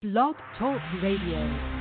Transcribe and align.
Blog 0.00 0.36
Talk 0.56 0.80
Radio. 1.02 1.77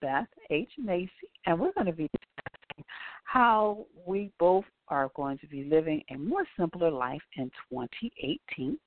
Beth 0.00 0.28
H. 0.50 0.70
Macy, 0.78 1.10
and 1.46 1.58
we're 1.58 1.72
going 1.72 1.86
to 1.86 1.92
be 1.92 2.08
how 3.36 3.84
we 4.06 4.30
both 4.38 4.64
are 4.88 5.10
going 5.14 5.36
to 5.36 5.46
be 5.46 5.64
living 5.64 6.02
a 6.10 6.16
more 6.16 6.46
simpler 6.58 6.90
life 6.90 7.20
in 7.36 7.50
2018. 7.70 8.78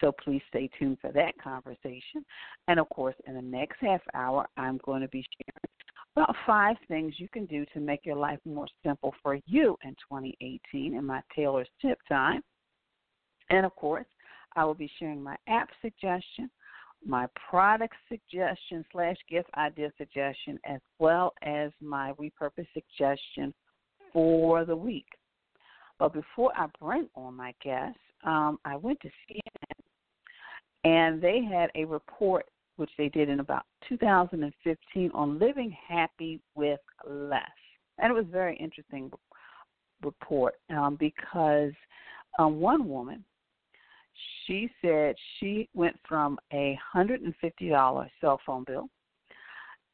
So 0.00 0.12
please 0.12 0.40
stay 0.48 0.70
tuned 0.78 0.98
for 1.00 1.10
that 1.10 1.32
conversation. 1.42 2.24
And 2.68 2.78
of 2.78 2.88
course, 2.90 3.16
in 3.26 3.34
the 3.34 3.42
next 3.42 3.78
half 3.80 4.00
hour, 4.14 4.46
I'm 4.56 4.78
going 4.84 5.02
to 5.02 5.08
be 5.08 5.24
sharing 5.36 6.14
about 6.14 6.36
five 6.46 6.76
things 6.86 7.14
you 7.18 7.28
can 7.28 7.44
do 7.46 7.64
to 7.74 7.80
make 7.80 8.06
your 8.06 8.14
life 8.14 8.38
more 8.44 8.68
simple 8.84 9.14
for 9.20 9.36
you 9.46 9.76
in 9.82 9.90
2018 10.08 10.94
in 10.94 11.04
my 11.04 11.20
Taylor's 11.34 11.68
Tip 11.80 11.98
Time. 12.08 12.40
And 13.50 13.66
of 13.66 13.74
course, 13.74 14.06
I 14.54 14.64
will 14.64 14.74
be 14.74 14.90
sharing 15.00 15.20
my 15.20 15.36
app 15.48 15.70
suggestion, 15.80 16.48
my 17.04 17.26
product 17.50 17.94
suggestion 18.08 18.84
slash 18.92 19.16
gift 19.28 19.48
idea 19.56 19.90
suggestion, 19.98 20.60
as 20.66 20.80
well 21.00 21.32
as 21.42 21.72
my 21.80 22.12
repurpose 22.12 22.68
suggestion 22.74 23.52
for 24.12 24.64
the 24.64 24.76
week. 24.76 25.06
But 25.98 26.12
before 26.12 26.52
I 26.56 26.66
bring 26.80 27.08
on 27.14 27.36
my 27.36 27.54
guest, 27.62 27.98
um, 28.24 28.58
I 28.64 28.76
went 28.76 29.00
to 29.00 29.08
CNN 29.08 29.82
and 30.84 31.22
they 31.22 31.42
had 31.44 31.70
a 31.74 31.84
report 31.84 32.46
which 32.76 32.90
they 32.98 33.08
did 33.08 33.28
in 33.28 33.40
about 33.40 33.64
2015 33.88 35.10
on 35.14 35.38
living 35.38 35.76
happy 35.88 36.40
with 36.54 36.80
less. 37.08 37.42
And 37.98 38.10
it 38.10 38.14
was 38.14 38.24
a 38.26 38.32
very 38.32 38.56
interesting 38.56 39.10
report 40.02 40.54
um, 40.70 40.96
because 40.98 41.72
um, 42.38 42.60
one 42.60 42.88
woman, 42.88 43.24
she 44.46 44.70
said 44.80 45.14
she 45.38 45.68
went 45.74 45.96
from 46.08 46.38
a 46.52 46.78
$150 46.94 48.08
cell 48.20 48.40
phone 48.44 48.64
bill 48.66 48.88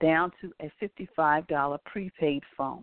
down 0.00 0.30
to 0.40 0.52
a 0.62 0.72
$55 0.82 1.78
prepaid 1.84 2.42
phone 2.56 2.82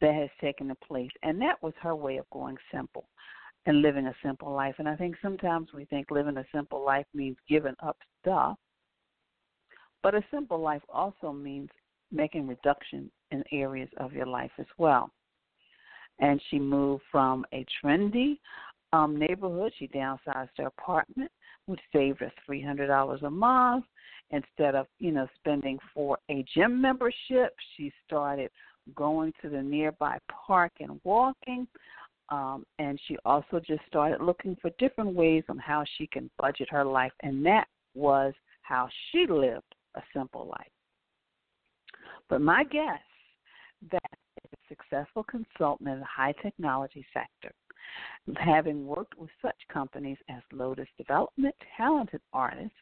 that 0.00 0.14
has 0.14 0.30
taken 0.40 0.70
place. 0.86 1.10
And 1.22 1.40
that 1.42 1.62
was 1.62 1.74
her 1.80 1.94
way 1.94 2.16
of 2.16 2.28
going 2.30 2.56
simple 2.72 3.08
and 3.66 3.82
living 3.82 4.06
a 4.06 4.14
simple 4.22 4.52
life. 4.52 4.74
And 4.78 4.88
I 4.88 4.96
think 4.96 5.16
sometimes 5.20 5.68
we 5.74 5.84
think 5.84 6.10
living 6.10 6.36
a 6.38 6.44
simple 6.54 6.84
life 6.84 7.06
means 7.14 7.36
giving 7.48 7.74
up 7.82 7.96
stuff. 8.20 8.56
But 10.02 10.14
a 10.14 10.24
simple 10.30 10.58
life 10.58 10.82
also 10.88 11.32
means 11.32 11.68
making 12.10 12.46
reduction 12.46 13.10
in 13.30 13.44
areas 13.52 13.90
of 13.98 14.12
your 14.12 14.26
life 14.26 14.50
as 14.58 14.66
well. 14.78 15.10
And 16.18 16.40
she 16.50 16.58
moved 16.58 17.02
from 17.10 17.44
a 17.52 17.64
trendy 17.82 18.38
um, 18.92 19.18
neighborhood. 19.18 19.72
She 19.78 19.88
downsized 19.88 20.50
her 20.58 20.66
apartment, 20.66 21.30
which 21.66 21.80
saved 21.92 22.20
her 22.20 22.32
three 22.44 22.62
hundred 22.62 22.88
dollars 22.88 23.22
a 23.22 23.30
month. 23.30 23.84
Instead 24.30 24.74
of 24.74 24.86
you 24.98 25.12
know 25.12 25.26
spending 25.36 25.78
for 25.94 26.18
a 26.30 26.44
gym 26.54 26.80
membership, 26.80 27.54
she 27.76 27.92
started 28.06 28.50
going 28.94 29.32
to 29.42 29.48
the 29.48 29.62
nearby 29.62 30.18
park 30.28 30.72
and 30.80 31.00
walking. 31.04 31.66
Um, 32.30 32.64
and 32.78 33.00
she 33.06 33.16
also 33.24 33.60
just 33.60 33.82
started 33.88 34.22
looking 34.22 34.56
for 34.62 34.70
different 34.78 35.14
ways 35.14 35.42
on 35.48 35.58
how 35.58 35.84
she 35.96 36.06
can 36.06 36.30
budget 36.38 36.68
her 36.70 36.84
life, 36.84 37.12
and 37.22 37.44
that 37.44 37.66
was 37.94 38.32
how 38.62 38.88
she 39.10 39.26
lived 39.28 39.74
a 39.96 40.02
simple 40.14 40.46
life. 40.46 40.70
But 42.28 42.40
my 42.40 42.62
guess 42.62 43.00
that 43.90 44.00
a 44.44 44.56
successful 44.68 45.24
consultant 45.24 45.88
in 45.88 45.98
the 45.98 46.04
high 46.04 46.34
technology 46.40 47.04
sector, 47.12 47.52
having 48.36 48.86
worked 48.86 49.18
with 49.18 49.30
such 49.42 49.56
companies 49.72 50.18
as 50.28 50.42
Lotus 50.52 50.88
Development, 50.96 51.54
talented 51.76 52.20
artists, 52.32 52.76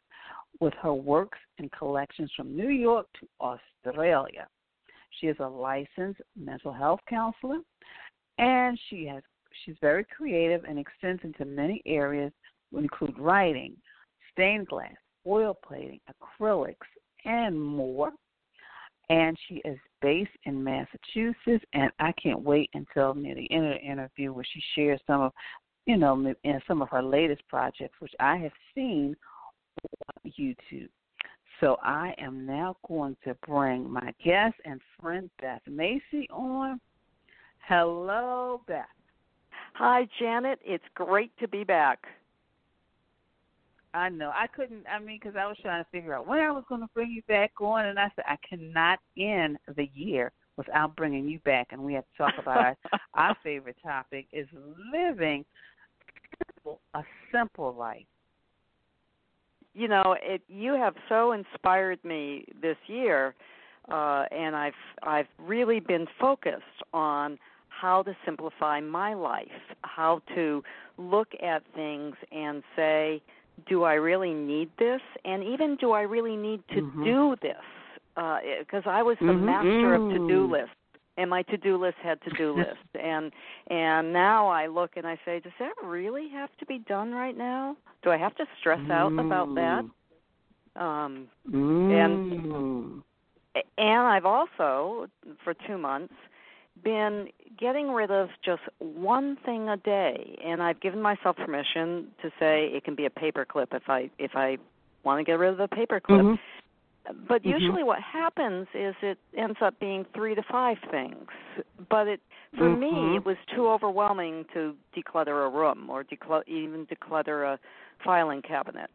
with 0.60 0.74
her 0.82 0.94
works 0.94 1.38
and 1.58 1.70
collections 1.72 2.30
from 2.36 2.56
New 2.56 2.68
York 2.68 3.06
to 3.20 3.28
Australia. 3.40 4.46
She 5.10 5.26
is 5.26 5.36
a 5.40 5.48
licensed 5.48 6.20
mental 6.36 6.72
health 6.72 7.00
counselor, 7.08 7.58
and 8.38 8.78
she 8.88 9.06
has 9.06 9.22
she's 9.64 9.76
very 9.80 10.04
creative 10.04 10.64
and 10.64 10.78
extends 10.78 11.22
into 11.24 11.44
many 11.44 11.82
areas, 11.86 12.32
include 12.76 13.18
writing, 13.18 13.76
stained 14.32 14.68
glass, 14.68 14.94
oil 15.26 15.56
plating, 15.66 16.00
acrylics, 16.10 16.76
and 17.24 17.60
more. 17.60 18.12
And 19.10 19.36
she 19.48 19.56
is 19.64 19.78
based 20.02 20.30
in 20.44 20.62
Massachusetts, 20.62 21.64
and 21.72 21.90
I 21.98 22.12
can't 22.22 22.42
wait 22.42 22.68
until 22.74 23.14
near 23.14 23.34
the 23.34 23.50
end 23.50 23.66
of 23.66 23.72
the 23.72 23.80
interview 23.80 24.32
where 24.32 24.44
she 24.44 24.62
shares 24.74 25.00
some 25.06 25.22
of, 25.22 25.32
you 25.86 25.96
know, 25.96 26.34
some 26.66 26.82
of 26.82 26.90
her 26.90 27.02
latest 27.02 27.40
projects, 27.48 27.94
which 28.00 28.12
I 28.20 28.36
have 28.36 28.52
seen 28.74 29.16
on 29.82 30.32
YouTube. 30.38 30.90
So 31.60 31.76
I 31.82 32.14
am 32.18 32.46
now 32.46 32.76
going 32.86 33.16
to 33.24 33.34
bring 33.46 33.90
my 33.90 34.14
guest 34.24 34.54
and 34.64 34.80
friend 35.00 35.28
Beth 35.40 35.62
Macy 35.66 36.28
on. 36.30 36.80
Hello, 37.66 38.62
Beth. 38.68 38.86
Hi, 39.74 40.06
Janet. 40.20 40.60
It's 40.64 40.84
great 40.94 41.32
to 41.40 41.48
be 41.48 41.64
back. 41.64 41.98
I 43.92 44.08
know. 44.08 44.30
I 44.32 44.46
couldn't, 44.46 44.84
I 44.86 45.00
mean, 45.00 45.18
because 45.20 45.36
I 45.36 45.46
was 45.46 45.56
trying 45.60 45.82
to 45.82 45.90
figure 45.90 46.14
out 46.14 46.28
when 46.28 46.38
I 46.38 46.52
was 46.52 46.62
going 46.68 46.82
to 46.82 46.88
bring 46.94 47.10
you 47.10 47.22
back 47.26 47.52
on, 47.60 47.86
and 47.86 47.98
I 47.98 48.10
said, 48.14 48.24
I 48.28 48.36
cannot 48.48 49.00
end 49.16 49.58
the 49.76 49.90
year 49.94 50.30
without 50.56 50.94
bringing 50.94 51.28
you 51.28 51.40
back. 51.40 51.68
And 51.72 51.82
we 51.82 51.94
have 51.94 52.04
to 52.04 52.18
talk 52.18 52.34
about 52.38 52.58
our, 52.58 52.76
our 53.14 53.36
favorite 53.42 53.76
topic 53.82 54.26
is 54.32 54.46
living 54.92 55.44
a 56.94 57.02
simple 57.32 57.74
life 57.74 58.06
you 59.78 59.86
know, 59.86 60.16
it 60.20 60.42
you 60.48 60.74
have 60.74 60.94
so 61.08 61.32
inspired 61.32 62.04
me 62.04 62.44
this 62.60 62.76
year, 62.88 63.34
uh, 63.88 64.24
and 64.32 64.56
I've 64.56 64.72
I've 65.04 65.28
really 65.38 65.78
been 65.78 66.06
focused 66.20 66.82
on 66.92 67.38
how 67.68 68.02
to 68.02 68.16
simplify 68.24 68.80
my 68.80 69.14
life, 69.14 69.46
how 69.82 70.20
to 70.34 70.64
look 70.96 71.28
at 71.40 71.62
things 71.76 72.16
and 72.32 72.64
say, 72.74 73.22
do 73.68 73.84
I 73.84 73.94
really 73.94 74.34
need 74.34 74.68
this, 74.80 75.00
and 75.24 75.44
even 75.44 75.76
do 75.76 75.92
I 75.92 76.02
really 76.02 76.36
need 76.36 76.60
to 76.70 76.80
mm-hmm. 76.80 77.04
do 77.04 77.36
this? 77.40 77.54
Because 78.16 78.82
uh, 78.84 78.90
I 78.90 79.02
was 79.04 79.16
the 79.20 79.26
mm-hmm. 79.26 79.46
master 79.46 79.94
of 79.94 80.10
to 80.10 80.18
do 80.26 80.48
mm. 80.48 80.50
lists 80.50 80.74
and 81.18 81.28
my 81.28 81.42
to-do 81.42 81.76
list 81.76 81.96
had 82.02 82.22
to-do 82.22 82.52
list. 82.56 83.02
And 83.02 83.32
and 83.68 84.12
now 84.12 84.48
I 84.48 84.68
look 84.68 84.92
and 84.96 85.06
I 85.06 85.18
say 85.24 85.40
does 85.40 85.52
that 85.58 85.72
really 85.84 86.28
have 86.30 86.50
to 86.60 86.66
be 86.66 86.78
done 86.78 87.12
right 87.12 87.36
now? 87.36 87.76
Do 88.02 88.10
I 88.10 88.16
have 88.16 88.34
to 88.36 88.46
stress 88.58 88.80
mm. 88.80 88.92
out 88.92 89.12
about 89.12 89.54
that? 89.56 90.80
Um 90.80 91.28
mm. 91.50 91.92
and 91.92 93.02
and 93.76 94.00
I've 94.00 94.24
also 94.24 95.08
for 95.44 95.54
2 95.66 95.76
months 95.76 96.14
been 96.84 97.28
getting 97.58 97.90
rid 97.90 98.12
of 98.12 98.28
just 98.44 98.62
one 98.78 99.36
thing 99.44 99.68
a 99.68 99.76
day. 99.76 100.38
And 100.44 100.62
I've 100.62 100.80
given 100.80 101.02
myself 101.02 101.34
permission 101.36 102.06
to 102.22 102.30
say 102.38 102.66
it 102.72 102.84
can 102.84 102.94
be 102.94 103.04
a 103.04 103.10
paper 103.10 103.44
clip 103.44 103.74
if 103.74 103.82
I 103.88 104.10
if 104.18 104.32
I 104.36 104.58
want 105.02 105.18
to 105.18 105.24
get 105.24 105.40
rid 105.40 105.52
of 105.52 105.60
a 105.60 105.68
paper 105.68 105.98
clip 106.00 106.20
mm-hmm 106.20 106.34
but 107.28 107.42
mm-hmm. 107.42 107.58
usually 107.58 107.82
what 107.82 108.00
happens 108.00 108.66
is 108.74 108.94
it 109.02 109.18
ends 109.36 109.58
up 109.62 109.78
being 109.80 110.04
three 110.14 110.34
to 110.34 110.42
five 110.50 110.76
things 110.90 111.26
but 111.90 112.08
it 112.08 112.20
for 112.56 112.64
mm-hmm. 112.64 113.12
me 113.12 113.16
it 113.16 113.24
was 113.24 113.36
too 113.54 113.68
overwhelming 113.68 114.44
to 114.54 114.74
declutter 114.96 115.46
a 115.46 115.50
room 115.50 115.88
or 115.90 116.04
decl- 116.04 116.46
even 116.46 116.86
declutter 116.86 117.54
a 117.54 117.58
filing 118.04 118.42
cabinet 118.42 118.90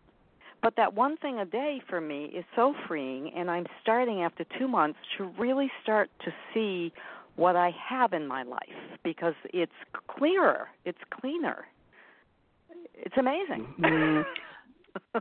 but 0.62 0.75
that 0.77 0.94
one 0.94 1.18
thing 1.18 1.39
a 1.39 1.45
day 1.45 1.81
for 1.89 2.00
me 2.00 2.25
is 2.25 2.45
so 2.56 2.74
freeing 2.88 3.31
and 3.36 3.50
i'm 3.50 3.65
starting 3.81 4.21
after 4.21 4.45
two 4.57 4.68
months 4.68 5.00
to 5.18 5.25
really 5.38 5.69
start 5.81 6.09
to 6.24 6.31
see 6.54 6.92
what 7.36 7.56
i 7.56 7.71
have 7.89 8.13
in 8.13 8.27
my 8.27 8.44
life 8.44 8.59
because 9.04 9.36
it's 9.54 9.71
clearer 10.07 10.68
it's 10.86 11.00
cleaner 11.19 11.66
it's 12.95 13.16
amazing 13.18 13.68
mm-hmm. 13.80 14.21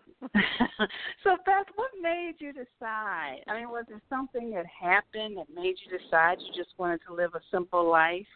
so 1.22 1.36
Beth, 1.44 1.66
what 1.76 1.90
made 2.00 2.34
you 2.38 2.52
decide? 2.52 3.38
I 3.48 3.54
mean, 3.54 3.68
was 3.70 3.84
there 3.88 4.00
something 4.08 4.50
that 4.50 4.64
happened 4.66 5.38
that 5.38 5.46
made 5.54 5.76
you 5.84 5.98
decide 5.98 6.38
you 6.40 6.52
just 6.54 6.74
wanted 6.78 7.00
to 7.08 7.14
live 7.14 7.30
a 7.34 7.40
simple 7.50 7.90
life? 7.90 8.26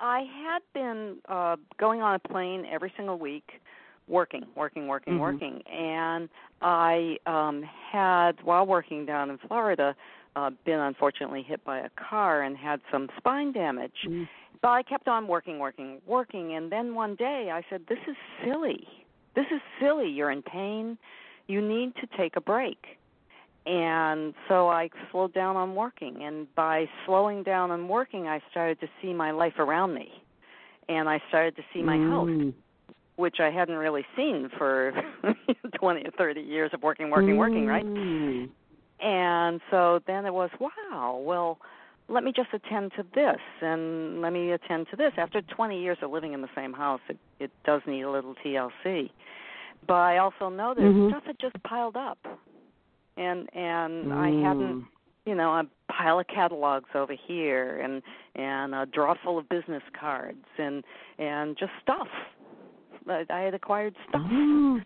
I 0.00 0.20
had 0.20 0.60
been 0.72 1.18
uh 1.28 1.56
going 1.78 2.02
on 2.02 2.14
a 2.14 2.18
plane 2.18 2.66
every 2.70 2.92
single 2.96 3.18
week 3.18 3.60
working, 4.06 4.44
working, 4.54 4.86
working, 4.86 5.14
mm-hmm. 5.14 5.22
working. 5.22 5.62
And 5.70 6.28
I 6.60 7.16
um 7.26 7.64
had 7.92 8.32
while 8.42 8.66
working 8.66 9.06
down 9.06 9.30
in 9.30 9.38
Florida 9.48 9.94
uh 10.36 10.50
been 10.64 10.80
unfortunately 10.80 11.42
hit 11.42 11.64
by 11.64 11.78
a 11.78 11.90
car 11.90 12.42
and 12.42 12.56
had 12.56 12.80
some 12.90 13.08
spine 13.16 13.52
damage. 13.52 13.92
Mm-hmm. 14.06 14.24
But 14.62 14.68
I 14.68 14.82
kept 14.82 15.08
on 15.08 15.28
working, 15.28 15.58
working, 15.58 16.00
working 16.06 16.54
and 16.54 16.72
then 16.72 16.94
one 16.94 17.14
day 17.16 17.50
I 17.52 17.62
said 17.68 17.82
this 17.88 17.98
is 18.08 18.16
silly 18.44 18.86
this 19.34 19.46
is 19.54 19.60
silly. 19.80 20.08
You're 20.08 20.30
in 20.30 20.42
pain. 20.42 20.98
You 21.46 21.60
need 21.60 21.94
to 21.96 22.06
take 22.16 22.36
a 22.36 22.40
break. 22.40 22.78
And 23.66 24.34
so 24.48 24.68
I 24.68 24.90
slowed 25.10 25.32
down 25.32 25.56
on 25.56 25.74
working. 25.74 26.22
And 26.22 26.52
by 26.54 26.86
slowing 27.06 27.42
down 27.42 27.70
on 27.70 27.88
working, 27.88 28.28
I 28.28 28.40
started 28.50 28.80
to 28.80 28.88
see 29.00 29.12
my 29.12 29.30
life 29.30 29.58
around 29.58 29.94
me. 29.94 30.10
And 30.88 31.08
I 31.08 31.20
started 31.28 31.56
to 31.56 31.62
see 31.72 31.82
my 31.82 31.96
mm. 31.96 32.10
house, 32.10 32.54
which 33.16 33.36
I 33.40 33.50
hadn't 33.50 33.76
really 33.76 34.04
seen 34.16 34.50
for 34.58 34.92
20 35.80 36.02
or 36.02 36.10
30 36.10 36.40
years 36.42 36.70
of 36.74 36.82
working, 36.82 37.10
working, 37.10 37.38
working, 37.38 37.66
right? 37.66 37.86
Mm. 37.86 38.50
And 39.00 39.60
so 39.70 40.00
then 40.06 40.26
it 40.26 40.34
was, 40.34 40.50
wow, 40.60 41.22
well, 41.24 41.58
let 42.08 42.22
me 42.22 42.32
just 42.34 42.50
attend 42.52 42.92
to 42.96 43.04
this 43.14 43.40
and 43.62 44.20
let 44.20 44.32
me 44.32 44.52
attend 44.52 44.86
to 44.90 44.96
this. 44.96 45.12
After 45.16 45.40
20 45.40 45.80
years 45.80 45.98
of 46.02 46.10
living 46.10 46.32
in 46.32 46.42
the 46.42 46.48
same 46.54 46.72
house, 46.72 47.00
it, 47.08 47.18
it 47.40 47.50
does 47.64 47.80
need 47.86 48.02
a 48.02 48.10
little 48.10 48.34
TLC. 48.44 49.10
But 49.86 49.94
I 49.94 50.18
also 50.18 50.48
know 50.48 50.74
that 50.74 50.80
mm-hmm. 50.80 51.10
stuff 51.10 51.24
had 51.26 51.38
just 51.38 51.62
piled 51.62 51.96
up, 51.96 52.18
and 53.16 53.48
and 53.54 54.06
mm. 54.06 54.12
I 54.12 54.48
hadn't, 54.48 54.86
you 55.26 55.34
know, 55.34 55.50
a 55.50 55.64
pile 55.92 56.20
of 56.20 56.26
catalogs 56.26 56.88
over 56.94 57.14
here, 57.26 57.80
and 57.80 58.02
and 58.34 58.74
a 58.74 58.86
drawer 58.86 59.16
full 59.22 59.38
of 59.38 59.46
business 59.50 59.82
cards, 59.98 60.44
and 60.58 60.82
and 61.18 61.56
just 61.58 61.72
stuff. 61.82 62.08
I, 63.06 63.24
I 63.28 63.40
had 63.40 63.52
acquired 63.52 63.94
stuff, 64.08 64.22
mm. 64.22 64.82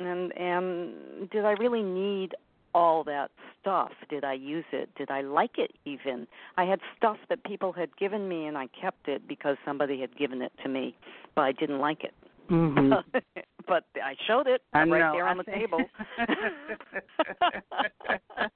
and 0.00 0.36
and 0.36 1.30
did 1.30 1.44
I 1.44 1.52
really 1.52 1.82
need 1.82 2.34
all 2.74 3.04
that 3.04 3.30
stuff. 3.60 3.92
Did 4.08 4.24
I 4.24 4.32
use 4.34 4.64
it? 4.72 4.88
Did 4.96 5.10
I 5.10 5.22
like 5.22 5.58
it 5.58 5.72
even? 5.84 6.26
I 6.56 6.64
had 6.64 6.80
stuff 6.96 7.16
that 7.28 7.42
people 7.44 7.72
had 7.72 7.96
given 7.96 8.28
me 8.28 8.46
and 8.46 8.56
I 8.56 8.68
kept 8.80 9.08
it 9.08 9.26
because 9.28 9.56
somebody 9.64 10.00
had 10.00 10.16
given 10.16 10.42
it 10.42 10.52
to 10.62 10.68
me, 10.68 10.96
but 11.34 11.42
I 11.42 11.52
didn't 11.52 11.78
like 11.78 12.04
it. 12.04 12.14
Mm-hmm. 12.50 12.92
but 13.68 13.84
I 14.02 14.14
showed 14.26 14.46
it 14.46 14.62
I 14.72 14.80
right 14.80 15.00
know, 15.00 15.12
there 15.12 15.26
on 15.26 15.38
I 15.38 15.42
the 15.42 15.44
think... 15.44 15.58
table. 15.58 15.84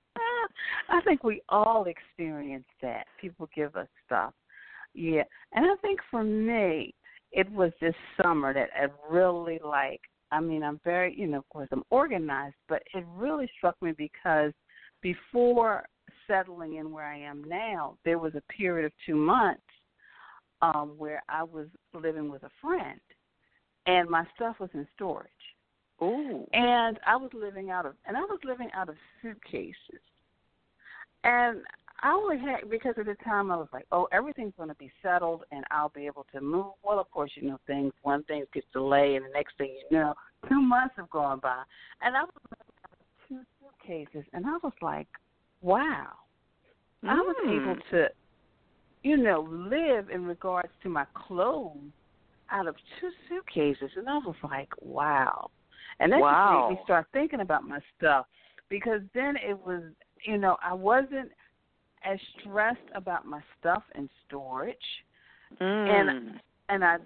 I 0.89 1.01
think 1.03 1.23
we 1.25 1.43
all 1.49 1.85
experience 1.85 2.67
that. 2.83 3.07
People 3.21 3.49
give 3.55 3.77
us 3.77 3.87
stuff. 4.07 4.33
Yeah. 4.95 5.25
And 5.53 5.67
I 5.67 5.75
think 5.83 6.01
for 6.11 6.25
me, 6.25 6.95
it 7.33 7.51
was 7.51 7.73
this 7.81 7.95
summer 8.21 8.53
that 8.55 8.71
I 8.75 8.87
really 9.13 9.61
like 9.65 10.01
I 10.35 10.41
mean, 10.41 10.65
I'm 10.65 10.81
very, 10.83 11.15
you 11.17 11.29
know, 11.29 11.39
of 11.39 11.49
course, 11.49 11.69
I'm 11.71 11.85
organized, 11.91 12.57
but 12.69 12.83
it 12.93 13.05
really 13.15 13.49
struck 13.57 13.81
me 13.81 13.93
because 13.97 14.53
before 15.01 15.85
settling 16.27 16.75
in 16.75 16.91
where 16.91 17.05
I 17.05 17.19
am 17.19 17.45
now, 17.45 17.97
there 18.05 18.19
was 18.19 18.35
a 18.35 18.43
period 18.53 18.85
of 18.85 18.93
two 19.07 19.15
months 19.15 19.63
um, 20.61 20.95
where 20.99 21.23
I 21.29 21.45
was 21.45 21.69
living 21.93 22.33
with 22.33 22.43
a 22.43 22.51
friend, 22.61 22.99
and 23.87 24.11
my 24.11 24.25
stuff 24.35 24.57
was 24.59 24.71
in 24.75 24.89
storage. 24.97 25.31
Ooh. 26.03 26.45
And 26.53 26.99
I 27.07 27.15
was 27.15 27.31
living 27.33 27.71
out 27.71 27.87
of, 27.87 27.95
and 28.05 28.17
I 28.17 28.21
was 28.23 28.41
living 28.43 28.71
out 28.75 28.89
of 28.89 28.97
suitcases, 29.23 30.03
and 31.23 31.61
I 32.05 32.13
only 32.13 32.39
had 32.39 32.69
because 32.69 32.95
at 32.99 33.07
the 33.07 33.17
time 33.25 33.51
I 33.51 33.57
was 33.57 33.69
like, 33.73 33.87
oh, 33.91 34.07
everything's 34.13 34.53
going 34.59 34.69
to 34.69 34.75
be 34.75 34.93
settled 35.03 35.45
and 35.51 35.65
I'll 35.71 35.89
be 35.89 36.05
able 36.05 36.27
to 36.35 36.41
move. 36.43 36.73
Well, 36.83 37.01
of 37.01 37.11
course, 37.11 37.31
you 37.35 37.49
know 37.49 37.59
things. 37.67 37.95
One 38.03 38.23
thing 38.25 38.45
gets 38.53 38.67
delayed, 38.75 39.17
and 39.17 39.25
the 39.25 39.31
next 39.31 39.57
thing 39.57 39.75
you 39.91 39.97
know, 39.97 40.13
two 40.47 40.61
months 40.61 40.95
have 40.99 41.09
gone 41.09 41.41
by, 41.41 41.63
and 42.03 42.15
I 42.15 42.25
was 42.25 42.59
two 43.27 43.41
suitcases, 43.59 44.29
and 44.35 44.45
I 44.45 44.59
was 44.63 44.75
like, 44.83 45.09
wow, 45.63 46.09
mm. 47.03 47.09
I 47.09 47.15
was 47.15 47.37
able 47.47 47.77
to, 47.93 48.09
you 49.03 49.17
know, 49.17 49.49
live 49.51 50.11
in 50.11 50.27
regards 50.27 50.73
to 50.83 50.91
my 50.91 51.07
clothes 51.15 51.79
out 52.51 52.69
of 52.69 52.77
two 53.01 53.09
suitcases, 53.31 53.91
and 53.97 54.11
I 54.11 54.19
was 54.19 54.37
like, 54.43 54.69
wow, 54.83 55.51
and 56.01 56.13
that 56.13 56.21
wow. 56.21 56.67
just 56.69 56.71
made 56.71 56.77
me 56.77 56.85
start 56.85 57.07
thinking 57.15 57.41
about 57.41 57.67
my 57.67 57.81
stuff 57.97 58.27
because 58.69 59.01
then 59.15 59.37
it 59.37 59.59
was, 59.59 59.83
you 60.27 60.37
know, 60.37 60.59
I 60.63 60.75
wasn't 60.75 61.31
as 62.05 62.19
stressed 62.41 62.81
about 62.95 63.27
my 63.27 63.41
stuff 63.59 63.83
in 63.95 64.09
storage, 64.27 64.77
mm. 65.61 65.65
and 65.65 66.41
and 66.69 66.85
I 66.85 66.97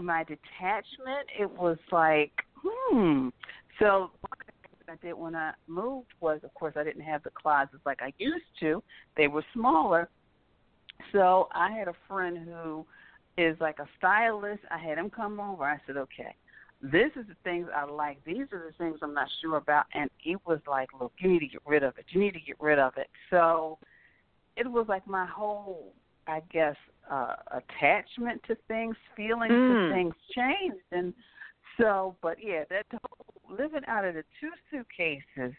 my 0.00 0.24
detachment 0.24 1.28
it 1.38 1.50
was 1.50 1.76
like 1.90 2.32
hmm. 2.62 3.28
So 3.78 4.10
one 4.20 4.38
of 4.38 4.46
the 4.46 4.68
things 4.68 4.84
I 4.88 5.06
did 5.06 5.14
when 5.14 5.34
I 5.34 5.52
moved 5.66 6.08
was, 6.20 6.40
of 6.44 6.54
course, 6.54 6.74
I 6.76 6.84
didn't 6.84 7.02
have 7.02 7.22
the 7.22 7.30
closets 7.30 7.82
like 7.84 8.00
I 8.02 8.12
used 8.18 8.44
to. 8.60 8.82
They 9.16 9.28
were 9.28 9.44
smaller, 9.54 10.08
so 11.10 11.48
I 11.52 11.70
had 11.70 11.88
a 11.88 11.94
friend 12.06 12.38
who 12.38 12.86
is 13.38 13.56
like 13.60 13.78
a 13.78 13.88
stylist. 13.98 14.60
I 14.70 14.78
had 14.78 14.98
him 14.98 15.10
come 15.10 15.40
over. 15.40 15.64
I 15.64 15.78
said, 15.86 15.96
okay. 15.96 16.34
This 16.82 17.10
is 17.14 17.26
the 17.28 17.36
things 17.44 17.68
I 17.74 17.84
like. 17.84 18.18
These 18.24 18.46
are 18.52 18.64
the 18.66 18.74
things 18.76 18.98
I'm 19.02 19.14
not 19.14 19.28
sure 19.40 19.56
about. 19.56 19.84
And 19.94 20.10
he 20.18 20.36
was 20.46 20.58
like, 20.66 20.88
look, 21.00 21.12
you 21.18 21.30
need 21.30 21.38
to 21.38 21.46
get 21.46 21.62
rid 21.64 21.84
of 21.84 21.96
it. 21.96 22.06
You 22.10 22.20
need 22.20 22.34
to 22.34 22.40
get 22.40 22.60
rid 22.60 22.80
of 22.80 22.94
it. 22.96 23.06
So 23.30 23.78
it 24.56 24.70
was 24.70 24.86
like 24.88 25.06
my 25.06 25.26
whole, 25.26 25.92
I 26.26 26.40
guess, 26.52 26.76
uh, 27.10 27.34
attachment 27.50 28.42
to 28.46 28.56
things, 28.68 28.96
feelings 29.16 29.52
mm. 29.52 29.88
to 29.88 29.94
things 29.94 30.14
changed, 30.34 30.84
and 30.92 31.12
so. 31.80 32.16
But 32.22 32.36
yeah, 32.42 32.64
that 32.70 32.86
whole, 32.90 33.56
living 33.56 33.82
out 33.86 34.04
of 34.04 34.14
the 34.14 34.24
two 34.40 34.50
suitcases 34.70 35.54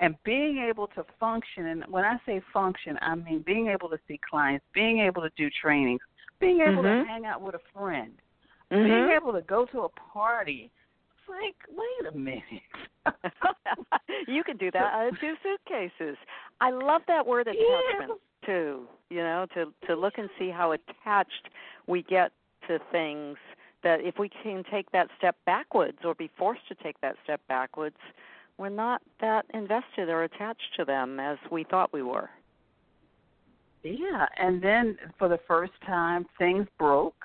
and 0.00 0.16
being 0.24 0.58
able 0.58 0.88
to 0.88 1.04
function. 1.20 1.66
And 1.66 1.84
when 1.88 2.04
I 2.04 2.16
say 2.26 2.40
function, 2.52 2.98
I 3.00 3.14
mean 3.14 3.42
being 3.46 3.68
able 3.68 3.88
to 3.88 3.98
see 4.08 4.20
clients, 4.28 4.64
being 4.74 5.00
able 5.00 5.22
to 5.22 5.30
do 5.36 5.48
trainings, 5.60 6.00
being 6.40 6.60
able 6.60 6.82
mm-hmm. 6.82 7.04
to 7.04 7.08
hang 7.08 7.24
out 7.24 7.40
with 7.40 7.54
a 7.54 7.60
friend, 7.78 8.12
mm-hmm. 8.70 8.84
being 8.84 9.16
able 9.16 9.32
to 9.32 9.42
go 9.42 9.64
to 9.66 9.82
a 9.82 9.88
party. 9.88 10.70
Like, 11.32 11.56
wait 11.70 12.12
a 12.12 12.16
minute. 12.16 12.42
you 14.28 14.44
can 14.44 14.56
do 14.58 14.70
that 14.70 14.82
out 14.94 15.08
of 15.08 15.20
two 15.20 15.34
suitcases. 15.42 16.16
I 16.60 16.70
love 16.70 17.02
that 17.08 17.26
word 17.26 17.48
attachment 17.48 18.20
yeah. 18.42 18.46
too. 18.46 18.86
You 19.10 19.22
know, 19.22 19.46
to 19.54 19.72
to 19.86 19.94
look 19.94 20.14
and 20.18 20.28
see 20.38 20.50
how 20.50 20.72
attached 20.72 21.48
we 21.86 22.02
get 22.02 22.32
to 22.68 22.78
things. 22.90 23.36
That 23.82 24.00
if 24.00 24.18
we 24.18 24.30
can 24.42 24.62
take 24.70 24.90
that 24.92 25.08
step 25.18 25.36
backwards 25.44 25.98
or 26.04 26.14
be 26.14 26.30
forced 26.38 26.68
to 26.68 26.74
take 26.76 27.00
that 27.00 27.16
step 27.24 27.40
backwards, 27.48 27.96
we're 28.56 28.68
not 28.68 29.02
that 29.20 29.44
invested 29.54 30.08
or 30.08 30.22
attached 30.22 30.76
to 30.76 30.84
them 30.84 31.18
as 31.18 31.36
we 31.50 31.64
thought 31.64 31.92
we 31.92 32.02
were. 32.02 32.30
Yeah, 33.82 34.26
and 34.38 34.62
then 34.62 34.96
for 35.18 35.28
the 35.28 35.40
first 35.48 35.72
time, 35.84 36.26
things 36.38 36.68
broke, 36.78 37.24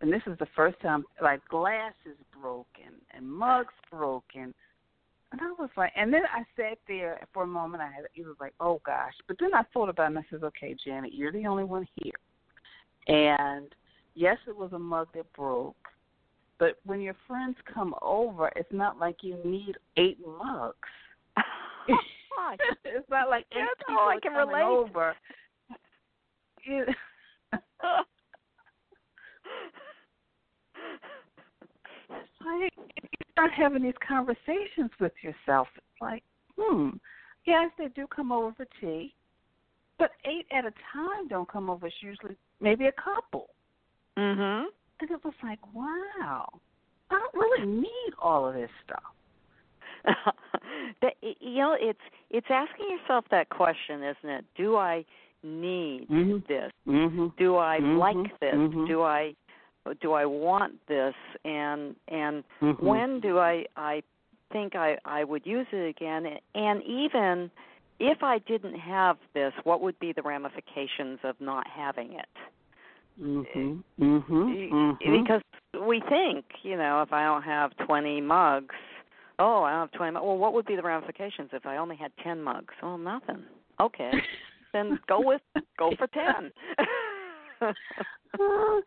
and 0.00 0.10
this 0.10 0.22
is 0.26 0.38
the 0.38 0.48
first 0.56 0.80
time 0.80 1.04
like 1.22 1.46
glasses 1.48 2.16
broken 2.40 2.92
and 3.14 3.26
mugs 3.30 3.74
broken 3.90 4.54
And 5.32 5.40
I 5.40 5.52
was 5.58 5.70
like, 5.76 5.92
and 5.96 6.12
then 6.12 6.22
I 6.34 6.42
sat 6.56 6.78
there 6.88 7.20
for 7.32 7.44
a 7.44 7.46
moment. 7.46 7.82
I 7.82 7.86
had, 7.86 8.04
it 8.14 8.26
was 8.26 8.36
like, 8.40 8.54
oh 8.60 8.80
gosh. 8.84 9.12
But 9.28 9.36
then 9.38 9.54
I 9.54 9.62
thought 9.72 9.88
about 9.88 10.04
it 10.04 10.16
and 10.16 10.18
I 10.18 10.24
said, 10.30 10.42
okay, 10.42 10.74
Janet, 10.84 11.14
you're 11.14 11.32
the 11.32 11.46
only 11.46 11.64
one 11.64 11.86
here. 12.02 12.12
And 13.06 13.74
yes, 14.14 14.38
it 14.48 14.56
was 14.56 14.72
a 14.72 14.78
mug 14.78 15.08
that 15.14 15.32
broke. 15.32 15.76
But 16.58 16.78
when 16.84 17.00
your 17.00 17.16
friends 17.26 17.56
come 17.72 17.94
over, 18.02 18.50
it's 18.56 18.72
not 18.72 18.98
like 18.98 19.18
you 19.22 19.38
need 19.44 19.76
eight 19.96 20.18
mugs. 20.26 20.76
it's 22.84 23.08
not 23.08 23.30
like 23.30 23.46
eight 23.52 23.60
That's 23.60 23.88
people 23.88 24.02
how 24.02 24.10
I 24.10 24.18
can 24.20 24.32
relate. 24.32 24.62
over. 24.62 25.14
like 32.44 32.72
you 32.76 33.08
start 33.32 33.50
having 33.52 33.82
these 33.82 33.94
conversations 34.06 34.90
with 34.98 35.12
yourself. 35.22 35.68
It's 35.76 36.00
like, 36.00 36.22
hmm, 36.58 36.90
yes, 37.46 37.70
they 37.78 37.88
do 37.88 38.06
come 38.06 38.32
over 38.32 38.52
for 38.56 38.66
tea, 38.80 39.14
but 39.98 40.10
eight 40.24 40.46
at 40.52 40.64
a 40.64 40.72
time 40.92 41.28
don't 41.28 41.48
come 41.50 41.70
over. 41.70 41.86
It's 41.86 41.96
usually 42.00 42.36
maybe 42.60 42.86
a 42.86 42.92
couple. 42.92 43.48
mhm. 44.18 44.64
And 45.00 45.10
it 45.10 45.24
was 45.24 45.34
like, 45.42 45.58
wow, 45.74 46.46
I 47.10 47.18
don't 47.18 47.34
really 47.34 47.66
need 47.66 48.12
all 48.20 48.46
of 48.46 48.54
this 48.54 48.70
stuff. 48.84 49.02
that 51.02 51.14
you 51.22 51.56
know 51.58 51.76
it's 51.78 51.98
it's 52.30 52.46
asking 52.50 52.86
yourself 52.90 53.24
that 53.30 53.50
question 53.50 54.02
isn't 54.02 54.30
it 54.30 54.44
do 54.56 54.76
i 54.76 55.04
need 55.42 56.08
Mhm. 56.08 56.46
this 56.46 56.72
Mm-hmm. 56.88 57.28
do 57.36 57.56
i 57.56 57.78
Mhm. 57.80 57.98
like 57.98 58.40
this 58.40 58.54
Mhm. 58.54 58.86
do 58.86 59.02
i 59.02 59.34
do 60.00 60.12
i 60.12 60.24
want 60.24 60.74
this 60.86 61.14
and 61.44 61.96
and 62.08 62.44
Mhm. 62.60 62.82
when 62.82 63.20
do 63.20 63.38
i 63.38 63.64
i 63.76 64.02
think 64.52 64.74
i 64.74 64.98
i 65.04 65.24
would 65.24 65.46
use 65.46 65.66
it 65.72 65.88
again 65.88 66.38
and 66.54 66.82
even 66.82 67.50
if 67.98 68.22
i 68.22 68.38
didn't 68.38 68.78
have 68.78 69.18
this 69.34 69.52
what 69.64 69.80
would 69.80 69.98
be 69.98 70.12
the 70.12 70.22
ramifications 70.22 71.18
of 71.24 71.40
not 71.40 71.66
having 71.66 72.12
it 72.12 72.28
Mhm. 73.20 73.82
Mhm. 74.00 74.98
Because 74.98 75.42
we 75.86 76.00
think, 76.08 76.44
you 76.62 76.76
know, 76.76 77.02
if 77.02 77.12
I 77.12 77.24
don't 77.24 77.42
have 77.42 77.76
20 77.86 78.20
mugs, 78.20 78.74
oh, 79.38 79.62
I 79.62 79.72
don't 79.72 79.80
have 79.80 79.92
20 79.92 80.12
mugs. 80.12 80.24
Well, 80.24 80.38
what 80.38 80.54
would 80.54 80.66
be 80.66 80.76
the 80.76 80.82
ramifications 80.82 81.50
if 81.52 81.66
I 81.66 81.76
only 81.76 81.96
had 81.96 82.12
10 82.22 82.42
mugs? 82.42 82.74
Oh, 82.82 82.96
nothing. 82.96 83.44
Okay. 83.78 84.12
then 84.72 84.98
go 85.06 85.20
with 85.20 85.42
go 85.78 85.92
for 85.96 86.06
10. 86.06 86.52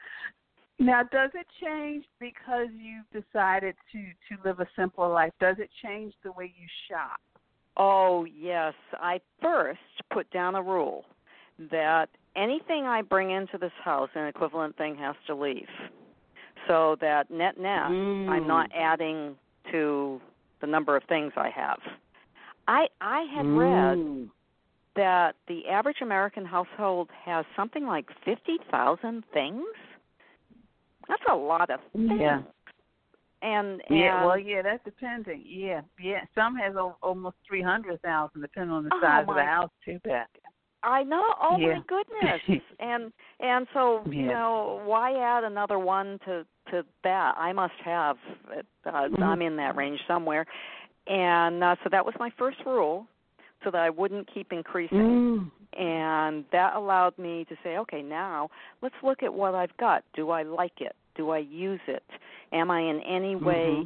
Now, 0.79 1.03
does 1.03 1.31
it 1.33 1.47
change 1.63 2.05
because 2.19 2.67
you've 2.75 3.23
decided 3.23 3.75
to 3.91 3.99
to 3.99 4.41
live 4.43 4.59
a 4.59 4.67
simpler 4.75 5.07
life? 5.07 5.31
Does 5.39 5.55
it 5.59 5.69
change 5.83 6.13
the 6.23 6.31
way 6.31 6.45
you 6.57 6.67
shop? 6.89 7.19
oh, 7.75 8.23
yes. 8.25 8.75
I 8.99 9.19
first 9.41 9.79
put 10.11 10.29
down 10.29 10.53
a 10.53 10.61
rule 10.61 11.05
that 11.71 12.07
anything 12.35 12.85
I 12.85 13.01
bring 13.01 13.31
into 13.31 13.57
this 13.57 13.71
house, 13.83 14.09
an 14.13 14.27
equivalent 14.27 14.77
thing 14.77 14.95
has 14.97 15.15
to 15.25 15.33
leave. 15.33 15.67
So 16.67 16.97
that 17.01 17.31
net 17.31 17.57
net, 17.59 17.85
I'm 17.85 18.45
not 18.47 18.69
Mm. 18.69 18.75
adding 18.75 19.37
to 19.71 20.21
the 20.61 20.67
number 20.67 20.95
of 20.95 21.03
things 21.05 21.33
I 21.35 21.49
have. 21.49 21.79
I 22.67 22.87
I 23.01 23.23
had 23.23 23.47
read 23.47 23.97
Mm. 23.97 24.29
that 24.95 25.35
the 25.47 25.67
average 25.67 26.01
American 26.01 26.45
household 26.45 27.09
has 27.11 27.43
something 27.55 27.87
like 27.87 28.11
50,000 28.23 29.25
things. 29.33 29.65
That's 31.07 31.23
a 31.31 31.35
lot 31.35 31.69
of 31.69 31.79
things. 31.93 32.11
Yeah. 32.19 32.41
And, 33.41 33.81
and 33.89 33.99
Yeah, 33.99 34.25
well, 34.25 34.39
yeah, 34.39 34.61
that's 34.61 34.83
depending. 34.85 35.43
Yeah, 35.45 35.81
yeah. 36.01 36.21
Some 36.33 36.55
has 36.55 36.75
o- 36.77 36.95
almost 37.01 37.35
three 37.45 37.61
hundred 37.61 38.01
thousand, 38.01 38.41
depending 38.41 38.71
on 38.71 38.85
the 38.85 38.91
Oh, 38.93 39.01
size 39.01 39.25
of 39.27 39.35
the 39.35 39.43
house, 39.43 39.69
too. 39.83 39.99
Beth. 40.03 40.27
I 40.81 41.03
know. 41.03 41.33
Oh 41.41 41.57
Yeah. 41.57 41.75
my 41.75 41.81
goodness. 41.87 42.61
and 42.79 43.11
and 43.39 43.67
so 43.73 44.03
you 44.09 44.27
know 44.27 44.81
why 44.85 45.13
add 45.17 45.43
another 45.43 45.77
one 45.79 46.19
to 46.25 46.45
to 46.71 46.85
that? 47.03 47.35
I 47.37 47.51
must 47.53 47.73
have. 47.83 48.17
Uh, 48.49 48.61
Mhm. 48.85 49.21
I'm 49.23 49.41
in 49.41 49.55
that 49.57 49.75
range 49.75 49.99
somewhere. 50.07 50.45
And 51.07 51.61
uh, 51.63 51.75
so 51.83 51.89
that 51.89 52.05
was 52.05 52.15
my 52.17 52.29
first 52.37 52.59
rule, 52.65 53.05
so 53.63 53.71
that 53.71 53.81
I 53.81 53.89
wouldn't 53.89 54.31
keep 54.33 54.51
increasing. 54.51 54.97
Mm. 54.97 55.51
and 55.79 56.45
that 56.51 56.75
allowed 56.75 57.17
me 57.17 57.45
to 57.49 57.55
say 57.63 57.77
okay 57.77 58.01
now 58.03 58.49
let's 58.83 58.95
look 59.01 59.23
at 59.23 59.33
what 59.33 59.55
i've 59.55 59.75
got 59.77 60.03
do 60.13 60.29
i 60.29 60.43
like 60.43 60.79
it 60.81 60.95
do 61.15 61.31
i 61.31 61.39
use 61.39 61.79
it 61.87 62.03
am 62.51 62.69
i 62.69 62.79
in 62.79 62.99
any 63.01 63.35
way 63.35 63.83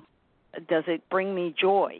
does 0.67 0.83
it 0.87 1.01
bring 1.09 1.33
me 1.33 1.55
joy 1.59 1.93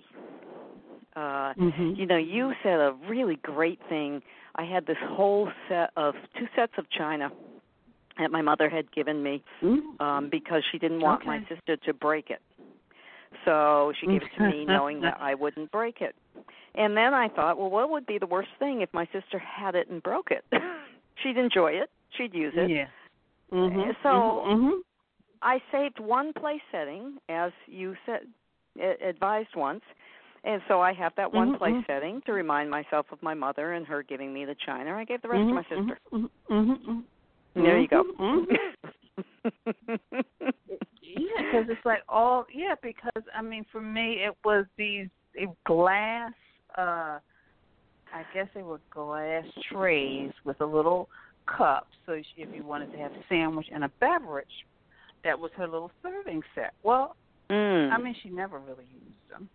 uh 1.15 1.53
Mhm. 1.53 1.97
you 1.97 2.05
know 2.05 2.17
you 2.17 2.53
said 2.63 2.79
a 2.81 2.93
really 3.07 3.37
great 3.37 3.79
thing 3.87 4.21
i 4.55 4.63
had 4.65 4.85
this 4.85 4.97
whole 5.15 5.49
set 5.69 5.91
of 5.95 6.15
two 6.37 6.47
sets 6.53 6.73
of 6.77 6.89
china 6.89 7.31
that 8.17 8.29
my 8.31 8.41
mother 8.41 8.67
had 8.69 8.91
given 8.91 9.23
me 9.23 9.41
Mm. 9.61 10.01
um 10.01 10.29
because 10.29 10.63
she 10.69 10.77
didn't 10.79 10.99
want 10.99 11.25
my 11.25 11.39
sister 11.47 11.77
to 11.77 11.93
break 11.93 12.29
it 12.29 12.41
so 13.45 13.93
she 13.99 14.07
gave 14.07 14.21
it 14.23 14.29
to 14.37 14.49
me 14.49 14.65
knowing 14.65 15.01
that 15.01 15.17
I 15.21 15.33
wouldn't 15.35 15.69
break 15.71 16.01
it. 16.01 16.15
And 16.77 16.95
then 16.95 17.13
I 17.13 17.27
thought, 17.27 17.57
well, 17.57 17.71
what 17.71 17.89
would 17.89 18.05
be 18.05 18.19
the 18.19 18.27
worst 18.27 18.49
thing 18.59 18.81
if 18.81 18.93
my 18.93 19.05
sister 19.11 19.39
had 19.39 19.75
it 19.75 19.89
and 19.89 20.01
broke 20.01 20.31
it? 20.31 20.45
She'd 21.23 21.37
enjoy 21.37 21.71
it. 21.71 21.89
She'd 22.15 22.33
use 22.33 22.53
it. 22.55 22.69
Yeah. 22.69 22.87
Mhm. 23.51 23.95
So- 24.03 24.43
Mhm. 24.45 24.81
I 25.41 25.59
saved 25.71 25.99
one 25.99 26.31
place 26.33 26.61
setting, 26.71 27.19
as 27.29 27.51
you 27.67 27.95
said, 28.05 28.27
advised 29.01 29.55
once, 29.55 29.83
and 30.43 30.61
so 30.67 30.81
I 30.81 30.93
have 30.93 31.13
that 31.15 31.31
one 31.31 31.51
Mhm, 31.51 31.57
place 31.57 31.75
mhm. 31.75 31.85
setting 31.87 32.21
to 32.21 32.33
remind 32.33 32.69
myself 32.71 33.11
of 33.11 33.21
my 33.21 33.33
mother 33.33 33.73
and 33.73 33.85
her 33.87 34.03
giving 34.03 34.33
me 34.33 34.45
the 34.45 34.55
china. 34.55 34.95
I 34.95 35.03
gave 35.03 35.21
the 35.21 35.27
rest 35.29 35.47
to 35.49 35.53
my 35.53 35.63
Mhm, 35.63 35.69
sister. 35.69 35.99
There 37.55 37.79
you 37.79 37.87
go. 37.87 38.03
Yeah, 41.01 41.41
because 41.41 41.69
it's 41.69 41.85
like 41.85 42.03
all 42.09 42.45
yeah. 42.53 42.75
Because 42.81 43.23
I 43.33 43.41
mean, 43.41 43.63
for 43.71 43.81
me, 43.81 44.23
it 44.23 44.35
was 44.43 44.65
these 44.77 45.07
eh, 45.39 45.45
glass. 45.65 46.33
Uh 46.77 47.19
I 48.13 48.23
guess 48.33 48.47
they 48.55 48.63
were 48.63 48.79
glass 48.93 49.43
trays 49.71 50.31
with 50.45 50.61
a 50.61 50.65
little 50.65 51.09
cup. 51.45 51.87
So 52.05 52.13
if 52.13 52.25
you 52.35 52.63
wanted 52.63 52.91
to 52.93 52.97
have 52.97 53.11
a 53.11 53.23
sandwich 53.27 53.67
and 53.73 53.83
a 53.83 53.91
beverage, 53.99 54.45
that 55.23 55.37
was 55.37 55.51
her 55.57 55.67
little 55.67 55.91
serving 56.01 56.41
set. 56.55 56.73
Well, 56.83 57.15
mm. 57.51 57.91
I 57.91 57.97
mean, 57.97 58.15
she 58.23 58.29
never 58.29 58.59
really 58.59 58.85
used 58.93 59.29
them. 59.29 59.49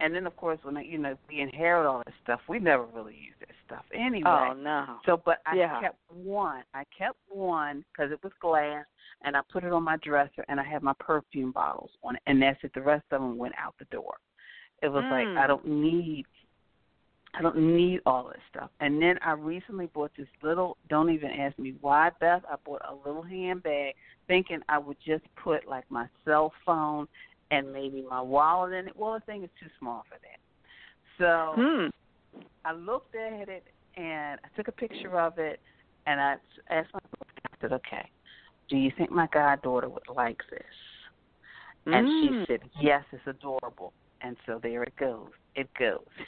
And 0.00 0.14
then, 0.14 0.26
of 0.26 0.36
course, 0.36 0.58
when 0.62 0.76
I, 0.76 0.82
you 0.82 0.98
know 0.98 1.16
we 1.28 1.40
inherit 1.40 1.86
all 1.86 2.02
this 2.04 2.14
stuff, 2.22 2.40
we 2.48 2.58
never 2.58 2.84
really 2.84 3.14
use 3.14 3.34
that 3.40 3.54
stuff 3.64 3.84
anyway. 3.94 4.50
oh 4.50 4.52
no. 4.52 4.96
So, 5.06 5.22
but 5.24 5.38
I 5.46 5.56
Yeah. 5.56 5.80
kept 5.80 5.98
one. 6.08 6.64
I 6.74 6.84
kept 6.96 7.16
one 7.28 7.84
because 7.92 8.10
it 8.12 8.18
was 8.22 8.32
glass, 8.40 8.84
and 9.22 9.36
I 9.36 9.40
put 9.52 9.64
it 9.64 9.72
on 9.72 9.84
my 9.84 9.96
dresser, 9.98 10.44
and 10.48 10.58
I 10.58 10.64
had 10.64 10.82
my 10.82 10.94
perfume 10.98 11.52
bottles 11.52 11.90
on 12.02 12.16
it, 12.16 12.22
and 12.26 12.42
that's 12.42 12.62
it. 12.64 12.72
The 12.74 12.82
rest 12.82 13.04
of 13.12 13.20
them 13.22 13.38
went 13.38 13.54
out 13.56 13.74
the 13.78 13.86
door. 13.86 14.16
It 14.84 14.92
was 14.92 15.04
like 15.10 15.26
Mm. 15.26 15.38
I 15.38 15.46
don't 15.46 15.66
need, 15.66 16.26
I 17.32 17.42
don't 17.42 17.56
need 17.56 18.00
all 18.06 18.28
this 18.28 18.42
stuff. 18.50 18.70
And 18.80 19.00
then 19.00 19.18
I 19.22 19.32
recently 19.32 19.86
bought 19.86 20.12
this 20.16 20.28
little. 20.42 20.76
Don't 20.88 21.10
even 21.10 21.30
ask 21.30 21.58
me 21.58 21.74
why, 21.80 22.10
Beth. 22.20 22.42
I 22.50 22.56
bought 22.64 22.82
a 22.88 22.94
little 22.94 23.22
handbag, 23.22 23.94
thinking 24.28 24.60
I 24.68 24.78
would 24.78 24.98
just 25.04 25.24
put 25.42 25.66
like 25.66 25.84
my 25.90 26.06
cell 26.24 26.52
phone 26.66 27.08
and 27.50 27.72
maybe 27.72 28.04
my 28.08 28.20
wallet 28.20 28.74
in 28.74 28.88
it. 28.88 28.96
Well, 28.96 29.14
the 29.14 29.20
thing 29.20 29.42
is 29.42 29.50
too 29.60 29.70
small 29.78 30.04
for 30.08 30.18
that. 30.20 30.38
So. 31.18 31.54
Hmm. 31.60 31.88
I 32.64 32.72
looked 32.72 33.14
at 33.14 33.48
it 33.48 33.64
and 33.96 34.40
I 34.42 34.56
took 34.56 34.68
a 34.68 34.72
picture 34.72 35.20
of 35.20 35.38
it 35.38 35.60
and 36.06 36.20
I 36.20 36.36
asked 36.70 36.92
my 36.92 37.00
I 37.00 37.56
said, 37.60 37.72
Okay, 37.72 38.10
do 38.68 38.76
you 38.76 38.90
think 38.96 39.10
my 39.10 39.28
goddaughter 39.32 39.88
would 39.88 40.08
like 40.14 40.40
this? 40.50 40.62
And 41.86 42.06
Mm. 42.08 42.20
she 42.20 42.46
said, 42.46 42.60
Yes, 42.80 43.04
it's 43.12 43.26
adorable. 43.26 43.92
And 44.24 44.36
so 44.46 44.58
there 44.62 44.82
it 44.82 44.96
goes. 44.96 45.28
It 45.54 45.68
goes. 45.78 46.04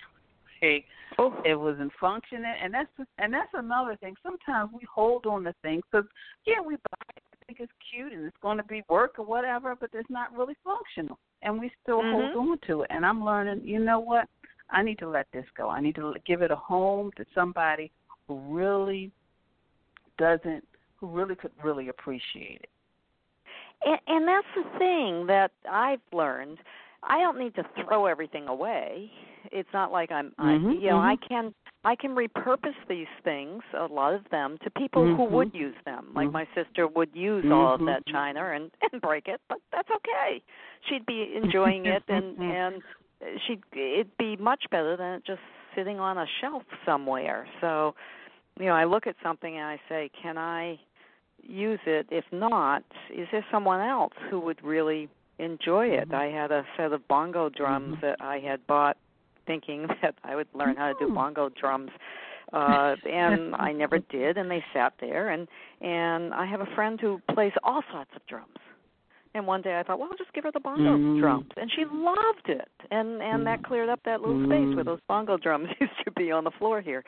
Hey, 0.62 0.86
Oh. 1.18 1.34
it 1.44 1.54
wasn't 1.54 1.92
functioning, 2.00 2.50
and 2.62 2.72
that's 2.72 2.88
and 3.18 3.32
that's 3.32 3.50
another 3.52 3.94
thing. 3.96 4.14
Sometimes 4.22 4.70
we 4.72 4.80
hold 4.92 5.26
on 5.26 5.44
to 5.44 5.54
things 5.60 5.82
because 5.92 6.08
yeah, 6.46 6.60
we 6.66 6.76
buy 6.76 7.06
it, 7.14 7.22
I 7.30 7.44
think 7.46 7.60
it's 7.60 7.72
cute 7.90 8.10
and 8.10 8.24
it's 8.24 8.36
going 8.40 8.56
to 8.56 8.64
be 8.64 8.82
work 8.88 9.18
or 9.18 9.26
whatever, 9.26 9.76
but 9.78 9.90
it's 9.92 10.08
not 10.08 10.34
really 10.34 10.54
functional, 10.64 11.18
and 11.42 11.60
we 11.60 11.70
still 11.82 12.02
Mhm. 12.02 12.32
hold 12.32 12.50
on 12.52 12.58
to 12.68 12.82
it. 12.82 12.86
And 12.90 13.04
I'm 13.04 13.22
learning, 13.22 13.66
you 13.66 13.78
know 13.78 14.00
what? 14.00 14.28
I 14.70 14.82
need 14.82 14.98
to 15.00 15.08
let 15.08 15.30
this 15.30 15.44
go. 15.58 15.68
I 15.68 15.80
need 15.82 15.94
to 15.96 16.14
give 16.24 16.40
it 16.40 16.50
a 16.50 16.56
home 16.56 17.12
to 17.18 17.26
somebody 17.34 17.92
who 18.26 18.38
really 18.38 19.12
doesn't, 20.16 20.66
who 20.96 21.06
really 21.08 21.36
could 21.36 21.52
really 21.62 21.88
appreciate 21.88 22.62
it. 22.62 22.70
And, 23.84 24.00
and 24.06 24.26
that's 24.26 24.46
the 24.54 24.78
thing 24.78 25.26
that 25.26 25.50
I've 25.70 26.00
learned. 26.12 26.58
I 27.06 27.18
don't 27.20 27.38
need 27.38 27.54
to 27.54 27.64
throw 27.84 28.06
everything 28.06 28.48
away. 28.48 29.10
It's 29.52 29.68
not 29.72 29.92
like 29.92 30.10
I'm, 30.10 30.32
Mhm, 30.38 30.70
I, 30.70 30.72
you 30.74 30.88
know, 30.90 30.98
mhm. 30.98 31.04
I 31.04 31.16
can 31.16 31.54
I 31.84 31.94
can 31.94 32.16
repurpose 32.16 32.74
these 32.88 33.06
things, 33.22 33.62
a 33.72 33.86
lot 33.86 34.12
of 34.12 34.28
them, 34.30 34.58
to 34.64 34.70
people 34.70 35.06
who 35.06 35.22
Mhm. 35.22 35.30
would 35.30 35.54
use 35.54 35.76
them. 35.84 36.10
Like 36.14 36.32
my 36.32 36.44
sister 36.52 36.88
would 36.88 37.14
use 37.14 37.44
all 37.48 37.74
of 37.74 37.84
that 37.86 38.04
china 38.06 38.44
and 38.50 38.72
and 38.92 39.00
break 39.00 39.28
it, 39.28 39.40
but 39.48 39.60
that's 39.70 39.90
okay. 39.90 40.42
She'd 40.88 41.06
be 41.06 41.36
enjoying 41.36 41.86
it 41.86 42.02
and 42.08 42.36
and 42.38 42.82
she'd 43.46 43.62
it'd 43.72 44.16
be 44.16 44.36
much 44.36 44.68
better 44.70 44.96
than 44.96 45.14
it 45.14 45.24
just 45.24 45.42
sitting 45.76 46.00
on 46.00 46.18
a 46.18 46.26
shelf 46.40 46.64
somewhere. 46.84 47.46
So, 47.60 47.94
you 48.58 48.66
know, 48.66 48.74
I 48.74 48.84
look 48.84 49.06
at 49.06 49.14
something 49.22 49.56
and 49.56 49.64
I 49.64 49.80
say, 49.88 50.10
can 50.20 50.38
I 50.38 50.80
use 51.42 51.80
it? 51.86 52.08
If 52.10 52.24
not, 52.32 52.82
is 53.14 53.28
there 53.30 53.44
someone 53.50 53.80
else 53.80 54.14
who 54.28 54.40
would 54.40 54.62
really 54.64 55.08
enjoy 55.38 55.86
it? 55.88 56.08
Mm-hmm. 56.08 56.14
I 56.14 56.26
had 56.26 56.50
a 56.52 56.64
set 56.76 56.92
of 56.92 57.06
bongo 57.08 57.48
drums 57.48 57.94
Mm-hmm. 57.96 58.06
that 58.06 58.16
I 58.20 58.38
had 58.38 58.66
bought 58.66 58.96
thinking 59.46 59.86
that 60.02 60.14
I 60.24 60.34
would 60.34 60.48
learn 60.54 60.76
how 60.76 60.88
to 60.88 60.94
do 60.94 61.08
Mm. 61.08 61.14
bongo 61.14 61.48
drums. 61.50 61.90
Uh 62.52 62.94
and 63.12 63.54
I 63.56 63.72
never 63.72 63.98
did 63.98 64.36
and 64.38 64.50
they 64.50 64.64
sat 64.72 64.94
there 65.00 65.30
and 65.30 65.48
and 65.80 66.32
I 66.34 66.46
have 66.46 66.60
a 66.60 66.74
friend 66.74 67.00
who 67.00 67.20
plays 67.34 67.52
all 67.62 67.82
sorts 67.92 68.10
of 68.16 68.24
drums. 68.26 68.56
And 69.34 69.46
one 69.46 69.60
day 69.60 69.78
I 69.78 69.82
thought, 69.82 69.98
well, 69.98 70.08
I'll 70.10 70.16
just 70.16 70.32
give 70.32 70.44
her 70.44 70.52
the 70.52 70.60
bongo 70.60 70.96
Mm. 70.96 71.20
drums, 71.20 71.50
and 71.58 71.70
she 71.70 71.84
loved 71.92 72.48
it. 72.48 72.70
And 72.90 73.20
and 73.22 73.46
that 73.46 73.62
cleared 73.64 73.90
up 73.90 74.00
that 74.06 74.20
little 74.22 74.40
space 74.44 74.74
where 74.74 74.82
Mm. 74.84 74.86
those 74.86 75.00
bongo 75.08 75.36
drums 75.36 75.68
used 75.80 75.92
to 76.06 76.10
be 76.12 76.32
on 76.32 76.44
the 76.44 76.50
floor 76.52 76.80
here. 76.80 77.04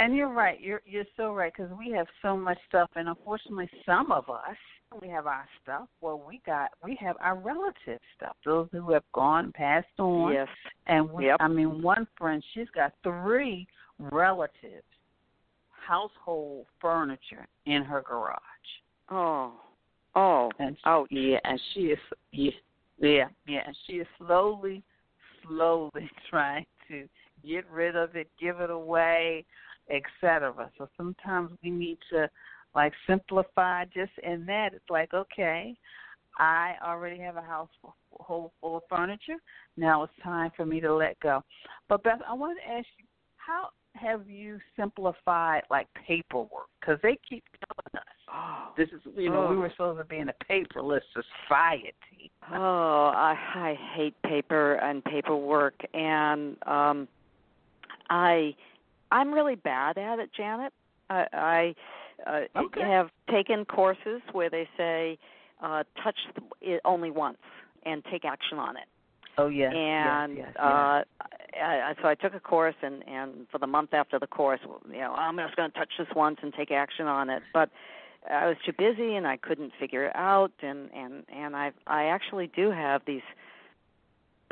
And 0.00 0.16
you're 0.16 0.32
right. 0.32 0.60
You're 0.60 0.82
you're 0.86 1.04
so 1.16 1.32
right 1.32 1.52
because 1.54 1.70
we 1.78 1.92
have 1.92 2.06
so 2.22 2.36
much 2.36 2.58
stuff, 2.68 2.90
and 2.96 3.08
unfortunately, 3.08 3.68
some 3.84 4.10
of 4.10 4.28
us 4.30 4.56
we 5.00 5.08
have 5.08 5.26
our 5.26 5.46
stuff. 5.62 5.88
Well, 6.00 6.22
we 6.26 6.40
got 6.44 6.70
we 6.82 6.96
have 7.00 7.16
our 7.20 7.36
relative 7.36 8.00
stuff. 8.16 8.36
Those 8.44 8.68
who 8.72 8.92
have 8.92 9.04
gone 9.12 9.52
passed 9.52 9.86
on. 9.98 10.32
yes. 10.32 10.48
And 10.86 11.08
we, 11.10 11.26
Yep. 11.26 11.36
I 11.40 11.48
mean, 11.48 11.82
one 11.82 12.06
friend, 12.18 12.42
she's 12.54 12.68
got 12.74 12.92
three 13.02 13.66
relatives, 13.98 14.84
household 15.86 16.66
furniture 16.80 17.46
in 17.66 17.82
her 17.82 18.02
garage. 18.02 18.38
Oh. 19.10 19.52
Oh. 20.14 20.50
And 20.58 20.76
Ouch. 20.84 21.08
yeah, 21.10 21.38
and 21.44 21.60
she 21.72 21.80
is 21.80 21.98
yeah, 22.32 22.50
yeah, 22.98 23.28
yeah, 23.46 23.60
and 23.66 23.76
she 23.86 23.94
is 23.94 24.06
slowly, 24.18 24.82
slowly 25.46 26.10
trying 26.30 26.66
to 26.88 27.08
get 27.46 27.64
rid 27.70 27.96
of 27.96 28.16
it, 28.16 28.28
give 28.40 28.60
it 28.60 28.70
away, 28.70 29.44
etc. 29.90 30.70
So 30.78 30.88
sometimes 30.96 31.50
we 31.62 31.70
need 31.70 31.98
to 32.10 32.28
like 32.74 32.92
simplify 33.06 33.84
just 33.86 34.12
in 34.22 34.46
that. 34.46 34.70
It's 34.74 34.90
like, 34.90 35.12
okay, 35.12 35.74
I 36.38 36.74
already 36.84 37.18
have 37.18 37.36
a 37.36 37.42
house 37.42 37.68
full, 37.82 38.52
full 38.60 38.76
of 38.76 38.82
furniture. 38.88 39.36
Now 39.76 40.02
it's 40.04 40.12
time 40.22 40.50
for 40.56 40.64
me 40.64 40.80
to 40.80 40.94
let 40.94 41.18
go. 41.20 41.42
But 41.88 42.02
Beth, 42.02 42.20
I 42.28 42.34
wanted 42.34 42.60
to 42.62 42.68
ask 42.68 42.86
you, 42.98 43.06
how 43.36 43.70
have 43.94 44.28
you 44.28 44.58
simplified 44.76 45.62
like 45.70 45.88
paperwork? 46.06 46.68
Because 46.80 46.98
they 47.02 47.18
keep 47.28 47.44
telling 47.66 48.02
us 48.02 48.14
Oh. 48.32 48.72
this 48.76 48.88
is, 48.90 49.00
you 49.16 49.28
know, 49.28 49.46
we 49.48 49.56
Oh. 49.56 49.60
were 49.60 49.70
supposed 49.70 49.98
to 49.98 50.04
be 50.04 50.18
in 50.18 50.28
a 50.28 50.34
paperless 50.48 51.02
society. 51.12 52.30
Oh, 52.52 53.06
I 53.14 53.36
I 53.54 53.74
hate 53.94 54.14
paper 54.22 54.74
and 54.74 55.04
paperwork 55.04 55.74
and 55.94 56.56
um 56.66 57.08
I 58.08 58.54
I'm 59.10 59.32
really 59.32 59.56
bad 59.56 59.98
at 59.98 60.18
it, 60.18 60.30
Janet. 60.36 60.72
I 61.08 61.26
I 61.32 61.74
uh, 62.26 62.60
Okay. 62.60 62.82
have 62.82 63.10
taken 63.30 63.64
courses 63.64 64.20
where 64.32 64.50
they 64.50 64.68
say 64.76 65.18
uh 65.62 65.84
touch 66.02 66.16
it 66.60 66.80
only 66.84 67.10
once 67.10 67.38
and 67.84 68.04
take 68.10 68.24
action 68.24 68.58
on 68.58 68.76
it. 68.76 68.84
Oh 69.38 69.48
yes, 69.48 69.74
and 69.74 70.36
yes, 70.36 70.48
yes, 70.48 70.56
uh 70.62 71.02
I, 71.62 71.64
I 71.90 71.94
so 72.00 72.08
I 72.08 72.14
took 72.14 72.34
a 72.34 72.40
course 72.40 72.74
and 72.82 73.06
and 73.08 73.46
for 73.50 73.58
the 73.58 73.66
month 73.66 73.94
after 73.94 74.18
the 74.18 74.26
course, 74.26 74.60
you 74.90 74.98
know, 74.98 75.12
I'm 75.14 75.36
just 75.36 75.56
going 75.56 75.70
to 75.70 75.78
touch 75.78 75.92
this 75.98 76.08
once 76.14 76.38
and 76.42 76.52
take 76.54 76.70
action 76.70 77.06
on 77.06 77.30
it. 77.30 77.42
But 77.52 77.70
I 78.30 78.46
was 78.46 78.56
too 78.64 78.72
busy 78.76 79.14
and 79.14 79.26
I 79.26 79.36
couldn't 79.36 79.72
figure 79.80 80.04
it 80.06 80.16
out 80.16 80.52
and 80.62 80.90
and 80.94 81.24
and 81.34 81.56
I 81.56 81.72
I 81.86 82.04
actually 82.04 82.48
do 82.54 82.70
have 82.70 83.02
these 83.06 83.22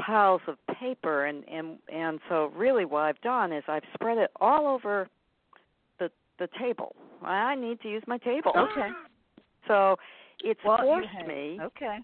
piles 0.00 0.40
of 0.47 0.57
paper 0.81 1.26
and 1.26 1.45
and 1.49 1.78
and 1.93 2.21
so 2.28 2.50
really 2.57 2.85
what 2.85 3.02
I've 3.02 3.21
done 3.21 3.52
is 3.52 3.64
I've 3.69 3.83
spread 3.95 4.19
it 4.19 4.31
all 4.40 4.67
over 4.67 5.09
the 5.99 6.11
the 6.38 6.49
table. 6.59 6.95
I 7.23 7.55
need 7.55 7.81
to 7.83 7.88
use 7.88 8.02
my 8.07 8.19
table. 8.19 8.52
Okay. 8.57 8.90
So 9.67 9.97
it's 10.43 10.61
well, 10.64 10.78
forced 10.78 11.09
have- 11.09 11.26
me 11.26 11.59
Okay. 11.61 11.99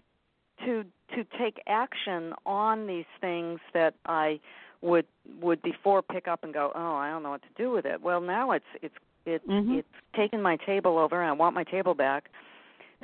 to 0.65 0.83
to 1.15 1.23
take 1.39 1.57
action 1.65 2.31
on 2.45 2.85
these 2.85 3.05
things 3.19 3.59
that 3.73 3.95
I 4.05 4.39
would 4.81 5.07
would 5.41 5.61
before 5.63 6.03
pick 6.03 6.27
up 6.27 6.43
and 6.43 6.53
go, 6.53 6.71
oh, 6.75 6.93
I 6.95 7.09
don't 7.09 7.23
know 7.23 7.31
what 7.31 7.41
to 7.41 7.47
do 7.57 7.71
with 7.71 7.85
it. 7.85 7.99
Well, 7.99 8.21
now 8.21 8.51
it's 8.51 8.65
it's 8.83 8.93
it 9.25 9.47
Mhm. 9.49 9.79
it's 9.79 9.87
taken 10.15 10.41
my 10.43 10.57
table 10.57 10.99
over, 10.99 11.19
and 11.21 11.29
I 11.29 11.33
want 11.33 11.55
my 11.55 11.63
table 11.63 11.95
back. 11.95 12.29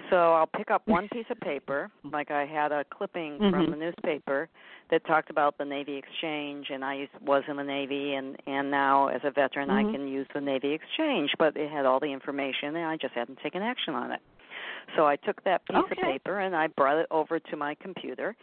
So 0.10 0.34
I'll 0.34 0.48
pick 0.48 0.72
up 0.72 0.82
one 0.88 1.08
piece 1.10 1.26
of 1.30 1.40
paper, 1.40 1.90
like 2.12 2.32
I 2.32 2.46
had 2.46 2.72
a 2.72 2.84
clipping 2.86 3.40
Mhm. 3.40 3.52
from 3.52 3.72
the 3.72 3.78
newspaper 3.78 4.50
that 4.90 5.06
talked 5.06 5.30
about 5.30 5.58
the 5.58 5.66
Navy 5.66 5.96
Exchange, 5.96 6.70
and 6.70 6.84
I 6.84 6.96
used, 6.96 7.12
was 7.22 7.44
in 7.48 7.56
the 7.58 7.64
Navy, 7.64 8.16
and 8.16 8.42
and 8.46 8.70
now 8.72 9.08
as 9.08 9.24
a 9.24 9.32
veteran 9.32 9.70
Mhm. 9.70 9.90
I 9.90 9.92
can 9.92 10.08
use 10.08 10.28
the 10.34 10.42
Navy 10.42 10.74
Exchange, 10.74 11.34
but 11.38 11.56
it 11.56 11.70
had 11.70 11.86
all 11.86 12.00
the 12.00 12.12
information, 12.12 12.76
and 12.76 12.86
I 12.86 12.98
just 12.98 13.14
hadn't 13.14 13.40
taken 13.40 13.62
action 13.62 13.96
on 13.96 14.12
it. 14.12 14.22
So 14.96 15.08
I 15.08 15.16
took 15.16 15.42
that 15.44 15.64
piece 15.66 15.78
Okay. 15.78 16.02
of 16.02 16.08
paper 16.08 16.40
and 16.40 16.56
I 16.56 16.68
brought 16.68 16.98
it 16.98 17.08
over 17.12 17.40
to 17.40 17.56
my 17.56 17.76
computer 17.76 18.36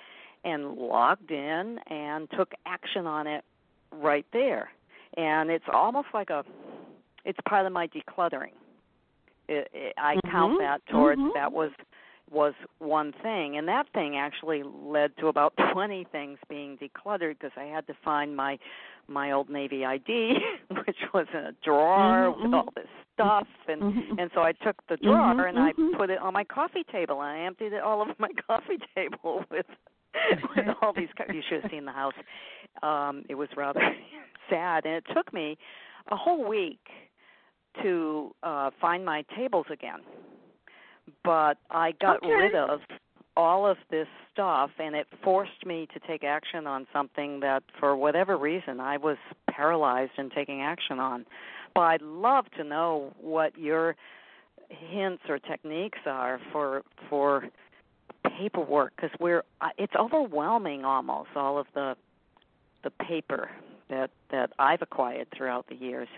and 0.44 0.76
logged 0.76 1.30
in 1.30 1.78
and 1.88 2.30
took 2.30 2.54
action 2.64 3.06
on 3.06 3.26
it 3.26 3.44
right 3.90 4.24
there. 4.32 4.70
And 5.14 5.50
it's 5.50 5.68
almost 5.68 6.08
like 6.14 6.30
a 6.30 6.44
it's 7.24 7.38
part 7.42 7.66
of 7.66 7.72
my 7.72 7.86
decluttering. 7.88 8.52
It, 9.48 9.68
it, 9.72 9.94
I 9.96 10.16
count 10.30 10.54
Mhm. 10.54 10.58
that 10.58 10.86
towards 10.86 11.20
Mhm. 11.20 11.34
that 11.34 11.52
was 11.52 11.70
was 12.30 12.52
one 12.78 13.10
thing 13.22 13.56
and 13.56 13.66
that 13.68 13.88
thing 13.94 14.18
actually 14.18 14.62
led 14.62 15.16
to 15.16 15.28
about 15.28 15.54
20 15.72 16.04
things 16.12 16.38
being 16.46 16.76
decluttered 16.76 17.38
because 17.38 17.52
I 17.56 17.64
had 17.64 17.86
to 17.86 17.94
find 18.04 18.36
my 18.36 18.58
my 19.06 19.32
old 19.32 19.48
Navy 19.48 19.86
ID 19.86 20.38
which 20.86 20.98
was 21.14 21.26
in 21.32 21.40
a 21.40 21.52
drawer 21.64 22.34
Mhm, 22.36 22.42
with 22.42 22.52
all 22.52 22.68
this 22.76 22.86
stuff 23.14 23.46
and 23.66 23.82
Mhm. 23.82 24.18
and 24.20 24.30
so 24.34 24.42
I 24.42 24.52
took 24.52 24.76
the 24.88 24.98
drawer 24.98 25.32
Mhm, 25.34 25.48
and 25.48 25.58
I 25.58 25.72
mhm. 25.72 25.96
put 25.96 26.10
it 26.10 26.18
on 26.18 26.34
my 26.34 26.44
coffee 26.44 26.84
table 26.92 27.22
and 27.22 27.30
I 27.30 27.46
emptied 27.46 27.72
it 27.72 27.82
all 27.82 28.02
over 28.02 28.14
my 28.18 28.28
coffee 28.46 28.78
table 28.94 29.44
with 29.50 29.66
with 30.54 30.66
all 30.82 30.92
these 30.92 31.08
co- 31.16 31.32
you 31.32 31.40
should 31.48 31.62
have 31.62 31.70
seen 31.70 31.86
the 31.86 31.92
house. 31.92 32.14
Um 32.82 33.24
it 33.30 33.36
was 33.36 33.48
rather 33.56 33.80
sad 34.50 34.84
and 34.84 34.94
it 34.96 35.04
took 35.14 35.32
me 35.32 35.56
a 36.10 36.16
whole 36.16 36.46
week 36.46 36.80
to 37.82 38.34
uh 38.42 38.70
find 38.80 39.04
my 39.04 39.24
tables 39.36 39.66
again. 39.70 40.00
But 41.24 41.58
I 41.70 41.92
got 42.00 42.22
Okay. 42.22 42.34
rid 42.34 42.54
of 42.54 42.80
all 43.36 43.66
of 43.66 43.76
this 43.90 44.08
stuff 44.32 44.70
and 44.78 44.94
it 44.96 45.06
forced 45.22 45.64
me 45.64 45.86
to 45.94 46.00
take 46.06 46.24
action 46.24 46.66
on 46.66 46.86
something 46.92 47.40
that 47.40 47.62
for 47.78 47.96
whatever 47.96 48.36
reason 48.36 48.80
I 48.80 48.96
was 48.96 49.16
paralyzed 49.48 50.12
in 50.18 50.28
taking 50.30 50.60
action 50.60 50.98
on. 50.98 51.24
But 51.74 51.82
I'd 51.82 52.02
love 52.02 52.46
to 52.56 52.64
know 52.64 53.12
what 53.20 53.56
your 53.56 53.94
hints 54.68 55.22
or 55.28 55.38
techniques 55.38 56.00
are 56.06 56.40
for 56.52 56.82
for 57.08 57.48
paperwork 58.38 58.92
because 58.96 59.10
we're 59.20 59.44
uh, 59.60 59.68
it's 59.78 59.94
overwhelming 59.98 60.84
almost 60.84 61.30
all 61.36 61.58
of 61.58 61.66
the 61.74 61.96
the 62.84 62.90
paper 62.90 63.50
that 63.88 64.10
that 64.30 64.50
I've 64.58 64.82
acquired 64.82 65.28
throughout 65.36 65.66
the 65.68 65.74
years. 65.76 66.08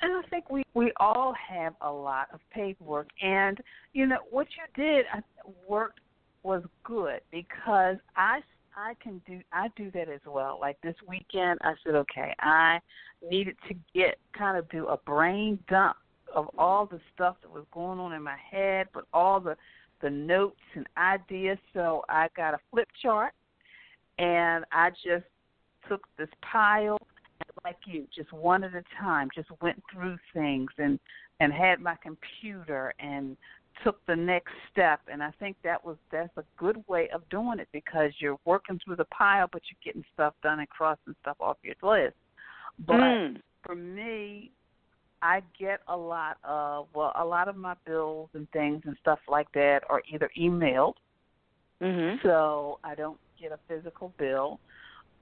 And 0.00 0.12
I 0.12 0.28
think 0.28 0.50
we 0.50 0.62
we 0.74 0.92
all 0.98 1.34
have 1.48 1.74
a 1.80 1.90
lot 1.90 2.28
of 2.32 2.40
paperwork, 2.52 3.08
and 3.20 3.58
you 3.92 4.06
know 4.06 4.18
what 4.30 4.46
you 4.56 4.82
did 4.82 5.06
worked 5.66 6.00
was 6.42 6.62
good 6.84 7.20
because 7.32 7.96
I 8.16 8.40
I 8.76 8.94
can 9.02 9.20
do 9.26 9.40
I 9.52 9.68
do 9.76 9.90
that 9.92 10.08
as 10.08 10.20
well. 10.26 10.58
Like 10.60 10.80
this 10.82 10.94
weekend, 11.06 11.58
I 11.62 11.74
said, 11.84 11.94
okay, 11.96 12.32
I 12.38 12.78
needed 13.28 13.56
to 13.68 13.74
get 13.94 14.18
kind 14.36 14.56
of 14.56 14.68
do 14.70 14.86
a 14.86 14.96
brain 14.98 15.58
dump 15.68 15.96
of 16.34 16.48
all 16.56 16.86
the 16.86 17.00
stuff 17.14 17.36
that 17.42 17.50
was 17.50 17.64
going 17.72 17.98
on 17.98 18.12
in 18.12 18.22
my 18.22 18.36
head, 18.50 18.86
but 18.94 19.04
all 19.12 19.40
the 19.40 19.56
the 20.00 20.10
notes 20.10 20.60
and 20.76 20.86
ideas. 20.96 21.58
So 21.74 22.04
I 22.08 22.28
got 22.36 22.54
a 22.54 22.58
flip 22.70 22.88
chart, 23.02 23.32
and 24.18 24.64
I 24.70 24.90
just 24.90 25.26
took 25.88 26.06
this 26.16 26.28
pile 26.42 26.97
like 27.64 27.78
you, 27.86 28.06
just 28.14 28.32
one 28.32 28.64
at 28.64 28.74
a 28.74 28.82
time, 29.00 29.28
just 29.34 29.48
went 29.60 29.82
through 29.92 30.16
things 30.32 30.70
and 30.78 30.98
and 31.40 31.52
had 31.52 31.80
my 31.80 31.94
computer 32.02 32.92
and 32.98 33.36
took 33.84 34.04
the 34.06 34.16
next 34.16 34.52
step 34.72 35.00
and 35.06 35.22
I 35.22 35.30
think 35.38 35.56
that 35.62 35.84
was 35.84 35.96
that's 36.10 36.36
a 36.36 36.42
good 36.56 36.82
way 36.88 37.08
of 37.10 37.28
doing 37.28 37.60
it 37.60 37.68
because 37.72 38.10
you're 38.18 38.38
working 38.44 38.80
through 38.84 38.96
the 38.96 39.04
pile 39.04 39.48
but 39.52 39.62
you're 39.70 39.78
getting 39.84 40.04
stuff 40.14 40.34
done 40.42 40.58
and 40.58 40.68
crossing 40.68 41.14
stuff 41.22 41.36
off 41.40 41.58
your 41.62 41.76
list. 41.82 42.16
But 42.86 42.96
Mm. 42.96 43.42
for 43.62 43.76
me 43.76 44.50
I 45.22 45.42
get 45.58 45.80
a 45.86 45.96
lot 45.96 46.38
of 46.42 46.88
well, 46.92 47.12
a 47.14 47.24
lot 47.24 47.46
of 47.46 47.56
my 47.56 47.74
bills 47.86 48.30
and 48.34 48.50
things 48.50 48.82
and 48.84 48.96
stuff 49.00 49.20
like 49.28 49.50
that 49.52 49.84
are 49.88 50.02
either 50.08 50.30
emailed 50.36 50.94
Mhm. 51.80 52.20
so 52.22 52.80
I 52.82 52.94
don't 52.96 53.20
get 53.38 53.52
a 53.52 53.58
physical 53.68 54.08
bill. 54.18 54.58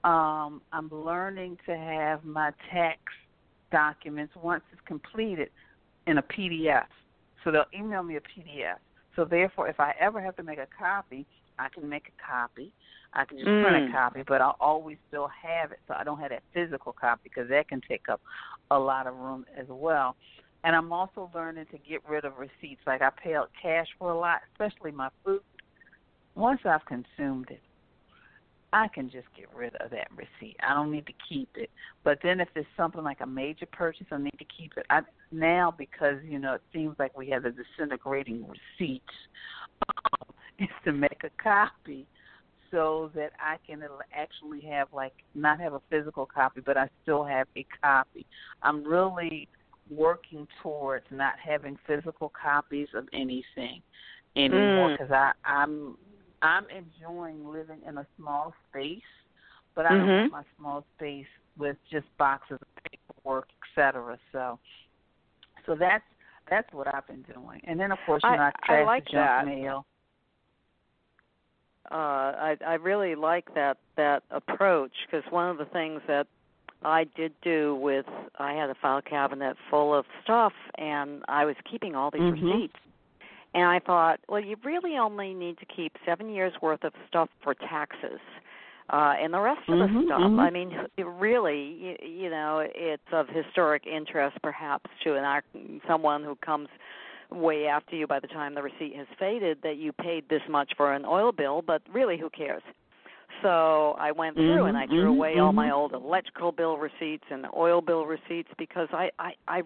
Um, 0.07 0.61
I'm 0.71 0.89
learning 0.89 1.57
to 1.65 1.75
have 1.75 2.23
my 2.23 2.51
tax 2.71 2.99
documents 3.73 4.33
once 4.41 4.63
it's 4.71 4.81
completed 4.87 5.49
in 6.05 6.17
a 6.17 6.21
PDF. 6.21 6.85
So 7.43 7.51
they'll 7.51 7.65
email 7.77 8.03
me 8.03 8.15
a 8.15 8.21
PDF. 8.21 8.77
So 9.17 9.25
therefore, 9.25 9.67
if 9.67 9.81
I 9.81 9.93
ever 9.99 10.21
have 10.21 10.37
to 10.37 10.43
make 10.43 10.59
a 10.59 10.67
copy, 10.79 11.25
I 11.59 11.67
can 11.67 11.89
make 11.89 12.05
a 12.07 12.25
copy. 12.25 12.71
I 13.13 13.25
can 13.25 13.37
just 13.37 13.49
mm. 13.49 13.63
print 13.63 13.89
a 13.89 13.91
copy, 13.91 14.23
but 14.25 14.39
I'll 14.39 14.55
always 14.61 14.97
still 15.09 15.27
have 15.43 15.73
it, 15.73 15.79
so 15.89 15.95
I 15.97 16.05
don't 16.05 16.19
have 16.19 16.29
that 16.29 16.43
physical 16.53 16.93
copy 16.93 17.23
because 17.23 17.49
that 17.49 17.67
can 17.67 17.81
take 17.81 18.07
up 18.09 18.21
a 18.71 18.79
lot 18.79 19.07
of 19.07 19.15
room 19.15 19.45
as 19.57 19.65
well. 19.67 20.15
And 20.63 20.73
I'm 20.73 20.93
also 20.93 21.29
learning 21.35 21.65
to 21.71 21.77
get 21.79 22.07
rid 22.07 22.23
of 22.23 22.33
receipts. 22.37 22.81
Like 22.87 23.01
I 23.01 23.09
pay 23.21 23.35
out 23.35 23.49
cash 23.61 23.87
for 23.99 24.11
a 24.11 24.17
lot, 24.17 24.39
especially 24.53 24.91
my 24.91 25.09
food. 25.25 25.41
Once 26.35 26.61
I've 26.63 26.85
consumed 26.85 27.49
it, 27.49 27.59
I 28.73 28.87
can 28.89 29.09
just 29.09 29.27
get 29.35 29.47
rid 29.55 29.75
of 29.77 29.91
that 29.91 30.07
receipt. 30.15 30.57
I 30.61 30.73
don't 30.73 30.91
need 30.91 31.05
to 31.07 31.13
keep 31.29 31.49
it. 31.55 31.69
But 32.03 32.19
then 32.21 32.39
if 32.39 32.49
it's 32.55 32.67
something 32.75 33.03
like 33.03 33.21
a 33.21 33.25
major 33.25 33.65
purchase, 33.65 34.07
I 34.11 34.17
need 34.17 34.37
to 34.39 34.45
keep 34.45 34.73
it. 34.77 34.85
I 34.89 35.01
now 35.31 35.73
because 35.77 36.17
you 36.25 36.39
know 36.39 36.55
it 36.55 36.61
seems 36.73 36.95
like 36.99 37.17
we 37.17 37.29
have 37.29 37.45
a 37.45 37.51
disintegrating 37.51 38.45
receipt. 38.47 39.03
um, 39.87 40.33
is 40.59 40.67
to 40.85 40.91
make 40.91 41.23
a 41.23 41.29
copy 41.41 42.07
so 42.71 43.11
that 43.15 43.31
I 43.39 43.57
can 43.65 43.81
actually 44.13 44.61
have 44.61 44.87
like 44.93 45.13
not 45.35 45.59
have 45.59 45.73
a 45.73 45.81
physical 45.89 46.25
copy, 46.25 46.61
but 46.65 46.77
I 46.77 46.89
still 47.03 47.23
have 47.23 47.47
a 47.55 47.65
copy. 47.81 48.25
I'm 48.63 48.83
really 48.83 49.47
working 49.89 50.47
towards 50.61 51.05
not 51.11 51.35
having 51.43 51.77
physical 51.87 52.31
copies 52.41 52.87
of 52.93 53.07
anything 53.13 53.81
anymore 54.35 54.91
because 54.91 55.11
mm. 55.11 55.15
I 55.15 55.31
I'm 55.45 55.97
I'm 56.41 56.65
enjoying 56.69 57.47
living 57.47 57.79
in 57.87 57.97
a 57.97 58.07
small 58.17 58.53
space, 58.69 59.01
but 59.75 59.85
I 59.85 59.89
don't 59.89 60.01
mm-hmm. 60.01 60.31
want 60.31 60.31
my 60.31 60.43
small 60.57 60.85
space 60.95 61.25
with 61.57 61.77
just 61.91 62.05
boxes 62.17 62.59
of 62.61 62.91
paperwork, 62.91 63.47
etc. 63.75 64.17
So, 64.31 64.59
so 65.65 65.75
that's 65.75 66.03
that's 66.49 66.71
what 66.73 66.93
I've 66.93 67.07
been 67.07 67.23
doing. 67.33 67.61
And 67.65 67.79
then 67.79 67.91
of 67.91 67.97
course, 68.05 68.21
you 68.23 68.31
know, 68.31 68.37
I, 68.37 68.51
I, 68.67 68.79
I 68.79 68.83
like 68.83 69.05
the 69.05 69.11
junk 69.11 69.27
that. 69.27 69.45
mail. 69.45 69.85
Uh, 71.89 71.95
I 71.95 72.57
I 72.65 72.73
really 72.75 73.15
like 73.15 73.53
that 73.55 73.77
that 73.95 74.23
approach 74.31 74.91
because 75.05 75.23
one 75.31 75.49
of 75.49 75.57
the 75.57 75.65
things 75.65 76.01
that 76.07 76.27
I 76.83 77.05
did 77.15 77.33
do 77.41 77.75
with 77.75 78.05
I 78.37 78.53
had 78.53 78.69
a 78.69 78.75
file 78.75 79.01
cabinet 79.01 79.57
full 79.69 79.93
of 79.93 80.05
stuff 80.23 80.53
and 80.77 81.23
I 81.27 81.45
was 81.45 81.55
keeping 81.69 81.95
all 81.95 82.11
these 82.11 82.21
mm-hmm. 82.21 82.45
receipts 82.45 82.79
and 83.53 83.63
I 83.63 83.79
thought, 83.79 84.19
well, 84.27 84.43
you 84.43 84.55
really 84.63 84.97
only 84.97 85.33
need 85.33 85.57
to 85.59 85.65
keep 85.65 85.93
seven 86.05 86.29
years 86.29 86.53
worth 86.61 86.83
of 86.83 86.93
stuff 87.07 87.29
for 87.43 87.53
taxes. 87.53 88.19
Uh, 88.89 89.13
and 89.21 89.33
the 89.33 89.39
rest 89.39 89.59
of 89.67 89.75
mm-hmm, 89.75 89.95
the 89.95 90.05
stuff, 90.05 90.21
mm-hmm. 90.21 90.39
I 90.39 90.49
mean, 90.49 90.71
really, 91.19 91.75
you, 91.79 91.95
you 92.07 92.29
know, 92.29 92.65
it's 92.73 93.03
of 93.11 93.27
historic 93.27 93.85
interest 93.85 94.37
perhaps 94.41 94.89
to 95.03 95.15
an 95.15 95.41
someone 95.87 96.23
who 96.23 96.35
comes 96.35 96.69
way 97.29 97.67
after 97.67 97.95
you 97.95 98.07
by 98.07 98.19
the 98.19 98.27
time 98.27 98.55
the 98.55 98.61
receipt 98.61 98.95
has 98.95 99.07
faded 99.19 99.57
that 99.63 99.75
you 99.75 99.91
paid 99.91 100.29
this 100.29 100.41
much 100.49 100.71
for 100.77 100.93
an 100.93 101.03
oil 101.05 101.33
bill, 101.33 101.61
but 101.61 101.81
really, 101.91 102.17
who 102.17 102.29
cares? 102.29 102.63
So 103.43 103.95
I 103.99 104.11
went 104.11 104.35
through 104.35 104.55
mm-hmm, 104.55 104.67
and 104.67 104.77
I 104.77 104.87
threw 104.87 105.01
mm-hmm, 105.01 105.17
away 105.17 105.39
all 105.39 105.51
my 105.51 105.65
mm-hmm. 105.65 105.75
old 105.75 105.93
electrical 105.93 106.51
bill 106.51 106.77
receipts 106.77 107.25
and 107.29 107.45
oil 107.55 107.81
bill 107.81 108.05
receipts 108.05 108.49
because 108.57 108.87
I 108.91 109.11
I 109.19 109.33
I 109.47 109.61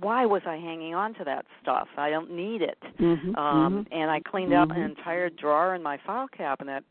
why 0.00 0.26
was 0.26 0.42
I 0.46 0.56
hanging 0.56 0.94
on 0.94 1.14
to 1.14 1.24
that 1.24 1.46
stuff? 1.62 1.88
I 1.96 2.10
don't 2.10 2.30
need 2.30 2.62
it. 2.62 2.78
Mm-hmm, 3.00 3.34
um 3.36 3.84
mm-hmm, 3.84 3.92
and 3.92 4.10
I 4.10 4.20
cleaned 4.20 4.52
mm-hmm. 4.52 4.70
out 4.70 4.76
an 4.76 4.82
entire 4.82 5.30
drawer 5.30 5.74
in 5.74 5.82
my 5.82 5.98
file 6.06 6.28
cabinet 6.28 6.84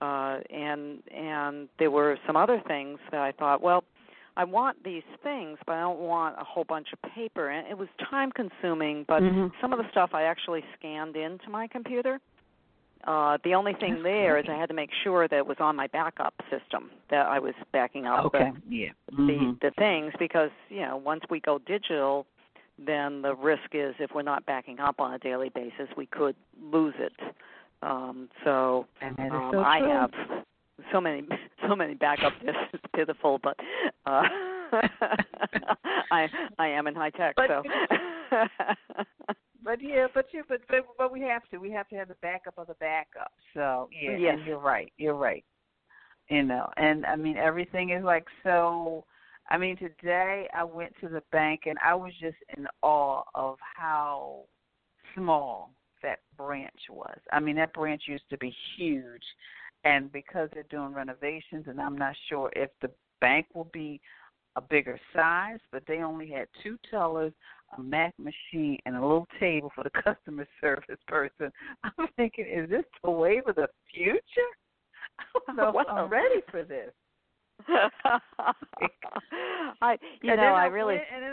uh 0.00 0.38
and 0.50 1.02
and 1.14 1.68
there 1.78 1.90
were 1.90 2.18
some 2.26 2.36
other 2.36 2.62
things 2.66 2.98
that 3.10 3.20
I 3.20 3.32
thought, 3.32 3.62
well, 3.62 3.84
I 4.36 4.44
want 4.44 4.82
these 4.82 5.02
things, 5.22 5.58
but 5.66 5.74
I 5.74 5.80
don't 5.80 6.00
want 6.00 6.36
a 6.40 6.44
whole 6.44 6.64
bunch 6.64 6.88
of 6.92 7.02
paper. 7.14 7.50
And 7.50 7.66
it 7.68 7.76
was 7.76 7.88
time 8.10 8.32
consuming, 8.32 9.04
but 9.06 9.22
mm-hmm. 9.22 9.48
some 9.60 9.72
of 9.72 9.78
the 9.78 9.84
stuff 9.90 10.10
I 10.14 10.22
actually 10.22 10.64
scanned 10.78 11.16
into 11.16 11.50
my 11.50 11.66
computer. 11.66 12.18
Uh, 13.04 13.36
the 13.42 13.54
only 13.54 13.74
thing 13.74 13.94
That's 13.94 14.04
there 14.04 14.32
great. 14.34 14.44
is 14.44 14.50
I 14.50 14.58
had 14.58 14.68
to 14.68 14.74
make 14.74 14.90
sure 15.02 15.26
that 15.26 15.36
it 15.36 15.46
was 15.46 15.56
on 15.58 15.74
my 15.74 15.88
backup 15.88 16.34
system 16.50 16.90
that 17.10 17.26
I 17.26 17.38
was 17.40 17.54
backing 17.72 18.06
up 18.06 18.26
okay. 18.26 18.52
the, 18.68 18.76
yeah. 18.76 18.88
mm-hmm. 19.12 19.26
the 19.26 19.56
the 19.60 19.70
things 19.72 20.12
because 20.18 20.50
you 20.68 20.82
know 20.82 20.96
once 20.96 21.22
we 21.28 21.40
go 21.40 21.58
digital, 21.58 22.26
then 22.78 23.22
the 23.22 23.34
risk 23.34 23.70
is 23.72 23.94
if 23.98 24.10
we're 24.14 24.22
not 24.22 24.46
backing 24.46 24.78
up 24.78 25.00
on 25.00 25.14
a 25.14 25.18
daily 25.18 25.48
basis, 25.48 25.88
we 25.96 26.06
could 26.06 26.36
lose 26.62 26.94
it. 26.98 27.12
Um, 27.82 28.28
so, 28.44 28.86
um, 29.02 29.50
so 29.50 29.58
I 29.58 29.80
have 29.80 30.10
so 30.92 31.00
many 31.00 31.26
so 31.68 31.74
many 31.74 31.94
backup 31.94 32.32
disks. 32.44 32.58
It's 32.72 32.84
pitiful, 32.94 33.40
but 33.42 33.56
uh, 34.06 34.22
I 36.12 36.28
I 36.58 36.68
am 36.68 36.86
in 36.86 36.94
high 36.94 37.10
tech, 37.10 37.34
but, 37.36 37.48
so. 37.48 37.62
but 39.64 39.78
yeah, 39.80 40.06
but 40.14 40.26
you 40.32 40.42
but, 40.48 40.60
but 40.68 40.84
but 40.98 41.12
we 41.12 41.20
have 41.20 41.42
to 41.50 41.58
we 41.58 41.70
have 41.70 41.88
to 41.88 41.96
have 41.96 42.08
the 42.08 42.16
backup 42.22 42.58
of 42.58 42.66
the 42.66 42.74
backup. 42.74 43.32
So 43.54 43.88
yeah, 43.92 44.16
yes. 44.16 44.38
you're 44.46 44.58
right. 44.58 44.92
You're 44.96 45.14
right. 45.14 45.44
You 46.28 46.42
know, 46.42 46.68
and 46.76 47.04
I 47.06 47.16
mean 47.16 47.36
everything 47.36 47.90
is 47.90 48.04
like 48.04 48.26
so 48.42 49.04
I 49.50 49.58
mean, 49.58 49.76
today 49.76 50.48
I 50.54 50.64
went 50.64 50.94
to 51.00 51.08
the 51.08 51.22
bank 51.32 51.62
and 51.66 51.76
I 51.84 51.94
was 51.94 52.12
just 52.20 52.36
in 52.56 52.66
awe 52.80 53.22
of 53.34 53.58
how 53.76 54.44
small 55.14 55.70
that 56.02 56.20
branch 56.36 56.88
was. 56.88 57.18
I 57.32 57.40
mean, 57.40 57.56
that 57.56 57.74
branch 57.74 58.02
used 58.06 58.28
to 58.30 58.38
be 58.38 58.54
huge. 58.76 59.22
And 59.84 60.12
because 60.12 60.48
they're 60.54 60.62
doing 60.70 60.94
renovations, 60.94 61.66
and 61.66 61.80
I'm 61.80 61.98
not 61.98 62.14
sure 62.28 62.50
if 62.54 62.70
the 62.80 62.90
bank 63.20 63.46
will 63.52 63.68
be 63.72 64.00
a 64.56 64.60
bigger 64.60 64.98
size, 65.14 65.58
but 65.70 65.82
they 65.86 65.98
only 65.98 66.28
had 66.28 66.46
two 66.62 66.78
tellers, 66.90 67.32
a 67.76 67.82
Mac 67.82 68.14
machine, 68.18 68.78
and 68.84 68.96
a 68.96 69.00
little 69.00 69.26
table 69.40 69.70
for 69.74 69.84
the 69.84 69.90
customer 70.02 70.46
service 70.60 70.98
person. 71.06 71.50
I'm 71.84 72.08
thinking, 72.16 72.46
is 72.46 72.68
this 72.68 72.84
the 73.02 73.10
wave 73.10 73.42
of 73.46 73.56
the 73.56 73.68
future? 73.92 74.20
I 75.18 75.24
don't 75.46 75.56
know 75.56 75.80
if 75.80 75.86
I'm 75.88 76.10
ready 76.10 76.42
for 76.50 76.64
this. 76.64 76.92
I 79.80 79.96
you 80.20 80.32
and 80.32 80.40
know 80.40 80.54
I, 80.54 80.64
I 80.64 80.66
really 80.66 80.96
and 80.96 81.22
then 81.22 81.32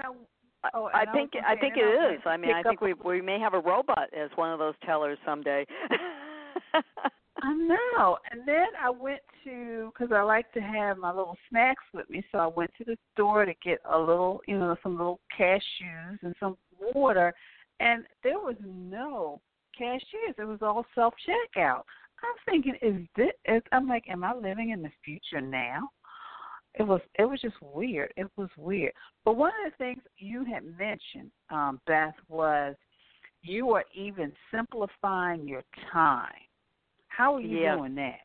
I, 0.63 0.69
oh, 0.75 0.89
I 0.93 1.03
and 1.03 1.11
think 1.13 1.31
I, 1.35 1.53
I 1.53 1.55
think 1.55 1.75
it 1.75 1.79
is. 1.79 2.21
I, 2.25 2.29
I 2.29 2.37
mean, 2.37 2.53
I 2.53 2.61
think 2.61 2.81
we 2.81 2.93
we 2.93 3.21
may 3.21 3.39
have 3.39 3.55
a 3.55 3.59
robot 3.59 4.13
as 4.15 4.29
one 4.35 4.51
of 4.51 4.59
those 4.59 4.75
tellers 4.85 5.17
someday. 5.25 5.65
I 7.41 7.53
know. 7.53 8.17
And 8.31 8.47
then 8.47 8.67
I 8.81 8.89
went 8.89 9.21
to 9.43 9.91
because 9.93 10.13
I 10.13 10.21
like 10.21 10.51
to 10.53 10.61
have 10.61 10.97
my 10.97 11.09
little 11.09 11.37
snacks 11.49 11.83
with 11.93 12.09
me, 12.09 12.23
so 12.31 12.37
I 12.39 12.47
went 12.47 12.71
to 12.77 12.83
the 12.83 12.97
store 13.13 13.45
to 13.45 13.53
get 13.63 13.79
a 13.89 13.97
little, 13.97 14.41
you 14.47 14.57
know, 14.57 14.75
some 14.83 14.97
little 14.97 15.19
cashews 15.37 16.17
and 16.21 16.35
some 16.39 16.57
water, 16.93 17.33
and 17.79 18.03
there 18.23 18.39
was 18.39 18.55
no 18.65 19.41
cashiers. 19.77 20.35
It 20.37 20.45
was 20.45 20.59
all 20.61 20.85
self 20.95 21.13
checkout. 21.27 21.83
I'm 22.21 22.35
thinking, 22.45 22.75
is 22.81 23.07
this? 23.15 23.31
Is, 23.45 23.61
I'm 23.71 23.87
like, 23.87 24.03
am 24.09 24.23
I 24.23 24.33
living 24.33 24.71
in 24.71 24.81
the 24.81 24.91
future 25.05 25.41
now? 25.41 25.89
it 26.75 26.83
was 26.83 27.01
it 27.17 27.25
was 27.25 27.41
just 27.41 27.55
weird. 27.61 28.13
It 28.15 28.27
was 28.37 28.49
weird. 28.57 28.93
But 29.25 29.37
one 29.37 29.51
of 29.65 29.71
the 29.71 29.77
things 29.77 30.01
you 30.17 30.45
had 30.45 30.63
mentioned, 30.77 31.31
um, 31.49 31.79
Beth, 31.87 32.15
was 32.27 32.75
you 33.41 33.71
are 33.71 33.85
even 33.95 34.31
simplifying 34.51 35.47
your 35.47 35.63
time. 35.91 36.31
How 37.19 37.35
are 37.35 37.41
you 37.41 37.59
yes. 37.59 37.77
doing 37.77 37.95
that? 37.95 38.19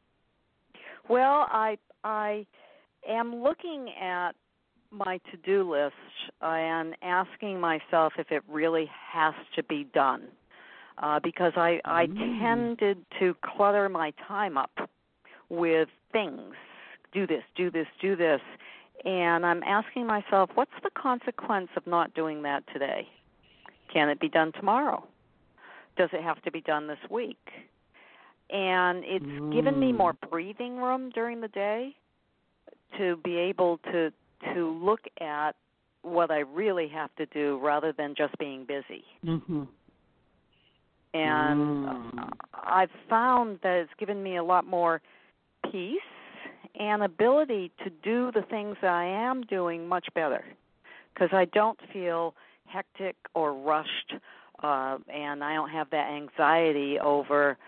Well, 1.08 1.48
I 1.50 1.78
I 2.04 2.46
am 3.08 3.42
looking 3.42 3.88
at 4.00 4.36
my 4.92 5.18
to-do 5.32 5.68
list 5.68 5.96
and 6.40 6.94
asking 7.02 7.58
myself 7.58 8.12
if 8.18 8.30
it 8.30 8.44
really 8.48 8.88
has 9.12 9.34
to 9.56 9.64
be 9.64 9.88
done. 9.92 10.28
Uh, 10.98 11.18
because 11.18 11.52
I 11.56 11.80
I 11.84 12.06
mm. 12.06 12.40
tended 12.40 13.04
to 13.18 13.34
clutter 13.42 13.88
my 13.88 14.12
time 14.28 14.56
up 14.56 14.70
with 15.48 15.88
things 16.12 16.54
do 17.12 17.26
this, 17.26 17.42
do 17.56 17.72
this, 17.72 17.86
do 18.00 18.14
this. 18.14 18.40
And 19.04 19.44
I'm 19.44 19.64
asking 19.64 20.06
myself, 20.06 20.50
what's 20.54 20.70
the 20.84 20.90
consequence 20.90 21.68
of 21.76 21.84
not 21.84 22.14
doing 22.14 22.42
that 22.42 22.62
today? 22.72 23.08
Can 23.92 24.08
it 24.08 24.20
be 24.20 24.28
done 24.28 24.52
tomorrow? 24.52 25.04
Does 25.96 26.10
it 26.12 26.22
have 26.22 26.40
to 26.42 26.52
be 26.52 26.60
done 26.60 26.86
this 26.86 26.98
week? 27.10 27.38
And 28.54 29.02
it's 29.04 29.24
mm. 29.24 29.52
given 29.52 29.80
me 29.80 29.92
more 29.92 30.12
breathing 30.30 30.76
room 30.76 31.10
during 31.10 31.40
the 31.40 31.48
day 31.48 31.96
to 32.98 33.16
be 33.24 33.36
able 33.36 33.78
to 33.90 34.12
to 34.54 34.70
look 34.70 35.00
at 35.20 35.56
what 36.02 36.30
I 36.30 36.40
really 36.40 36.86
have 36.88 37.10
to 37.16 37.26
do 37.26 37.58
rather 37.60 37.92
than 37.92 38.14
just 38.16 38.36
being 38.38 38.64
busy. 38.64 39.02
Mm-hmm. 39.24 39.62
And 41.14 41.86
mm. 41.86 42.28
I've 42.52 42.90
found 43.10 43.58
that 43.64 43.76
it's 43.78 43.92
given 43.98 44.22
me 44.22 44.36
a 44.36 44.44
lot 44.44 44.66
more 44.66 45.00
peace 45.72 45.98
and 46.78 47.02
ability 47.02 47.72
to 47.82 47.90
do 47.90 48.30
the 48.32 48.42
things 48.42 48.76
that 48.82 48.90
I 48.90 49.06
am 49.06 49.42
doing 49.42 49.88
much 49.88 50.06
better 50.14 50.44
because 51.12 51.30
I 51.32 51.46
don't 51.46 51.78
feel 51.92 52.34
hectic 52.66 53.16
or 53.34 53.52
rushed 53.52 54.14
uh 54.62 54.98
and 55.12 55.44
I 55.44 55.54
don't 55.54 55.70
have 55.70 55.90
that 55.90 56.10
anxiety 56.10 56.98
over 56.98 57.58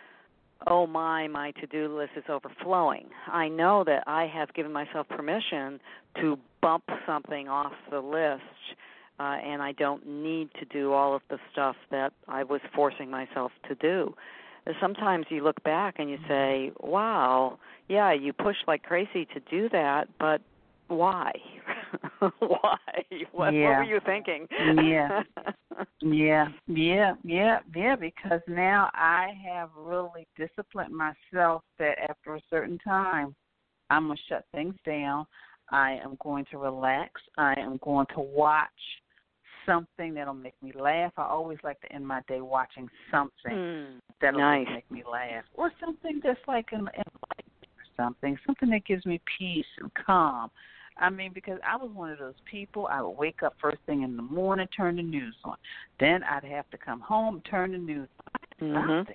oh 0.67 0.87
my 0.87 1.29
my 1.29 1.53
to-do 1.53 1.97
list 1.97 2.13
is 2.17 2.25
overflowing. 2.29 3.09
I 3.29 3.49
know 3.49 3.85
that 3.85 4.05
I 4.07 4.27
have 4.27 4.53
given 4.55 4.73
myself 4.73 5.09
permission 5.09 5.81
to 6.21 6.39
bump 6.61 6.85
something 7.07 7.49
off 7.49 7.73
the 7.91 8.01
list 8.01 8.43
uh, 9.19 9.23
and 9.23 9.63
I 9.63 9.73
don't 9.73 10.07
need 10.07 10.51
to 10.59 10.65
do 10.65 10.93
all 10.93 11.15
of 11.15 11.23
the 11.31 11.39
stuff 11.53 11.77
that 11.91 12.13
I 12.29 12.43
was 12.43 12.61
forcing 12.75 13.11
myself 13.11 13.53
to 13.69 13.75
do. 13.75 14.15
Sometimes 14.81 15.27
you 15.29 15.45
look 15.45 15.63
back 15.63 15.95
and 15.99 16.11
you 16.11 16.19
say, 16.27 16.73
"Wow, 16.81 17.59
yeah, 17.89 18.13
you 18.13 18.33
pushed 18.33 18.67
like 18.67 18.83
crazy 18.83 19.25
to 19.27 19.41
do 19.49 19.69
that, 19.69 20.09
but 20.19 20.41
why? 20.89 21.33
why? 22.39 22.77
What, 23.33 23.55
yeah. 23.55 23.69
what 23.69 23.79
were 23.79 23.85
you 23.85 24.01
thinking?" 24.05 24.47
yeah, 24.83 25.23
yeah, 26.01 26.49
yeah, 26.67 27.15
yeah, 27.25 27.59
yeah. 27.75 27.97
Because 27.97 28.41
now 28.49 28.91
I 28.95 29.33
have 29.47 29.71
really 29.77 30.27
disciplined 30.37 30.95
myself 30.95 31.63
that 31.79 31.99
after 32.09 32.37
a 32.37 32.41
certain 32.51 32.79
time, 32.79 33.35
I'm 33.91 34.09
gonna 34.09 34.19
shut 34.29 34.45
things 34.53 34.75
down. 34.85 35.27
I 35.71 35.99
am 36.05 36.17
going 36.23 36.45
to 36.51 36.59
relax. 36.59 37.21
I 37.37 37.55
am 37.59 37.79
going 37.83 38.07
to 38.15 38.21
watch 38.21 38.71
something 39.67 40.15
that'll 40.15 40.33
make 40.33 40.55
me 40.63 40.73
laugh. 40.79 41.13
I 41.17 41.25
always 41.25 41.59
like 41.65 41.81
to 41.81 41.93
end 41.93 42.07
my 42.07 42.21
day 42.29 42.41
watching 42.41 42.89
something 43.11 43.53
mm, 43.53 43.87
that'll 44.21 44.41
nice. 44.41 44.67
make 44.73 44.91
me 44.91 45.03
laugh, 45.11 45.45
or 45.55 45.73
something 45.85 46.21
that's 46.23 46.39
like 46.47 46.69
an 46.71 46.89
enlightening 46.95 47.73
or 47.77 47.97
something, 47.97 48.39
something 48.47 48.71
that 48.71 48.87
gives 48.87 49.05
me 49.05 49.21
peace 49.39 49.67
and 49.81 49.91
calm. 49.95 50.51
I 50.99 51.11
mean, 51.11 51.33
because 51.35 51.59
I 51.67 51.77
was 51.77 51.91
one 51.93 52.11
of 52.11 52.19
those 52.19 52.35
people. 52.51 52.89
I 52.91 53.03
would 53.03 53.11
wake 53.11 53.43
up 53.43 53.55
first 53.61 53.79
thing 53.87 54.03
in 54.03 54.17
the 54.17 54.23
morning, 54.23 54.67
turn 54.75 54.97
the 54.97 55.03
news 55.03 55.35
on. 55.45 55.57
Then 56.01 56.23
I'd 56.25 56.45
have 56.45 56.69
to 56.71 56.79
come 56.79 57.01
home, 57.01 57.43
turn 57.49 57.73
the 57.73 57.79
news 57.79 58.09
on. 58.61 58.69
Mm-hmm. 58.69 59.13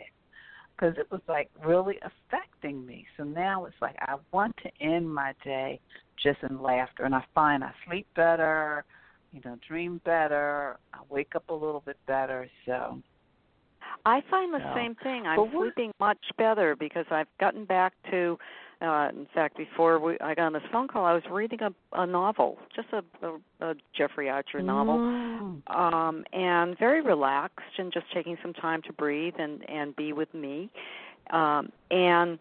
Because 0.75 0.97
it 0.97 1.11
was 1.11 1.21
like 1.27 1.49
really 1.65 1.97
affecting 2.03 2.85
me. 2.85 3.05
So 3.17 3.23
now 3.23 3.65
it's 3.65 3.75
like 3.81 3.95
I 3.99 4.15
want 4.31 4.55
to 4.63 4.69
end 4.83 5.11
my 5.11 5.33
day 5.43 5.79
just 6.21 6.39
in 6.47 6.61
laughter, 6.61 7.03
and 7.05 7.15
I 7.15 7.23
find 7.33 7.63
I 7.63 7.71
sleep 7.87 8.07
better 8.15 8.85
you 9.31 9.41
know, 9.45 9.57
dream 9.67 10.01
better. 10.03 10.77
I 10.93 10.99
wake 11.09 11.35
up 11.35 11.49
a 11.49 11.53
little 11.53 11.81
bit 11.85 11.97
better. 12.05 12.49
So 12.65 13.01
I 14.05 14.21
find 14.29 14.53
the 14.53 14.59
so. 14.59 14.73
same 14.75 14.95
thing. 14.95 15.25
I'm 15.25 15.49
sleeping 15.51 15.91
much 15.99 16.19
better 16.37 16.75
because 16.75 17.05
I've 17.09 17.27
gotten 17.39 17.65
back 17.65 17.93
to. 18.11 18.37
Uh, 18.81 19.09
in 19.09 19.27
fact, 19.33 19.55
before 19.57 19.99
we, 19.99 20.17
I 20.21 20.33
got 20.33 20.47
on 20.47 20.53
this 20.53 20.63
phone 20.71 20.87
call, 20.87 21.05
I 21.05 21.13
was 21.13 21.21
reading 21.29 21.59
a, 21.61 21.71
a 21.93 22.07
novel, 22.07 22.57
just 22.75 22.87
a, 22.93 23.03
a, 23.25 23.69
a 23.71 23.75
Jeffrey 23.95 24.27
Archer 24.29 24.61
novel, 24.61 24.97
Mm. 24.97 25.61
um, 25.75 26.25
and 26.33 26.77
very 26.79 27.01
relaxed 27.01 27.77
and 27.77 27.93
just 27.93 28.05
taking 28.13 28.37
some 28.41 28.53
time 28.53 28.81
to 28.83 28.93
breathe 28.93 29.35
and 29.37 29.69
and 29.69 29.95
be 29.95 30.13
with 30.13 30.33
me. 30.33 30.69
Um, 31.29 31.71
and 31.91 32.39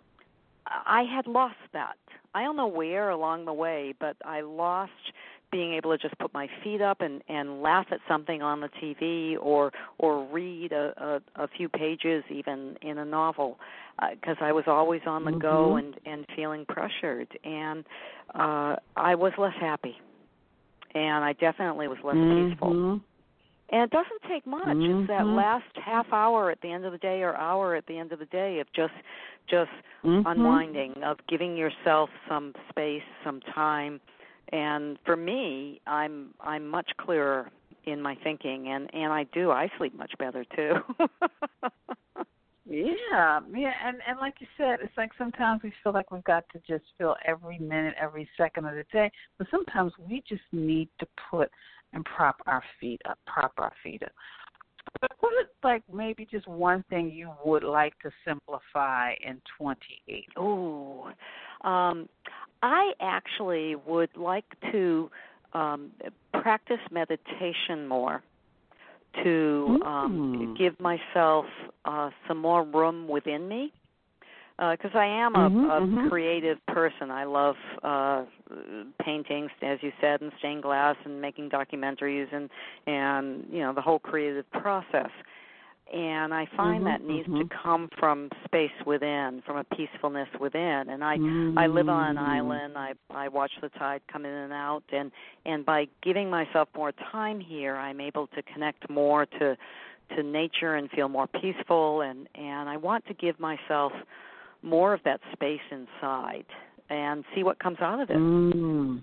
I 0.67 1.03
had 1.03 1.27
lost 1.27 1.57
that. 1.73 1.97
I 2.35 2.43
don't 2.43 2.57
know 2.57 2.67
where 2.69 3.11
along 3.11 3.45
the 3.45 3.53
way, 3.53 3.95
but 3.99 4.17
I 4.25 4.41
lost 4.41 4.93
being 5.51 5.75
able 5.75 5.91
to 5.91 5.99
just 5.99 6.19
put 6.19 6.33
my 6.33 6.49
feet 6.63 6.81
up 6.81 7.01
and 7.01 7.23
and 7.29 7.63
laugh 7.63 7.87
at 7.91 8.01
something 8.09 8.43
on 8.43 8.61
the 8.61 8.69
TV 8.83 9.37
or 9.41 9.73
or 9.99 10.27
read 10.27 10.73
a 10.73 11.21
a, 11.37 11.43
a 11.45 11.49
few 11.49 11.69
pages 11.69 12.23
even 12.31 12.77
in 12.83 12.99
a 12.99 13.05
novel 13.05 13.59
because 14.13 14.37
uh, 14.41 14.45
I 14.45 14.53
was 14.53 14.65
always 14.67 15.03
on 15.07 15.25
the 15.25 15.33
go 15.33 15.73
Mhm. 15.75 15.79
and 15.79 15.95
and 16.07 16.27
feeling 16.37 16.65
pressured 16.67 17.29
and 17.45 17.85
uh 18.35 18.77
I 18.97 19.15
was 19.15 19.33
less 19.39 19.55
happy 19.61 19.99
and 20.95 21.25
I 21.25 21.33
definitely 21.35 21.89
was 21.89 21.99
less 22.03 22.17
peaceful 22.17 22.73
Mhm. 22.73 23.01
and 23.73 23.83
it 23.83 23.91
doesn't 23.91 24.23
take 24.29 24.47
much. 24.47 24.77
It's 24.77 25.09
that 25.09 25.25
Mhm. 25.25 25.37
last 25.37 25.77
half 25.77 26.13
hour 26.13 26.51
at 26.51 26.61
the 26.61 26.71
end 26.71 26.85
of 26.85 26.93
the 26.93 26.99
day 26.99 27.23
or 27.23 27.37
hour 27.37 27.75
at 27.77 27.87
the 27.87 27.97
end 27.99 28.13
of 28.13 28.19
the 28.19 28.27
day 28.27 28.59
of 28.61 28.73
just 28.73 28.95
just 29.47 29.71
Mhm. 30.05 30.27
unwinding, 30.27 31.03
of 31.03 31.25
giving 31.27 31.57
yourself 31.57 32.11
some 32.29 32.55
space, 32.69 33.03
some 33.25 33.41
time. 33.41 34.01
And 34.53 34.99
for 35.05 35.17
me, 35.17 35.81
I'm 35.87 36.35
I'm 36.41 36.69
much 36.69 36.91
clearer 36.99 37.51
in 37.85 38.03
my 38.03 38.17
thinking 38.23 38.69
and 38.69 38.93
and 38.93 39.13
I 39.13 39.25
do 39.33 39.51
I 39.51 39.69
sleep 39.79 39.97
much 39.97 40.13
better 40.19 40.45
too. 40.57 40.75
Yeah, 42.71 43.41
yeah, 43.53 43.73
and 43.85 43.97
and 44.07 44.21
like 44.21 44.35
you 44.39 44.47
said, 44.57 44.79
it's 44.81 44.97
like 44.97 45.11
sometimes 45.19 45.61
we 45.65 45.73
feel 45.83 45.93
like 45.93 46.13
we've 46.13 46.23
got 46.23 46.45
to 46.53 46.61
just 46.69 46.85
fill 46.99 47.17
every 47.27 47.59
minute, 47.59 47.95
every 48.01 48.29
second 48.37 48.65
of 48.65 48.77
the 48.77 48.85
day, 48.93 49.11
but 49.39 49.49
sometimes 49.51 49.93
we 50.09 50.23
just 50.29 50.45
need 50.53 50.89
to 51.01 51.07
put 51.29 51.51
and 51.93 52.05
prop 52.05 52.37
our 52.47 52.63
feet 52.81 53.01
up, 53.09 53.19
prop 53.27 53.53
our 53.59 53.73
feet 53.83 54.05
up. 54.05 54.13
But 55.01 55.11
what 55.21 55.33
is 55.41 55.49
like 55.65 55.83
maybe 55.93 56.27
just 56.31 56.47
one 56.49 56.85
thing 56.91 57.11
you 57.11 57.31
would 57.45 57.65
like 57.65 57.99
to 58.01 58.11
simplify 58.27 59.13
in 59.27 59.41
28? 59.59 60.25
Ooh. 60.39 61.05
Um 61.69 62.09
I 62.63 62.93
actually 63.01 63.77
would 63.87 64.11
like 64.17 64.45
to 64.73 65.11
um 65.55 65.91
practice 66.33 66.81
meditation 66.91 67.87
more 67.89 68.23
to 69.25 69.81
um 69.85 70.27
Mm. 70.31 70.59
give 70.59 70.79
myself 70.81 71.47
uh 71.85 72.11
some 72.29 72.39
more 72.39 72.65
room 72.65 73.09
within 73.09 73.49
me 73.49 73.73
because 74.61 74.91
I 74.95 75.07
am 75.07 75.37
a, 75.37 75.47
Mhm, 75.49 75.71
a 75.71 75.81
mhm. 75.81 76.09
creative 76.11 76.59
person. 76.67 77.11
I 77.11 77.25
love 77.25 77.57
uh 77.83 78.25
paintings, 79.03 79.51
as 79.63 79.79
you 79.83 79.91
said, 80.01 80.21
and 80.21 80.31
stained 80.39 80.63
glass, 80.63 80.97
and 81.05 81.21
making 81.21 81.49
documentaries, 81.51 82.33
and 82.33 82.51
and 82.87 83.47
you 83.51 83.61
know 83.61 83.73
the 83.73 83.81
whole 83.81 83.99
creative 83.99 84.51
process. 84.51 85.11
And 85.93 86.33
I 86.33 86.47
find 86.57 86.85
Mhm, 86.85 86.87
that 86.87 87.03
needs 87.03 87.27
to 87.27 87.45
mhm. 87.45 87.51
come 87.63 87.89
from 87.99 88.31
space 88.45 88.71
within, 88.87 89.43
from 89.45 89.57
a 89.57 89.65
peacefulness 89.65 90.29
within. 90.39 90.85
And 90.91 91.03
I 91.03 91.19
I 91.57 91.67
live 91.67 91.89
on 91.89 92.11
an 92.11 92.19
Mm. 92.19 92.19
island. 92.19 92.77
I 92.77 92.93
I 93.11 93.29
watch 93.29 93.53
the 93.63 93.71
tide 93.71 94.03
come 94.13 94.27
in 94.27 94.33
and 94.33 94.53
out, 94.53 94.85
and 94.93 95.11
and 95.47 95.65
by 95.65 95.89
giving 96.03 96.29
myself 96.29 96.69
more 96.77 96.93
time 96.93 97.41
here, 97.41 97.77
I'm 97.77 98.01
able 98.01 98.27
to 98.29 98.43
connect 98.43 98.91
more 98.91 99.25
to 99.25 99.57
to 100.17 100.23
nature 100.23 100.75
and 100.75 100.91
feel 100.91 101.09
more 101.09 101.27
peaceful. 101.27 102.03
And 102.03 102.29
and 102.35 102.69
I 102.69 102.77
want 102.77 103.07
to 103.07 103.15
give 103.15 103.41
myself 103.41 103.93
more 104.63 104.95
of 104.95 105.01
that 105.05 105.21
space 105.33 105.61
inside 105.71 106.45
and 106.89 107.25
see 107.35 107.43
what 107.43 107.59
comes 107.59 107.79
out 107.81 108.01
of 108.01 108.11
it. 108.11 108.17
Mm. 108.17 109.03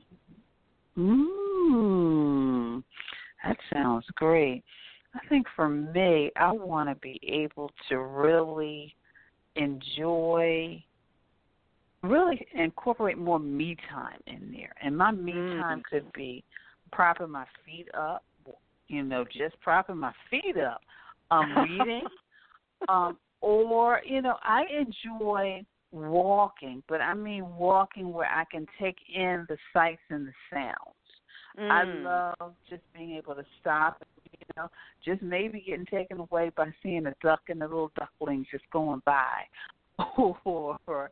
Mm. 0.97 2.83
That 3.43 3.57
sounds 3.71 4.05
great. 4.15 4.63
I 5.15 5.27
think 5.29 5.47
for 5.55 5.69
me, 5.69 6.31
I 6.35 6.51
want 6.51 6.89
to 6.89 6.95
be 6.95 7.19
able 7.23 7.71
to 7.89 7.99
really 7.99 8.95
enjoy, 9.55 10.83
really 12.03 12.45
incorporate 12.53 13.17
more 13.17 13.39
me 13.39 13.75
time 13.89 14.19
in 14.27 14.51
there. 14.51 14.73
And 14.81 14.97
my 14.97 15.11
me 15.11 15.33
Mm. 15.33 15.63
time 15.63 15.83
could 15.89 16.11
be 16.13 16.43
propping 16.91 17.31
my 17.31 17.45
feet 17.65 17.87
up, 17.93 18.23
you 18.87 19.03
know, 19.03 19.23
just 19.25 19.59
propping 19.61 19.97
my 19.97 20.13
feet 20.29 20.57
up, 20.57 20.81
I'm 21.31 21.57
reading, 21.57 22.07
um, 22.89 23.17
or 23.41 24.01
you 24.05 24.21
know, 24.21 24.35
I 24.43 24.63
enjoy 24.79 25.63
walking, 25.91 26.83
but 26.87 27.01
I 27.01 27.13
mean 27.13 27.55
walking 27.55 28.11
where 28.11 28.29
I 28.29 28.43
can 28.51 28.65
take 28.79 28.97
in 29.13 29.45
the 29.47 29.57
sights 29.73 30.01
and 30.09 30.27
the 30.27 30.33
sounds. 30.51 30.97
I 31.69 31.85
Mm. 31.85 32.03
love 32.03 32.55
just 32.69 32.83
being 32.93 33.15
able 33.15 33.35
to 33.35 33.45
stop, 33.59 34.01
you 34.31 34.45
know, 34.55 34.69
just 35.03 35.21
maybe 35.21 35.61
getting 35.61 35.85
taken 35.85 36.19
away 36.19 36.49
by 36.55 36.71
seeing 36.83 37.07
a 37.07 37.15
duck 37.21 37.41
and 37.49 37.61
the 37.61 37.67
little 37.67 37.91
ducklings 37.95 38.47
just 38.51 38.69
going 38.71 39.01
by, 39.05 39.43
or 40.45 41.09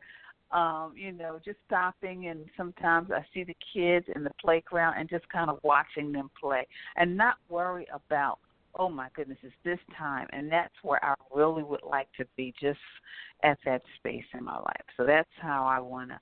um, 0.52 0.94
you 0.96 1.10
know, 1.12 1.40
just 1.44 1.58
stopping 1.66 2.28
and 2.28 2.46
sometimes 2.56 3.10
I 3.10 3.24
see 3.34 3.42
the 3.42 3.56
kids 3.74 4.06
in 4.14 4.22
the 4.22 4.30
playground 4.40 4.94
and 4.98 5.08
just 5.08 5.28
kind 5.28 5.50
of 5.50 5.58
watching 5.64 6.12
them 6.12 6.30
play 6.40 6.66
and 6.96 7.16
not 7.16 7.36
worry 7.48 7.86
about 7.92 8.38
oh 8.78 8.88
my 8.88 9.08
goodness, 9.14 9.38
it's 9.42 9.54
this 9.64 9.78
time 9.96 10.26
and 10.32 10.50
that's 10.50 10.74
where 10.82 11.04
I 11.04 11.14
really 11.34 11.62
would 11.62 11.82
like 11.88 12.08
to 12.18 12.26
be 12.36 12.54
just 12.60 12.78
at 13.42 13.58
that 13.64 13.82
space 13.98 14.24
in 14.34 14.44
my 14.44 14.56
life. 14.56 14.84
So 14.96 15.04
that's 15.04 15.28
how 15.40 15.66
I 15.66 15.80
wanna 15.80 16.20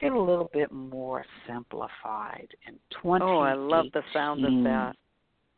get 0.00 0.12
a 0.12 0.20
little 0.20 0.50
bit 0.52 0.70
more 0.72 1.24
simplified 1.46 2.48
in 2.66 2.74
twenty. 3.00 3.24
Oh, 3.24 3.38
I 3.40 3.54
love 3.54 3.86
the 3.92 4.02
sound 4.12 4.44
of 4.44 4.52
that. 4.64 4.92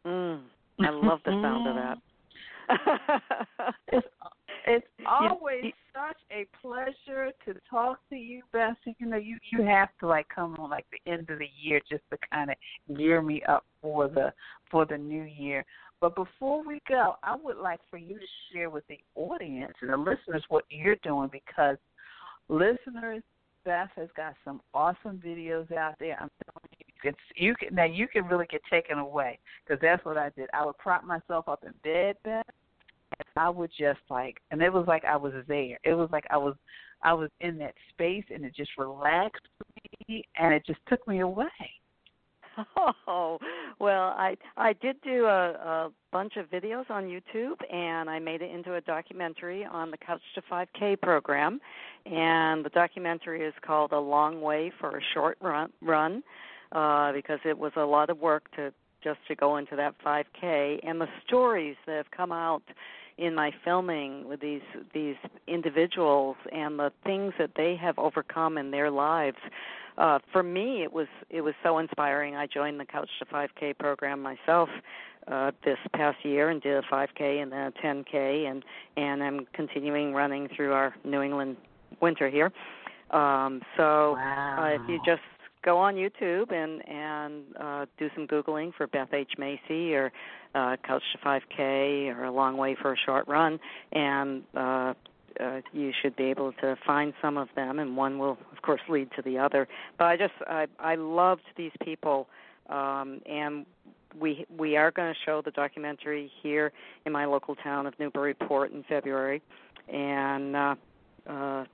Mm. 0.07 0.43
I 0.81 0.91
love 0.91 1.21
the 1.25 1.33
sound 1.33 1.67
of 1.67 1.75
that. 1.77 1.99
It's 3.93 4.07
it's 4.67 4.87
always 5.07 5.65
you- 5.65 5.73
such 5.95 6.19
a 6.31 6.47
pleasure 6.61 7.33
to 7.45 7.55
talk 7.69 7.99
to 8.11 8.17
you, 8.17 8.43
Bessie. 8.53 8.95
You 8.99 9.07
know, 9.07 9.17
you 9.17 9.39
you 9.51 9.65
have 9.65 9.89
to 10.01 10.07
like 10.07 10.27
come 10.33 10.55
on 10.59 10.71
like 10.71 10.87
the 10.93 11.11
end 11.11 11.31
of 11.31 11.39
the 11.39 11.49
year 11.61 11.81
just 11.91 12.03
to 12.11 12.19
kind 12.33 12.51
of 12.51 12.97
gear 12.97 13.21
me 13.21 13.43
up 13.49 13.65
for 13.83 14.09
the 14.09 14.33
for 14.71 14.85
the 14.87 14.99
new 14.99 15.25
year. 15.25 15.65
But 16.01 16.15
before 16.15 16.65
we 16.65 16.81
go, 16.89 17.17
I 17.23 17.37
would 17.37 17.57
like 17.57 17.81
for 17.91 17.97
you 17.97 18.19
to 18.19 18.27
share 18.53 18.71
with 18.71 18.87
the 18.89 18.99
audience 19.17 19.75
and 19.81 19.91
the 19.91 19.97
listeners 19.97 20.45
what 20.49 20.65
you're 20.71 20.97
doing 20.97 21.29
because 21.33 21.77
listeners, 22.49 23.23
Beth 23.65 23.89
has 23.97 24.09
got 24.17 24.35
some 24.45 24.61
awesome 24.73 25.21
videos 25.25 25.71
out 25.77 25.95
there. 25.99 26.17
I'm 26.21 26.31
telling 26.47 26.69
you, 26.79 26.87
you 26.87 27.01
can, 27.03 27.15
you 27.37 27.55
can 27.57 27.75
now 27.75 27.85
you 27.85 28.07
can 28.07 28.25
really 28.27 28.47
get 28.51 28.63
taken 28.71 28.99
away 28.99 29.39
because 29.65 29.81
that's 29.83 30.05
what 30.05 30.17
I 30.17 30.31
did. 30.31 30.49
I 30.53 30.65
would 30.65 30.79
prop 30.79 31.05
myself 31.05 31.49
up 31.49 31.65
in 31.65 31.73
bed, 31.83 32.17
Beth, 32.23 32.45
and 33.19 33.27
I 33.37 33.51
would 33.51 33.71
just 33.77 34.01
like, 34.09 34.39
and 34.51 34.63
it 34.63 34.73
was 34.73 34.87
like 34.87 35.05
I 35.05 35.17
was 35.17 35.33
there. 35.49 35.79
It 35.85 35.95
was 35.95 36.09
like 36.13 36.25
I 36.31 36.37
was, 36.37 36.55
I 37.03 37.13
was 37.13 37.31
in 37.41 37.59
that 37.59 37.75
space, 37.91 38.25
and 38.33 38.45
it 38.45 38.55
just 38.55 38.71
relaxed 38.79 39.47
me, 40.09 40.25
and 40.39 40.55
it 40.55 40.65
just 40.65 40.81
took 40.89 41.07
me 41.09 41.21
away. 41.21 41.49
Oh 43.07 43.39
well, 43.79 44.15
I 44.17 44.37
I 44.57 44.73
did 44.73 45.01
do 45.03 45.27
a, 45.27 45.51
a 45.51 45.91
bunch 46.13 46.37
of 46.37 46.51
videos 46.51 46.91
on 46.91 47.05
YouTube, 47.05 47.57
and 47.73 48.11
I 48.11 48.19
made 48.19 48.43
it 48.43 48.51
into 48.51 48.75
a 48.75 48.81
documentary 48.81 49.65
on 49.65 49.91
the 49.91 49.97
Couch 49.97 50.21
to 50.35 50.43
5K 50.43 51.01
program, 51.01 51.61
and 52.07 52.65
the 52.65 52.71
documentary 52.71 53.45
is 53.45 53.55
called 53.63 53.93
"A 53.93 53.99
Long 53.99 54.41
Way 54.41 54.73
for 54.79 54.99
a 54.99 55.01
Short 55.15 55.39
Run," 55.41 55.71
run 55.81 56.23
uh, 56.73 57.13
because 57.13 57.41
it 57.45 57.59
was 57.59 57.73
a 57.77 57.85
lot 57.85 58.11
of 58.11 58.19
work 58.19 58.51
to 58.57 58.73
just 59.03 59.21
to 59.29 59.35
go 59.35 59.57
into 59.57 59.77
that 59.77 59.95
5K, 60.05 60.81
and 60.83 61.01
the 61.01 61.09
stories 61.27 61.77
that 61.87 61.97
have 61.97 62.11
come 62.11 62.33
out 62.33 62.63
in 63.17 63.35
my 63.35 63.53
filming 63.65 64.27
with 64.29 64.41
these 64.41 64.63
these 64.95 65.17
individuals 65.47 66.37
and 66.53 66.79
the 66.79 66.93
things 67.05 67.33
that 67.39 67.51
they 67.57 67.77
have 67.77 67.99
overcome 67.99 68.57
in 68.57 68.71
their 68.71 68.91
lives 68.91 69.39
uh 69.99 70.19
for 70.33 70.43
me 70.43 70.83
it 70.83 70.93
was 70.93 71.09
it 71.31 71.43
was 71.43 71.55
so 71.63 71.79
inspiring. 71.79 72.37
I 72.37 72.47
joined 72.47 72.81
the 72.81 72.87
couch 72.87 73.11
to 73.19 73.25
5k 73.27 73.79
program 73.79 74.23
myself 74.23 74.69
uh 75.27 75.51
this 75.65 75.79
past 75.95 76.25
year 76.25 76.49
and 76.51 76.63
did 76.63 76.77
a 76.77 76.83
5k 76.83 77.43
and 77.43 77.53
then 77.53 77.73
a 77.77 77.87
10k 77.87 78.51
and 78.51 78.65
and 78.97 79.23
i'm 79.23 79.47
continuing 79.53 80.15
running 80.15 80.49
through 80.57 80.73
our 80.73 80.95
new 81.05 81.23
england 81.23 81.57
winter 82.01 82.29
here. 82.31 82.53
Um 83.11 83.61
so 83.77 84.15
wow. 84.17 84.57
uh, 84.61 84.83
if 84.83 84.89
you 84.89 85.01
just 85.05 85.23
go 85.65 85.79
on 85.79 85.95
YouTube 85.95 86.53
and 86.53 86.87
and 86.89 87.45
uh, 87.59 87.87
do 87.99 88.09
some 88.15 88.27
googling 88.27 88.73
for 88.75 88.87
Beth 88.87 89.13
H. 89.13 89.33
Macy 89.39 89.95
or 89.95 90.13
uh, 90.55 90.77
Couch 90.87 91.03
to 91.13 91.19
5K 91.19 92.17
or 92.17 92.25
A 92.25 92.31
Long 92.31 92.57
Way 92.57 92.77
for 92.81 92.93
a 92.93 92.97
Short 93.05 93.27
Run, 93.29 93.59
and 93.93 94.43
uh, 94.57 94.95
uh, 95.41 95.61
you 95.73 95.93
should 96.01 96.17
be 96.17 96.25
able 96.25 96.53
to 96.55 96.77
find 96.87 97.13
some 97.21 97.37
of 97.37 97.49
them, 97.55 97.79
and 97.79 97.97
one 97.97 98.19
will 98.19 98.39
of 98.53 98.63
course 98.63 98.81
lead 98.89 99.09
to 99.17 99.23
the 99.23 99.39
other. 99.39 99.69
But 99.99 100.07
I 100.07 100.17
just 100.17 100.35
I 100.47 100.67
I 100.79 100.95
loved 100.97 101.43
these 101.57 101.73
people, 101.85 102.29
um, 102.69 103.21
and 103.27 103.67
we 104.19 104.47
we 104.57 104.77
are 104.77 104.91
going 104.91 105.13
to 105.13 105.19
show 105.25 105.43
the 105.43 105.51
documentary 105.51 106.31
here 106.43 106.73
in 107.05 107.13
my 107.13 107.25
local 107.25 107.55
town 107.57 107.87
of 107.87 107.95
Newburyport 107.99 108.73
in 108.73 108.85
February, 108.89 109.43
and. 109.93 110.57
Uh, 110.57 110.75
uh, 111.29 111.65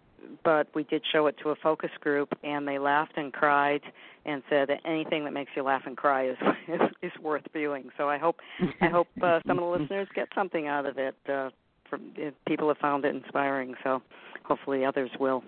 but 0.42 0.68
we 0.74 0.84
did 0.84 1.02
show 1.12 1.26
it 1.26 1.36
to 1.42 1.50
a 1.50 1.56
focus 1.56 1.90
group 2.00 2.32
and 2.42 2.66
they 2.66 2.78
laughed 2.78 3.12
and 3.16 3.32
cried 3.32 3.80
and 4.24 4.42
said 4.48 4.68
that 4.68 4.80
anything 4.84 5.24
that 5.24 5.32
makes 5.32 5.50
you 5.54 5.62
laugh 5.62 5.82
and 5.86 5.96
cry 5.96 6.28
is 6.28 6.36
is, 6.68 6.80
is 7.02 7.12
worth 7.22 7.42
viewing 7.52 7.90
so 7.96 8.08
i 8.08 8.18
hope 8.18 8.36
i 8.80 8.88
hope 8.88 9.08
uh, 9.22 9.40
some 9.46 9.58
of 9.58 9.64
the 9.64 9.70
listeners 9.78 10.08
get 10.14 10.28
something 10.34 10.66
out 10.66 10.86
of 10.86 10.98
it 10.98 11.14
uh 11.28 11.50
from 11.88 12.12
people 12.46 12.68
have 12.68 12.78
found 12.78 13.04
it 13.04 13.14
inspiring 13.14 13.74
so 13.82 14.00
hopefully 14.44 14.84
others 14.84 15.10
will 15.18 15.42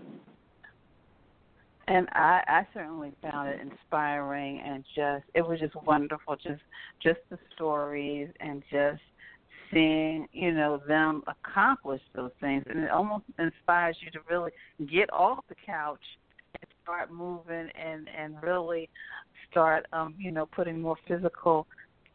and 1.88 2.09
I, 2.12 2.42
I 2.49 2.66
certainly 2.75 3.12
found 3.22 3.49
it 3.49 3.61
inspiring 3.61 4.61
and 4.61 4.85
just 4.94 5.25
it 5.35 5.46
was 5.46 5.61
just 5.61 5.75
wonderful 5.85 6.37
just 6.37 6.62
just 7.03 7.20
the 7.31 7.38
stories 7.55 8.29
and 8.40 8.62
just 8.70 9.01
seeing 9.72 10.27
you 10.33 10.53
know 10.53 10.81
them 10.87 11.22
accomplish 11.27 12.03
those 12.14 12.31
things, 12.40 12.64
and 12.68 12.81
it 12.81 12.90
almost 12.90 13.25
inspires 13.38 13.96
you 14.01 14.11
to 14.12 14.20
really 14.31 14.51
get 14.90 15.12
off 15.12 15.44
the 15.49 15.55
couch 15.64 16.01
and 16.55 16.64
start 16.83 17.12
moving 17.12 17.68
and 17.75 18.09
and 18.16 18.42
really 18.42 18.88
start 19.51 19.87
um 19.92 20.14
you 20.18 20.31
know 20.31 20.46
putting 20.46 20.81
more 20.81 20.96
physical 21.07 21.66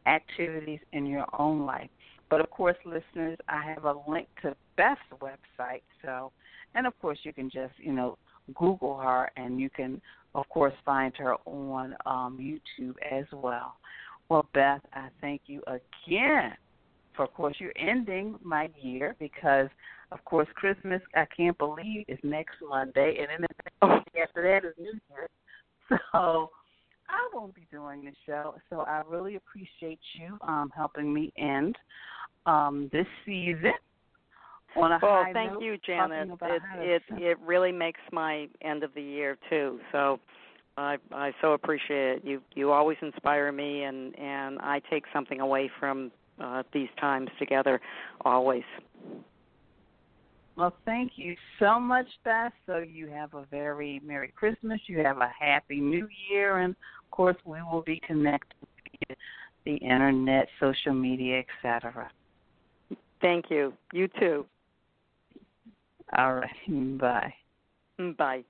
activities 0.05 0.79
in 0.93 1.05
your 1.05 1.25
own 1.39 1.65
life. 1.65 1.89
But 2.32 2.39
of 2.39 2.50
course, 2.50 2.78
listeners, 2.86 3.38
I 3.50 3.62
have 3.62 3.84
a 3.84 3.94
link 4.08 4.28
to 4.41 4.56
Beth's 4.78 5.02
website, 5.22 5.82
so 6.02 6.32
and 6.74 6.88
of 6.88 6.98
course 7.02 7.20
you 7.24 7.34
can 7.34 7.50
just 7.50 7.74
you 7.78 7.91
know 7.91 8.17
Google 8.56 8.98
her, 8.98 9.30
and 9.36 9.60
you 9.60 9.70
can 9.70 10.02
of 10.34 10.48
course 10.48 10.74
find 10.86 11.13
her 11.17 11.36
on 11.46 11.94
um, 12.06 12.39
YouTube 12.39 12.96
as 13.12 13.26
well. 13.34 13.76
Well, 14.30 14.48
Beth, 14.54 14.80
I 14.94 15.10
thank 15.20 15.41
you 15.48 15.62
again 15.67 16.54
for 17.13 17.26
of 17.26 17.34
course 17.34 17.58
you're 17.60 17.74
ending 17.78 18.39
my 18.41 18.70
year 18.82 19.17
because 19.20 19.67
of 20.13 20.24
course 20.24 20.48
Christmas 20.56 21.02
I 21.13 21.26
can't 21.36 21.58
believe 21.58 22.06
is 22.08 22.20
next 22.24 22.56
Monday 22.67 23.17
and 23.20 23.46
then 23.82 23.91
after 24.24 24.41
that 24.44 24.65
is 24.65 24.74
New 24.78 24.94
Year. 25.10 25.28
So 25.89 26.50
I 27.10 27.30
won't 27.34 27.54
be 27.54 27.67
doing 27.70 28.06
the 28.06 28.13
show. 28.26 28.56
So 28.70 28.82
I 28.82 29.04
really 29.06 29.36
appreciate 29.36 30.00
you 30.13 30.38
um 30.48 30.72
helping 30.74 31.13
me 31.13 31.34
end 31.38 31.76
um 32.45 32.89
this 32.91 33.08
season 33.25 33.73
on 34.75 34.91
a 34.91 34.99
well, 35.01 35.23
high 35.23 35.34
thank 35.34 35.54
note, 35.54 35.63
you, 35.63 35.77
Janet. 35.86 36.30
It 36.41 36.62
it 36.75 37.04
it 37.10 37.39
really 37.45 37.71
makes 37.71 37.99
my 38.12 38.47
end 38.62 38.84
of 38.84 38.93
the 38.93 39.01
year 39.01 39.38
too. 39.49 39.80
So 39.91 40.19
I 40.77 40.97
I 41.12 41.32
so 41.41 41.54
appreciate 41.54 42.17
it. 42.17 42.25
You 42.25 42.41
you 42.56 42.71
always 42.71 42.97
inspire 43.01 43.51
me, 43.51 43.84
and 43.84 44.17
and 44.17 44.60
I 44.60 44.82
take 44.89 45.04
something 45.13 45.41
away 45.41 45.69
from 45.80 46.12
uh, 46.41 46.63
these 46.73 46.89
times 46.99 47.30
together 47.39 47.82
always. 48.23 48.63
Well, 50.58 50.73
thank 50.86 51.13
you 51.15 51.36
so 51.60 51.80
much, 51.80 52.08
Beth. 52.23 52.51
So 52.65 52.80
you 52.80 53.08
have 53.08 53.34
a 53.34 53.45
very 53.49 54.01
Merry 54.06 54.34
Christmas. 54.36 54.80
You 54.88 54.99
have 54.99 55.17
a 55.17 55.32
Happy 55.39 55.80
New 55.80 56.08
Year, 56.30 56.60
and 56.60 56.71
of 56.71 57.12
course, 57.12 57.38
we 57.45 57.60
will 57.62 57.84
be 57.84 58.01
connected 58.06 58.56
via 59.08 59.15
the 59.65 59.75
internet, 59.75 60.47
social 60.60 60.93
media, 60.93 61.43
etc. 61.63 62.12
Thank 63.21 63.45
you. 63.49 63.73
You 63.93 64.07
too. 64.19 64.45
All 66.17 66.36
right. 66.36 66.49
Bye. 66.99 67.34
Bye. 68.17 68.43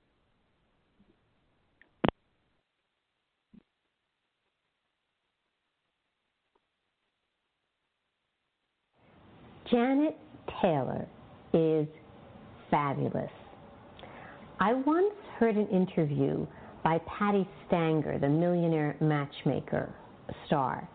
Janet 9.70 10.16
Taylor 10.60 11.06
is 11.54 11.86
fabulous. 12.70 13.30
I 14.60 14.74
once 14.74 15.14
heard 15.38 15.56
an 15.56 15.66
interview 15.68 16.46
by 16.84 16.98
Patti 17.06 17.48
Stanger, 17.66 18.18
the 18.18 18.28
millionaire 18.28 18.96
matchmaker 19.00 19.94
star, 20.46 20.88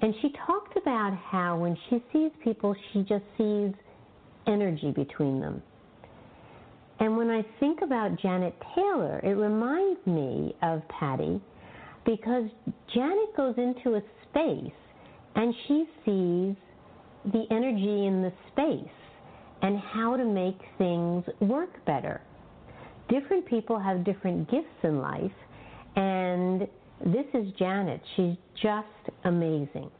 and 0.00 0.14
she 0.20 0.32
talked 0.46 0.76
about 0.76 1.16
how 1.16 1.58
when 1.58 1.76
she 1.88 2.02
sees 2.12 2.30
people, 2.42 2.74
she 2.92 3.02
just 3.02 3.24
sees 3.38 3.72
energy 4.46 4.90
between 4.90 5.40
them. 5.40 5.62
And 7.00 7.16
when 7.16 7.30
I 7.30 7.44
think 7.60 7.80
about 7.82 8.20
Janet 8.20 8.54
Taylor, 8.74 9.20
it 9.24 9.34
reminds 9.36 10.06
me 10.06 10.54
of 10.62 10.82
Patti 10.88 11.40
because 12.06 12.44
Janet 12.94 13.36
goes 13.36 13.54
into 13.56 13.96
a 13.96 14.02
space 14.28 14.72
and 15.34 15.54
she 15.66 15.84
sees 16.04 16.54
the 17.32 17.46
energy 17.50 18.06
in 18.06 18.22
the 18.22 18.32
space 18.52 18.94
and 19.62 19.78
how 19.78 20.16
to 20.16 20.24
make 20.24 20.58
things 20.78 21.24
work 21.40 21.84
better. 21.86 22.20
Different 23.08 23.46
people 23.46 23.78
have 23.78 24.04
different 24.04 24.50
gifts 24.50 24.66
in 24.82 25.00
life, 25.00 25.32
and 25.96 26.68
this 27.04 27.26
is 27.34 27.52
Janet. 27.58 28.00
She's 28.16 28.36
just 28.62 28.86
amazing. 29.24 29.90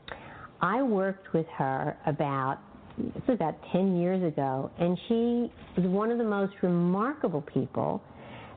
I 0.61 0.83
worked 0.83 1.33
with 1.33 1.47
her 1.57 1.97
about 2.07 2.59
this 2.97 3.23
was 3.27 3.35
about 3.35 3.57
10 3.73 3.97
years 3.97 4.23
ago, 4.23 4.71
and 4.79 4.97
she 5.09 5.53
is 5.81 5.87
one 5.89 6.13
of 6.13 6.19
the 6.19 6.25
most 6.25 6.55
remarkable 6.63 7.43
people 7.43 8.01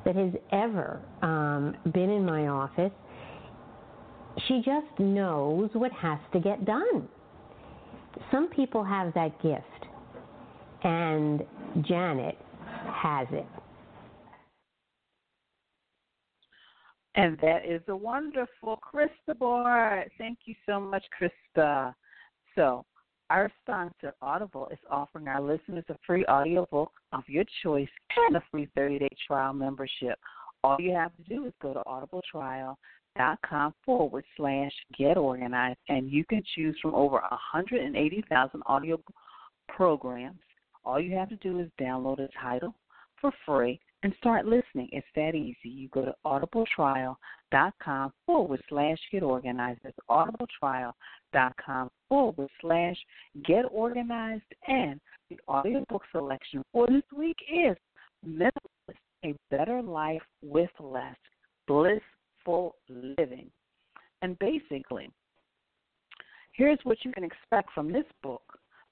that 0.05 0.15
has 0.15 0.31
ever 0.51 1.01
um, 1.23 1.75
been 1.91 2.10
in 2.12 2.23
my 2.23 2.47
office. 2.47 2.91
She 4.47 4.62
just 4.63 4.99
knows 4.99 5.71
what 5.73 5.91
has 5.93 6.19
to 6.33 6.39
get 6.39 6.65
done 6.65 7.10
some 8.31 8.49
people 8.49 8.83
have 8.83 9.13
that 9.13 9.41
gift, 9.41 9.63
and 10.83 11.43
Janet 11.81 12.38
has 12.91 13.27
it. 13.31 13.45
And 17.17 17.36
that 17.39 17.65
is 17.65 17.82
a 17.88 17.95
wonderful 17.95 18.80
Krista 18.93 19.38
Bart. 19.38 20.12
Thank 20.19 20.38
you 20.45 20.53
so 20.67 20.80
much, 20.80 21.03
Krista. 21.19 21.93
So, 22.53 22.86
our 23.32 23.51
sponsor, 23.63 24.13
Audible, 24.21 24.69
is 24.71 24.77
offering 24.89 25.27
our 25.27 25.41
listeners 25.41 25.84
a 25.89 25.95
free 26.06 26.23
audiobook 26.27 26.91
of 27.13 27.23
your 27.27 27.43
choice 27.63 27.89
and 28.27 28.38
a 28.38 28.43
free 28.51 28.69
30 28.75 28.99
day 28.99 29.10
trial 29.25 29.51
membership. 29.51 30.19
All 30.63 30.77
you 30.80 30.93
have 30.93 31.12
to 31.17 31.23
do 31.23 31.45
is 31.45 31.53
go 31.60 31.73
to 31.73 31.82
Audibletrial 31.88 32.75
dot 33.17 33.39
forward 33.84 34.23
slash 34.38 34.71
get 34.95 35.17
organized 35.17 35.79
and 35.89 36.12
you 36.12 36.23
can 36.23 36.44
choose 36.56 36.77
from 36.79 36.94
over 36.94 37.19
180,000 37.31 38.62
audio 38.67 39.00
programs. 39.67 40.39
All 40.85 41.00
you 41.00 41.17
have 41.17 41.29
to 41.29 41.35
do 41.37 41.60
is 41.60 41.67
download 41.81 42.19
a 42.19 42.29
title 42.39 42.75
for 43.19 43.31
free 43.44 43.79
and 44.04 44.13
start 44.19 44.45
listening. 44.45 44.89
It's 44.91 45.08
that 45.15 45.35
easy. 45.35 45.58
You 45.63 45.89
go 45.89 46.06
to 46.06 46.15
audibletrial.com 46.25 48.13
forward 48.25 48.62
slash 48.69 48.98
get 49.12 49.23
organized. 49.23 49.79
That's 49.83 49.98
audibletrial.com 50.10 51.89
forward 52.08 52.50
slash 52.62 52.95
get 53.45 53.65
organized. 53.71 54.43
And 54.67 55.00
the 55.29 55.39
audiobook 55.48 56.04
selection 56.12 56.63
for 56.71 56.87
this 56.87 57.04
week 57.15 57.37
is 57.52 57.75
Minimalist, 58.25 58.52
A 59.25 59.35
Better 59.50 59.81
Life 59.81 60.23
with 60.41 60.69
Less. 60.79 61.15
Blissful 61.67 62.75
living. 62.89 63.50
And 64.21 64.37
basically, 64.39 65.10
here's 66.54 66.79
what 66.83 66.98
you 67.04 67.12
can 67.12 67.23
expect 67.23 67.71
from 67.73 67.91
this 67.91 68.06
book 68.23 68.41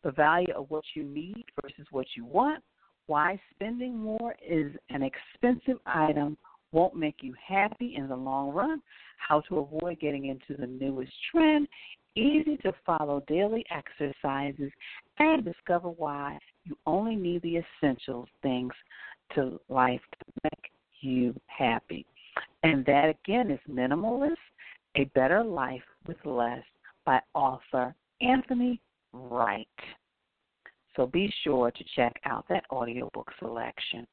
the 0.04 0.12
value 0.12 0.54
of 0.56 0.70
what 0.70 0.84
you 0.94 1.04
need 1.04 1.44
versus 1.60 1.88
what 1.90 2.06
you 2.16 2.26
want, 2.26 2.64
why 3.08 3.40
spending 3.54 3.98
more 3.98 4.36
is 4.48 4.72
an 4.90 5.04
expensive 5.04 5.80
item 5.86 6.38
won't 6.72 6.96
make 6.96 7.18
you 7.22 7.34
happy 7.46 7.96
in 7.96 8.08
the 8.08 8.16
long 8.16 8.52
run, 8.52 8.82
how 9.18 9.42
to 9.42 9.60
avoid 9.60 10.00
getting 10.00 10.26
into 10.26 10.60
the 10.60 10.68
newest 10.68 11.14
trend, 11.32 11.68
easy 12.16 12.58
to 12.58 12.74
follow 12.86 13.24
daily 13.28 13.66
exercises, 13.72 14.72
and 15.20 15.46
discover 15.46 15.90
why 15.90 16.38
you 16.66 16.78
only 16.86 17.16
need 17.16 17.42
the 17.44 17.58
essential 17.58 18.28
things 18.42 18.74
to 19.34 19.60
life 19.70 20.02
to 20.20 20.26
make 20.44 20.72
you 21.02 21.34
happy. 21.48 22.06
And 22.64 22.86
that 22.86 23.10
again 23.10 23.52
is 23.52 23.60
Minimalist, 23.70 24.36
A 24.96 25.06
Better 25.16 25.44
Life 25.44 25.84
with 26.08 26.18
Less 26.26 26.64
by 27.06 27.20
author 27.34 27.96
Anthony 28.22 28.82
Wright. 29.14 29.68
So 30.96 31.06
be 31.06 31.32
sure 31.44 31.72
to 31.72 31.84
check 31.96 32.14
out 32.26 32.46
that 32.50 32.64
audiobook 32.72 33.30
selection. 33.40 34.08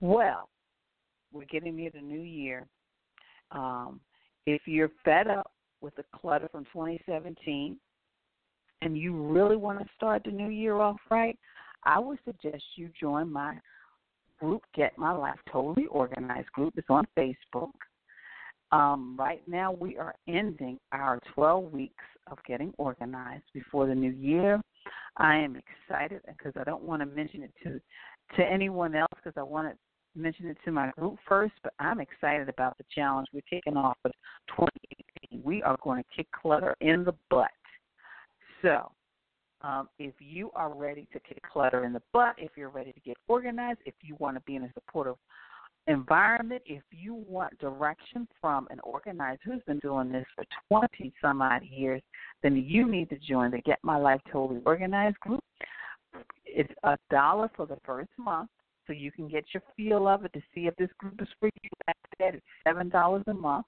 Well, 0.00 0.48
we're 1.32 1.46
getting 1.46 1.76
near 1.76 1.90
the 1.92 2.00
new 2.00 2.20
year. 2.20 2.66
Um, 3.50 4.00
if 4.46 4.62
you're 4.66 4.90
fed 5.04 5.26
up 5.26 5.52
with 5.80 5.94
the 5.96 6.04
clutter 6.14 6.48
from 6.50 6.64
2017 6.72 7.76
and 8.82 8.96
you 8.96 9.14
really 9.14 9.56
want 9.56 9.78
to 9.80 9.86
start 9.96 10.22
the 10.24 10.30
new 10.30 10.50
year 10.50 10.78
off 10.78 10.96
right, 11.10 11.38
I 11.84 11.98
would 11.98 12.18
suggest 12.24 12.62
you 12.76 12.90
join 12.98 13.30
my 13.30 13.56
group, 14.38 14.62
Get 14.74 14.96
My 14.98 15.12
Life 15.12 15.38
Totally 15.50 15.86
Organized 15.86 16.50
group. 16.52 16.74
It's 16.76 16.90
on 16.90 17.06
Facebook. 17.16 17.70
Um, 18.72 19.16
right 19.18 19.42
now, 19.46 19.72
we 19.72 19.96
are 19.98 20.14
ending 20.26 20.78
our 20.92 21.20
12 21.34 21.72
weeks 21.72 22.04
of 22.30 22.38
getting 22.46 22.72
organized 22.78 23.44
before 23.52 23.86
the 23.86 23.94
new 23.94 24.10
year. 24.10 24.60
I 25.16 25.36
am 25.36 25.56
excited 25.56 26.20
because 26.26 26.52
I 26.58 26.64
don't 26.64 26.82
want 26.82 27.00
to 27.02 27.06
mention 27.06 27.42
it 27.42 27.52
to 27.62 27.80
to 28.36 28.44
anyone 28.44 28.94
else 28.94 29.12
because 29.16 29.34
I 29.36 29.42
want 29.42 29.68
to 29.70 30.20
mention 30.20 30.46
it 30.46 30.56
to 30.64 30.72
my 30.72 30.90
group 30.92 31.16
first. 31.28 31.54
But 31.62 31.72
I'm 31.78 32.00
excited 32.00 32.48
about 32.48 32.76
the 32.78 32.84
challenge 32.94 33.28
we're 33.32 33.42
kicking 33.48 33.76
off 33.76 33.96
with 34.04 34.12
2018. 34.56 35.42
We 35.44 35.62
are 35.62 35.76
going 35.82 36.02
to 36.02 36.16
kick 36.16 36.28
clutter 36.32 36.74
in 36.80 37.04
the 37.04 37.14
butt. 37.30 37.50
So 38.62 38.90
um, 39.60 39.88
if 39.98 40.14
you 40.18 40.50
are 40.54 40.74
ready 40.74 41.06
to 41.12 41.20
kick 41.20 41.40
clutter 41.50 41.84
in 41.84 41.92
the 41.92 42.02
butt, 42.12 42.34
if 42.38 42.52
you're 42.56 42.70
ready 42.70 42.92
to 42.92 43.00
get 43.00 43.16
organized, 43.28 43.80
if 43.84 43.94
you 44.02 44.16
want 44.18 44.36
to 44.36 44.42
be 44.42 44.56
in 44.56 44.64
a 44.64 44.72
supportive 44.72 45.16
environment, 45.86 46.62
if 46.66 46.82
you 46.90 47.24
want 47.28 47.58
direction 47.58 48.26
from 48.40 48.66
an 48.70 48.80
organizer 48.80 49.38
who's 49.44 49.62
been 49.66 49.78
doing 49.80 50.10
this 50.10 50.24
for 50.34 50.44
20 50.68 51.12
some 51.20 51.42
odd 51.42 51.62
years, 51.62 52.02
then 52.42 52.56
you 52.56 52.90
need 52.90 53.08
to 53.10 53.18
join 53.18 53.50
the 53.50 53.60
Get 53.60 53.78
My 53.82 53.96
Life 53.96 54.20
Totally 54.30 54.60
Organized 54.64 55.18
group. 55.20 55.40
It's 56.44 56.72
a 56.84 56.96
dollar 57.10 57.50
for 57.56 57.66
the 57.66 57.78
first 57.84 58.10
month, 58.18 58.50
so 58.86 58.92
you 58.92 59.10
can 59.10 59.28
get 59.28 59.44
your 59.52 59.62
feel 59.76 60.08
of 60.08 60.24
it 60.24 60.32
to 60.32 60.40
see 60.54 60.66
if 60.66 60.76
this 60.76 60.90
group 60.98 61.20
is 61.20 61.28
for 61.40 61.50
you. 61.62 61.70
After 61.88 62.00
that, 62.20 62.34
it's 62.34 62.46
seven 62.66 62.88
dollars 62.88 63.24
a 63.26 63.34
month, 63.34 63.66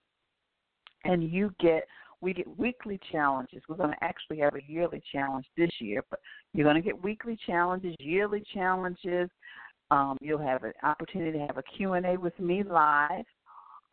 and 1.05 1.31
you 1.31 1.53
get 1.61 1.87
we 2.21 2.33
get 2.33 2.59
weekly 2.59 2.99
challenges. 3.13 3.63
We're 3.69 3.77
going 3.77 3.91
to 3.91 4.05
actually 4.05 4.39
have 4.39 4.55
a 4.55 4.63
yearly 4.67 5.03
challenge 5.13 5.47
this 5.57 5.71
year, 5.81 6.03
but 6.09 6.21
you're 6.55 6.65
going 6.65 6.77
to 6.77 6.83
get 6.83 7.03
weekly 7.03 7.39
challenges, 7.47 7.95
yearly 7.99 8.43
challenges. 8.55 9.29
Um, 9.91 10.19
you'll 10.21 10.39
have 10.39 10.65
an 10.65 10.73
opportunity 10.83 11.39
to 11.39 11.47
have 11.47 11.59
a 11.59 11.63
Q&A 11.63 12.17
with 12.17 12.39
me 12.41 12.63
live 12.63 13.25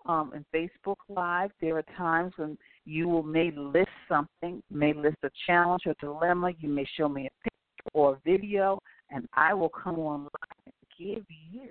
um, 0.06 0.32
and 0.34 0.46
Facebook 0.54 0.98
Live. 1.08 1.52
There 1.62 1.78
are 1.78 1.86
times 1.96 2.34
when 2.38 2.58
you 2.86 3.08
will 3.08 3.24
may 3.24 3.52
list 3.56 3.90
something, 4.10 4.62
may 4.70 4.94
list 4.94 5.18
a 5.24 5.30
challenge 5.46 5.84
or 5.86 5.96
dilemma. 6.00 6.52
You 6.60 6.70
may 6.70 6.86
show 6.98 7.08
me 7.08 7.28
a 7.28 7.44
picture 7.44 7.92
or 7.94 8.14
a 8.14 8.20
video, 8.26 8.80
and 9.12 9.28
I 9.34 9.54
will 9.54 9.70
come 9.70 10.00
on 10.00 10.24
live 10.24 10.66
and 10.66 10.74
give 10.98 11.26
you 11.52 11.70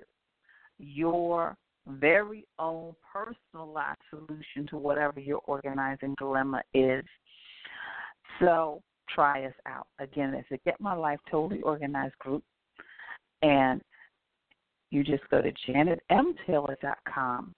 your 0.79 1.55
very 1.87 2.45
own 2.59 2.95
personalized 3.11 3.99
solution 4.09 4.67
to 4.69 4.77
whatever 4.77 5.19
your 5.19 5.41
organizing 5.45 6.15
dilemma 6.17 6.61
is. 6.73 7.03
So 8.39 8.81
try 9.13 9.45
us 9.45 9.53
out. 9.65 9.87
Again, 9.99 10.33
it's 10.33 10.47
a 10.51 10.57
Get 10.65 10.79
My 10.79 10.93
Life 10.93 11.19
Totally 11.29 11.61
Organized 11.61 12.17
group. 12.19 12.43
And 13.41 13.81
you 14.93 15.03
just 15.03 15.23
go 15.29 15.41
to 15.41 15.51
janetmtaylor.com 15.67 17.53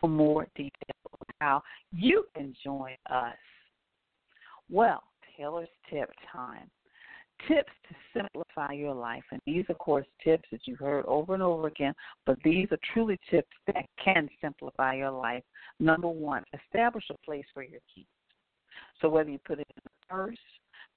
for 0.00 0.08
more 0.08 0.46
details 0.54 0.72
on 1.12 1.26
how 1.40 1.62
you 1.92 2.24
can 2.34 2.54
join 2.62 2.94
us. 3.10 3.34
Well, 4.70 5.02
Taylor's 5.36 5.68
tip 5.90 6.10
time 6.32 6.70
tips 7.48 7.72
to 7.88 7.94
simplify 8.14 8.72
your 8.72 8.94
life. 8.94 9.22
And 9.30 9.40
these, 9.46 9.64
of 9.68 9.78
course, 9.78 10.06
tips 10.24 10.48
that 10.50 10.60
you've 10.64 10.78
heard 10.78 11.04
over 11.06 11.34
and 11.34 11.42
over 11.42 11.66
again, 11.66 11.94
but 12.24 12.38
these 12.42 12.66
are 12.70 12.78
truly 12.92 13.18
tips 13.30 13.50
that 13.66 13.84
can 14.02 14.28
simplify 14.40 14.94
your 14.94 15.10
life. 15.10 15.42
Number 15.78 16.08
one, 16.08 16.44
establish 16.54 17.04
a 17.10 17.26
place 17.26 17.44
for 17.52 17.62
your 17.62 17.80
keys. 17.94 18.06
So 19.00 19.08
whether 19.08 19.30
you 19.30 19.38
put 19.46 19.60
it 19.60 19.66
in 19.76 19.82
a 19.84 20.14
purse, 20.14 20.38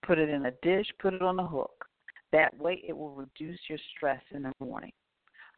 put 0.05 0.17
it 0.17 0.29
in 0.29 0.45
a 0.45 0.51
dish, 0.63 0.87
put 0.99 1.13
it 1.13 1.21
on 1.21 1.39
a 1.39 1.47
hook. 1.47 1.85
That 2.31 2.57
way 2.57 2.83
it 2.87 2.95
will 2.95 3.13
reduce 3.13 3.59
your 3.67 3.79
stress 3.95 4.21
in 4.31 4.43
the 4.43 4.53
morning. 4.59 4.91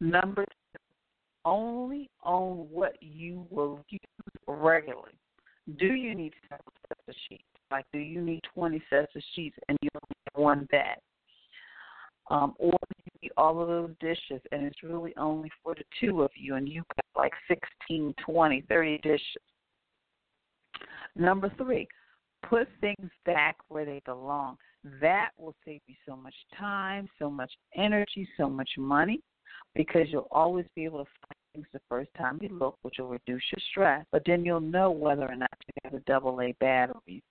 Number 0.02 0.44
two, 0.46 0.80
only 1.46 2.10
own 2.26 2.68
what 2.72 2.94
you 3.02 3.46
will 3.52 3.86
use 3.90 4.02
regularly. 4.48 5.14
Do 5.78 5.94
you 5.94 6.16
need 6.16 6.34
several 6.50 6.74
sets 6.90 7.02
of 7.08 7.14
sheets? 7.30 7.44
Like, 7.70 7.86
do 7.94 8.00
you 8.00 8.20
need 8.20 8.42
20 8.56 8.82
sets 8.90 9.16
of 9.16 9.22
sheets 9.36 9.56
and 9.70 9.78
you 9.84 9.90
only 9.94 10.16
have 10.26 10.42
one 10.44 10.68
bed? 10.72 10.98
Um, 12.32 12.56
or 12.58 12.74
you 12.98 13.12
need 13.22 13.32
all 13.38 13.62
of 13.62 13.68
those 13.68 13.92
dishes 14.00 14.42
and 14.52 14.66
it's 14.66 14.82
really 14.82 15.14
only 15.18 15.52
for 15.64 15.76
the 15.76 15.84
two 16.00 16.24
of 16.24 16.32
you 16.36 16.56
and 16.56 16.68
you've 16.68 16.86
got 16.88 17.22
like 17.24 17.34
16, 17.48 18.16
20, 18.26 18.64
30 18.68 18.98
dishes. 19.04 19.22
Number 21.16 21.54
three, 21.58 21.88
put 22.50 22.68
things 22.80 23.12
back 23.24 23.58
where 23.68 23.86
they 23.86 24.02
belong. 24.06 24.58
That 25.00 25.30
will 25.38 25.54
save 25.64 25.82
you 25.86 25.96
so 26.08 26.16
much 26.16 26.34
time, 26.58 27.08
so 27.20 27.30
much 27.30 27.52
energy, 27.76 28.28
so 28.36 28.50
much 28.50 28.70
money 28.80 29.22
because 29.76 30.08
you'll 30.10 30.28
always 30.32 30.66
be 30.76 30.86
able 30.86 31.00
to 31.04 31.10
find 31.22 31.36
things 31.54 31.68
the 31.74 31.82
first 31.90 32.10
time 32.18 32.40
you 32.42 32.50
look, 32.50 32.78
which 32.82 32.96
will 33.00 33.08
reduce 33.08 33.44
your 33.52 33.62
stress. 33.72 34.06
But 34.12 34.24
then 34.26 34.44
you'll 34.46 34.60
know 34.60 34.92
whether 34.92 35.24
or 35.24 35.36
not 35.36 35.50
you 35.68 35.74
have 35.84 35.94
a 35.94 36.04
double 36.06 36.42
A 36.42 36.54
battery 36.60 37.24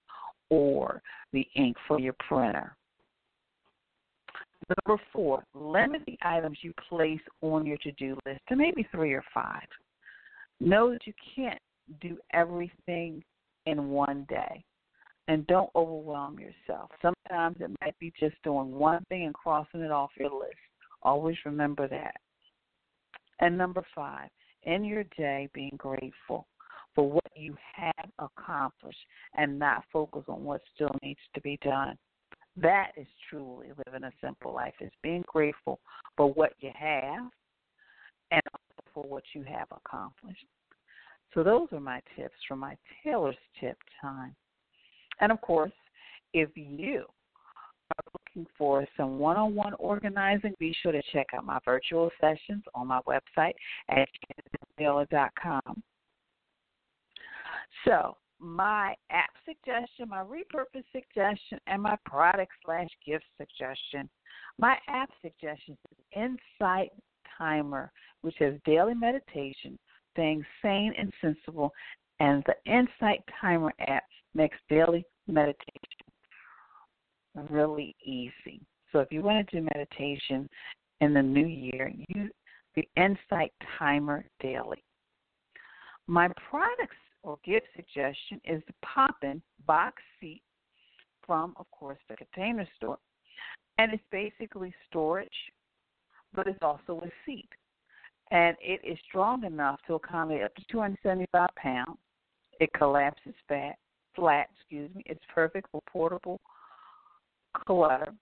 or 0.49 1.03
the 1.33 1.47
ink 1.55 1.77
for 1.87 2.01
your 2.01 2.15
printer. 2.29 2.77
Number 4.87 5.03
four, 5.13 5.43
limit 5.55 6.03
the 6.07 6.19
items 6.23 6.59
you 6.63 6.73
place 6.89 7.21
on 7.41 7.67
your 7.67 7.79
to 7.79 7.93
do 7.93 8.17
list 8.25 8.41
to 8.49 8.57
maybe 8.57 8.87
three 8.93 9.13
or 9.13 9.25
five. 9.35 9.67
Know 10.61 10.93
that 10.93 11.07
you 11.07 11.13
can't 11.35 11.59
do 12.01 12.19
everything 12.33 13.25
in 13.67 13.89
one 13.89 14.27
day. 14.29 14.63
And 15.29 15.47
don't 15.47 15.71
overwhelm 15.77 16.39
yourself. 16.41 16.91
Sometimes 17.01 17.57
it 17.61 17.71
might 17.81 17.97
be 18.01 18.13
just 18.19 18.35
doing 18.43 18.73
one 18.73 19.05
thing 19.09 19.27
and 19.27 19.35
crossing 19.35 19.81
it 19.81 19.93
off 19.93 20.11
your 20.19 20.31
list. 20.31 20.57
Always 21.03 21.37
remember 21.45 21.89
that. 21.89 22.17
And 23.41 23.57
number 23.57 23.85
five, 23.95 24.29
in 24.65 24.85
your 24.85 25.05
day, 25.17 25.49
being 25.55 25.75
grateful 25.79 26.47
for 26.95 27.09
what 27.09 27.31
you 27.35 27.57
have 27.75 28.11
accomplished 28.19 28.99
and 29.35 29.59
not 29.59 29.85
focus 29.93 30.25
on 30.29 30.45
what 30.45 30.61
still 30.75 30.95
needs 31.03 31.21
to 31.35 31.41
be 31.41 31.59
done. 31.63 31.97
That 32.57 32.91
is 32.97 33.07
truly 33.29 33.69
living 33.87 34.05
a 34.05 34.13
simple 34.21 34.53
life. 34.53 34.75
Is 34.81 34.91
being 35.03 35.25
grateful 35.27 35.81
for 36.17 36.33
what 36.33 36.53
you 36.59 36.71
have 36.75 37.31
and 38.31 38.43
for 38.93 39.05
what 39.05 39.23
you 39.35 39.45
have 39.45 39.69
accomplished. 39.71 40.45
So 41.33 41.43
those 41.43 41.69
are 41.73 41.81
my 41.81 42.03
tips 42.17 42.35
from 42.47 42.59
my 42.59 42.77
Taylor's 43.03 43.37
tip 43.61 43.79
time. 44.01 44.35
And 45.21 45.31
of 45.31 45.41
course, 45.41 45.73
if 46.35 46.51
you 46.57 47.05
looking 48.35 48.51
for 48.57 48.87
some 48.97 49.19
one 49.19 49.37
on 49.37 49.55
one 49.55 49.75
organizing, 49.75 50.55
be 50.59 50.75
sure 50.83 50.93
to 50.93 51.03
check 51.13 51.27
out 51.35 51.45
my 51.45 51.59
virtual 51.65 52.11
sessions 52.21 52.63
on 52.75 52.87
my 52.87 53.01
website 53.07 53.55
at 53.89 54.09
com. 55.43 55.83
So, 57.85 58.17
my 58.39 58.95
app 59.11 59.31
suggestion, 59.45 60.09
my 60.09 60.23
repurpose 60.23 60.85
suggestion, 60.93 61.59
and 61.67 61.83
my 61.83 61.97
product 62.05 62.53
slash 62.65 62.89
gift 63.07 63.25
suggestion. 63.39 64.09
My 64.59 64.77
app 64.89 65.11
suggestion 65.23 65.77
is 65.91 65.99
Insight 66.61 66.91
Timer, 67.37 67.93
which 68.23 68.37
has 68.39 68.55
daily 68.65 68.95
meditation, 68.95 69.79
staying 70.13 70.45
sane 70.63 70.95
and 70.99 71.13
sensible, 71.21 71.73
and 72.19 72.43
the 72.47 72.71
Insight 72.71 73.23
Timer 73.41 73.73
app 73.87 74.05
makes 74.35 74.57
daily 74.69 75.05
meditation 75.27 76.10
really 77.49 77.95
easy. 78.05 78.61
So 78.93 78.99
if 78.99 79.13
you 79.13 79.23
want 79.23 79.49
to 79.49 79.61
do 79.61 79.69
meditation 79.75 80.49
in 81.01 81.15
the 81.15 81.23
new 81.23 81.47
year, 81.47 81.93
use 82.09 82.33
the 82.75 82.89
Insight 82.97 83.53
Timer 83.79 84.25
daily. 84.41 84.83
My 86.07 86.29
products 86.49 86.97
or 87.23 87.39
gift 87.45 87.67
suggestion 87.77 88.41
is 88.45 88.63
the 88.67 88.75
Poppin 88.83 89.43
box 89.67 90.03
seat 90.21 90.43
from, 91.25 91.55
of 91.57 91.71
course, 91.71 91.99
the 92.09 92.17
container 92.17 92.67
store. 92.77 92.99
And 93.79 93.93
it's 93.93 94.03
basically 94.11 94.75
storage, 94.89 95.29
but 96.35 96.47
it's 96.47 96.59
also 96.63 97.01
a 97.05 97.11
seat. 97.25 97.49
And 98.31 98.57
it 98.61 98.81
is 98.85 98.99
strong 99.09 99.45
enough 99.45 99.81
to 99.87 99.95
accommodate 99.95 100.45
up 100.45 100.55
to 100.57 100.63
275 100.71 101.49
pounds. 101.57 101.99
It 102.61 102.71
collapses 102.75 103.35
fat, 103.49 103.77
flat, 104.15 104.49
excuse 104.55 104.95
me. 104.95 105.03
It's 105.07 105.25
perfect 105.35 105.69
for 105.73 105.81
portable 105.91 106.41
clutter 107.55 108.13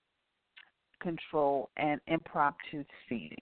control 1.00 1.70
and 1.76 2.00
impromptu 2.06 2.84
seating. 3.08 3.38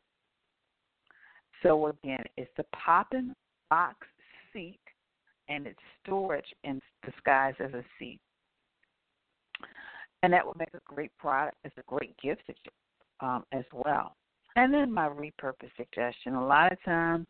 So 1.62 1.88
again, 1.88 2.24
it's 2.36 2.50
the 2.56 2.64
Poppin 2.84 3.34
box 3.70 3.96
seat 4.52 4.78
and 5.48 5.66
it's 5.66 5.78
storage 6.02 6.54
in 6.64 6.80
disguise 7.04 7.54
as 7.60 7.72
a 7.72 7.84
seat. 7.98 8.20
And 10.22 10.32
that 10.32 10.46
would 10.46 10.58
make 10.58 10.74
a 10.74 10.80
great 10.84 11.16
product. 11.18 11.56
It's 11.64 11.76
a 11.78 11.82
great 11.86 12.16
gift 12.18 12.42
um, 13.20 13.44
as 13.52 13.64
well. 13.72 14.16
And 14.56 14.72
then 14.72 14.92
my 14.92 15.08
repurpose 15.08 15.70
suggestion. 15.76 16.34
A 16.34 16.46
lot 16.46 16.72
of 16.72 16.82
times, 16.84 17.26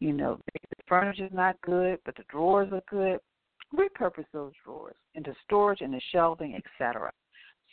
you 0.00 0.12
know, 0.12 0.38
the 0.52 0.76
furniture's 0.86 1.32
not 1.32 1.60
good, 1.62 1.98
but 2.04 2.14
the 2.16 2.24
drawers 2.28 2.70
are 2.72 2.82
good. 2.90 3.18
Repurpose 3.74 4.26
those 4.32 4.52
drawers 4.64 4.94
into 5.14 5.34
storage, 5.44 5.80
into 5.80 5.98
shelving, 6.12 6.54
etc. 6.54 7.10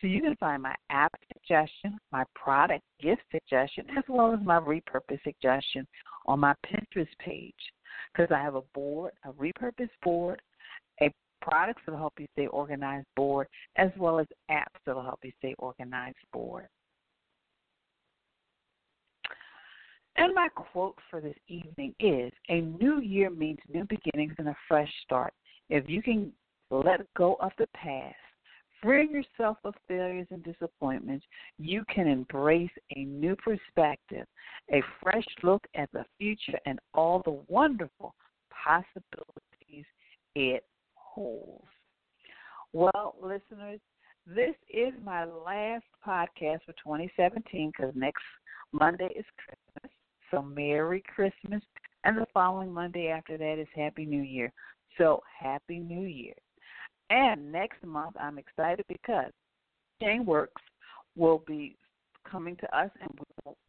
So 0.01 0.07
you 0.07 0.21
can 0.21 0.35
find 0.35 0.61
my 0.61 0.75
app 0.89 1.13
suggestion, 1.31 1.97
my 2.11 2.23
product 2.35 2.83
gift 3.01 3.21
suggestion, 3.31 3.85
as 3.97 4.03
well 4.09 4.33
as 4.33 4.39
my 4.43 4.59
repurpose 4.59 5.21
suggestion 5.23 5.87
on 6.25 6.39
my 6.39 6.53
Pinterest 6.65 7.07
page. 7.19 7.53
Because 8.11 8.31
I 8.35 8.41
have 8.41 8.55
a 8.55 8.63
board, 8.73 9.13
a 9.23 9.31
repurpose 9.31 9.89
board, 10.03 10.41
a 11.01 11.11
products 11.41 11.81
that'll 11.85 11.99
help 11.99 12.13
you 12.19 12.27
stay 12.33 12.47
organized 12.47 13.07
board, 13.15 13.47
as 13.77 13.91
well 13.97 14.19
as 14.19 14.27
apps 14.49 14.79
that'll 14.85 15.03
help 15.03 15.19
you 15.23 15.31
stay 15.39 15.55
organized 15.57 16.17
board. 16.31 16.67
And 20.15 20.33
my 20.35 20.47
quote 20.49 20.95
for 21.09 21.21
this 21.21 21.37
evening 21.47 21.95
is 21.99 22.31
A 22.49 22.61
new 22.61 23.01
year 23.01 23.29
means 23.29 23.59
new 23.67 23.85
beginnings 23.85 24.35
and 24.37 24.49
a 24.49 24.55
fresh 24.67 24.91
start. 25.03 25.33
If 25.69 25.89
you 25.89 26.03
can 26.03 26.31
let 26.69 27.01
go 27.15 27.35
of 27.39 27.51
the 27.57 27.67
past, 27.73 28.15
free 28.83 29.09
yourself 29.09 29.57
of 29.63 29.73
failures 29.87 30.27
and 30.29 30.43
disappointments, 30.43 31.25
you 31.57 31.83
can 31.93 32.07
embrace 32.07 32.69
a 32.95 33.05
new 33.05 33.35
perspective, 33.37 34.27
a 34.71 34.83
fresh 35.01 35.25
look 35.41 35.63
at 35.75 35.89
the 35.93 36.05
future, 36.19 36.59
and 36.65 36.79
all 36.93 37.21
the 37.23 37.41
wonderful 37.47 38.13
possibilities 38.51 39.85
it 40.35 40.65
holds. 40.93 41.65
Well, 42.73 43.15
listeners, 43.21 43.79
this 44.27 44.55
is 44.69 44.93
my 45.03 45.25
last 45.25 45.85
podcast 46.05 46.59
for 46.65 46.73
2017 46.83 47.71
because 47.75 47.93
next 47.95 48.23
Monday 48.71 49.09
is 49.15 49.25
Christmas. 49.37 49.91
So, 50.31 50.41
Merry 50.41 51.03
Christmas. 51.13 51.61
And 52.03 52.17
the 52.17 52.25
following 52.33 52.73
Monday 52.73 53.07
after 53.07 53.37
that 53.37 53.59
is 53.59 53.67
Happy 53.75 54.05
New 54.05 54.23
Year. 54.23 54.51
So, 54.97 55.21
Happy 55.39 55.79
New 55.79 56.07
Year. 56.07 56.33
And 57.09 57.51
next 57.51 57.83
month, 57.83 58.15
I'm 58.19 58.37
excited 58.37 58.85
because 58.87 59.31
Jane 60.01 60.25
Works 60.25 60.61
will 61.15 61.43
be 61.45 61.75
coming 62.29 62.55
to 62.57 62.77
us, 62.77 62.89
and 63.01 63.11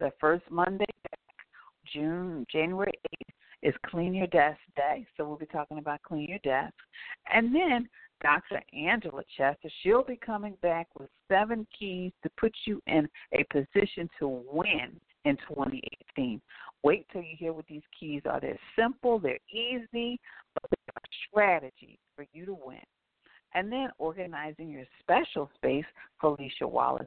the 0.01 0.11
first 0.21 0.45
Monday, 0.51 0.87
June, 1.93 2.47
January 2.51 2.93
8th, 3.23 3.35
is 3.63 3.75
Clean 3.87 4.15
Your 4.15 4.27
Desk 4.29 4.59
Day. 4.77 5.07
So 5.17 5.27
we'll 5.27 5.37
be 5.37 5.47
talking 5.47 5.79
about 5.79 6.03
Clean 6.03 6.29
Your 6.29 6.39
Desk. 6.39 6.75
And 7.33 7.55
then 7.55 7.89
Dr. 8.23 8.61
Angela 8.73 9.23
Chester, 9.37 9.69
she'll 9.83 10.05
be 10.05 10.17
coming 10.17 10.57
back 10.63 10.89
with 10.99 11.09
seven 11.29 11.67
keys 11.79 12.13
to 12.23 12.31
put 12.39 12.53
you 12.67 12.81
in 12.87 13.09
a 13.33 13.45
position 13.53 14.09
to 14.19 14.43
win 14.51 14.99
in 15.25 15.37
2018. 15.49 16.41
Wait 16.83 17.07
till 17.13 17.23
you 17.23 17.37
hear 17.39 17.53
what 17.53 17.67
these 17.67 17.83
keys 17.99 18.23
are. 18.27 18.41
They're 18.41 18.59
simple, 18.79 19.19
they're 19.19 19.39
easy, 19.51 20.21
but 20.55 20.71
they're 20.71 20.95
a 20.97 21.29
strategy 21.29 21.99
for 22.15 22.27
you 22.33 22.47
to 22.47 22.57
win 22.65 22.79
and 23.55 23.71
then 23.71 23.89
organizing 23.99 24.69
your 24.69 24.85
special 25.01 25.51
space 25.55 25.85
Felicia 26.21 26.67
Wallace. 26.67 27.07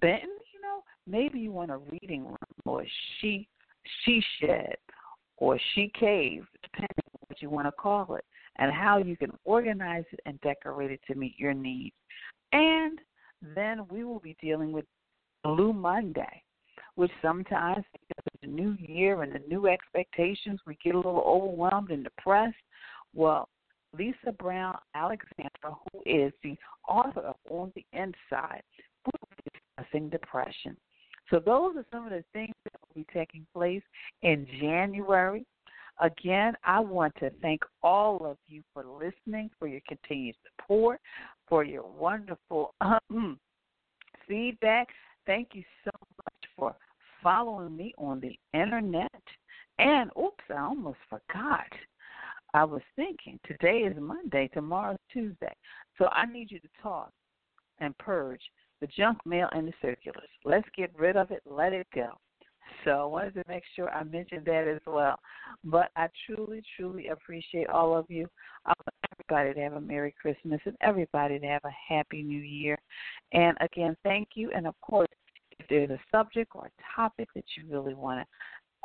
Benton, 0.00 0.30
you 0.52 0.60
know, 0.60 0.82
maybe 1.06 1.38
you 1.38 1.52
want 1.52 1.70
a 1.70 1.78
reading 1.78 2.24
room 2.24 2.36
or 2.64 2.84
she 3.20 3.48
she 4.04 4.22
shed 4.40 4.76
or 5.38 5.58
she 5.74 5.90
cave, 5.98 6.44
depending 6.62 7.04
on 7.14 7.20
what 7.28 7.42
you 7.42 7.50
want 7.50 7.66
to 7.66 7.72
call 7.72 8.14
it, 8.16 8.24
and 8.56 8.72
how 8.72 8.98
you 8.98 9.16
can 9.16 9.30
organize 9.44 10.04
it 10.12 10.20
and 10.26 10.40
decorate 10.40 10.90
it 10.90 11.00
to 11.06 11.14
meet 11.14 11.38
your 11.38 11.54
needs. 11.54 11.94
And 12.52 12.98
then 13.54 13.86
we 13.90 14.04
will 14.04 14.18
be 14.18 14.36
dealing 14.40 14.72
with 14.72 14.84
Blue 15.44 15.72
Monday, 15.72 16.42
which 16.94 17.10
sometimes 17.22 17.84
because 17.92 18.24
the 18.40 18.48
new 18.48 18.76
year 18.78 19.22
and 19.22 19.32
the 19.32 19.42
new 19.46 19.66
expectations, 19.66 20.60
we 20.66 20.76
get 20.82 20.94
a 20.94 20.98
little 20.98 21.22
overwhelmed 21.26 21.90
and 21.90 22.04
depressed. 22.04 22.56
Well, 23.14 23.48
Lisa 23.98 24.32
Brown 24.38 24.76
Alexander, 24.94 25.76
who 25.92 26.02
is 26.04 26.32
the 26.42 26.56
author 26.88 27.20
of 27.20 27.36
On 27.50 27.72
the 27.74 27.84
Inside, 27.92 28.62
will 29.04 29.28
be 29.44 29.60
discussing 29.78 30.08
depression. 30.08 30.76
So 31.30 31.40
those 31.40 31.76
are 31.76 31.84
some 31.90 32.04
of 32.04 32.10
the 32.10 32.24
things 32.32 32.54
that 32.64 32.72
will 32.80 33.02
be 33.02 33.06
taking 33.12 33.46
place 33.52 33.82
in 34.22 34.46
January. 34.60 35.44
Again, 36.00 36.54
I 36.64 36.80
want 36.80 37.14
to 37.20 37.30
thank 37.40 37.62
all 37.82 38.24
of 38.26 38.36
you 38.46 38.62
for 38.74 38.84
listening, 38.84 39.50
for 39.58 39.66
your 39.66 39.80
continued 39.88 40.36
support, 40.58 41.00
for 41.48 41.64
your 41.64 41.84
wonderful 41.84 42.74
um, 42.80 43.38
feedback. 44.28 44.88
Thank 45.26 45.48
you 45.54 45.64
so 45.84 45.90
much 46.18 46.50
for 46.56 46.76
following 47.22 47.76
me 47.76 47.94
on 47.98 48.20
the 48.20 48.38
internet. 48.52 49.10
And 49.78 50.10
oops, 50.18 50.44
I 50.50 50.60
almost 50.60 50.98
forgot. 51.08 51.66
I 52.56 52.64
was 52.64 52.80
thinking 52.96 53.38
today 53.46 53.80
is 53.80 53.94
Monday, 54.00 54.48
tomorrow's 54.48 54.96
Tuesday. 55.12 55.54
So 55.98 56.06
I 56.06 56.24
need 56.24 56.50
you 56.50 56.58
to 56.60 56.68
talk 56.82 57.10
and 57.80 57.96
purge 57.98 58.40
the 58.80 58.86
junk 58.86 59.18
mail 59.26 59.50
and 59.52 59.68
the 59.68 59.74
circulars. 59.82 60.30
Let's 60.42 60.66
get 60.74 60.90
rid 60.98 61.18
of 61.18 61.30
it, 61.30 61.42
let 61.44 61.74
it 61.74 61.86
go. 61.94 62.12
So 62.82 62.92
I 62.92 63.04
wanted 63.04 63.34
to 63.34 63.44
make 63.46 63.62
sure 63.74 63.90
I 63.90 64.04
mentioned 64.04 64.46
that 64.46 64.66
as 64.66 64.80
well. 64.86 65.18
But 65.64 65.90
I 65.96 66.08
truly, 66.24 66.62
truly 66.78 67.08
appreciate 67.08 67.68
all 67.68 67.94
of 67.94 68.06
you. 68.08 68.26
I 68.64 68.70
want 68.70 69.12
everybody 69.12 69.52
to 69.52 69.60
have 69.60 69.74
a 69.74 69.80
Merry 69.82 70.14
Christmas 70.18 70.60
and 70.64 70.76
everybody 70.80 71.38
to 71.38 71.46
have 71.46 71.64
a 71.66 71.94
Happy 71.94 72.22
New 72.22 72.40
Year. 72.40 72.78
And 73.34 73.54
again, 73.60 73.98
thank 74.02 74.28
you. 74.34 74.50
And 74.56 74.66
of 74.66 74.80
course, 74.80 75.08
if 75.58 75.66
there's 75.68 75.90
a 75.90 76.00
subject 76.10 76.52
or 76.54 76.66
a 76.66 76.96
topic 76.96 77.28
that 77.34 77.44
you 77.54 77.64
really 77.70 77.94
want 77.94 78.20
to 78.20 78.26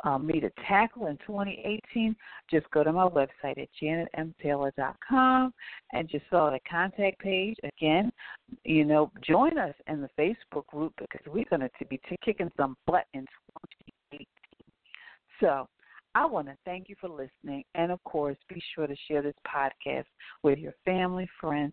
um, 0.04 0.26
me 0.26 0.40
to 0.40 0.50
tackle 0.68 1.06
in 1.06 1.16
2018, 1.26 2.16
just 2.50 2.68
go 2.70 2.82
to 2.82 2.92
my 2.92 3.08
website 3.08 3.58
at 3.58 3.68
janetmtaylor.com 3.80 5.54
and 5.92 6.08
just 6.08 6.24
fill 6.28 6.40
out 6.40 6.54
a 6.54 6.60
contact 6.68 7.18
page. 7.20 7.56
Again, 7.62 8.10
you 8.64 8.84
know, 8.84 9.10
join 9.26 9.58
us 9.58 9.74
in 9.86 10.00
the 10.00 10.08
Facebook 10.18 10.66
group 10.66 10.92
because 10.98 11.20
we're 11.26 11.44
going 11.50 11.60
to 11.60 11.86
be 11.86 12.00
kicking 12.24 12.50
some 12.56 12.76
butt 12.86 13.04
in 13.14 13.26
2018. 14.10 14.26
So, 15.40 15.68
I 16.14 16.26
want 16.26 16.46
to 16.48 16.56
thank 16.66 16.90
you 16.90 16.94
for 17.00 17.08
listening, 17.08 17.64
and 17.74 17.90
of 17.90 18.02
course, 18.04 18.36
be 18.48 18.62
sure 18.74 18.86
to 18.86 18.94
share 19.08 19.22
this 19.22 19.34
podcast 19.46 20.04
with 20.42 20.58
your 20.58 20.74
family, 20.84 21.26
friends, 21.40 21.72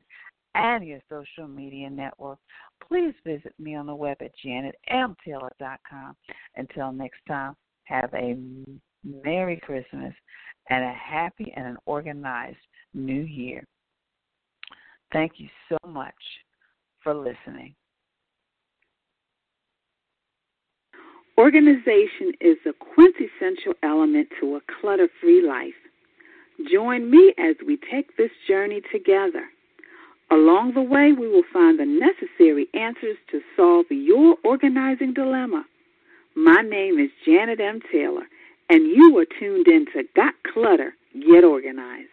and 0.55 0.85
your 0.85 0.99
social 1.09 1.47
media 1.47 1.89
network. 1.89 2.39
Please 2.87 3.13
visit 3.25 3.53
me 3.59 3.75
on 3.75 3.85
the 3.85 3.95
web 3.95 4.17
at 4.21 4.31
janetmtaylor.com. 4.43 6.15
Until 6.55 6.91
next 6.91 7.19
time, 7.27 7.55
have 7.89 8.13
a 8.13 8.37
Merry 9.03 9.57
Christmas 9.57 10.13
and 10.69 10.83
a 10.83 10.93
happy 10.93 11.51
and 11.55 11.65
an 11.65 11.77
organized 11.85 12.57
New 12.93 13.21
Year. 13.21 13.63
Thank 15.11 15.33
you 15.37 15.49
so 15.67 15.77
much 15.87 16.13
for 17.03 17.13
listening. 17.13 17.73
Organization 21.37 22.33
is 22.41 22.57
a 22.67 22.73
quintessential 22.73 23.73
element 23.81 24.27
to 24.41 24.57
a 24.57 24.61
clutter 24.79 25.07
free 25.21 25.41
life. 25.41 25.73
Join 26.69 27.09
me 27.09 27.33
as 27.39 27.55
we 27.65 27.79
take 27.91 28.15
this 28.17 28.31
journey 28.47 28.81
together. 28.91 29.45
Along 30.31 30.73
the 30.73 30.81
way, 30.81 31.13
we 31.13 31.29
will 31.29 31.45
find 31.51 31.79
the 31.79 31.85
necessary 31.85 32.67
answers 32.73 33.17
to 33.31 33.39
solve 33.55 33.85
your 33.89 34.35
organizing 34.43 35.13
dilemma. 35.13 35.63
My 36.41 36.61
name 36.61 36.99
is 36.99 37.09
Janet 37.25 37.59
M. 37.59 37.81
Taylor, 37.91 38.23
and 38.69 38.87
you 38.87 39.17
are 39.17 39.25
tuned 39.25 39.67
in 39.67 39.85
to 39.87 40.03
Got 40.15 40.35
Clutter, 40.53 40.95
Get 41.13 41.43
Organized. 41.43 42.07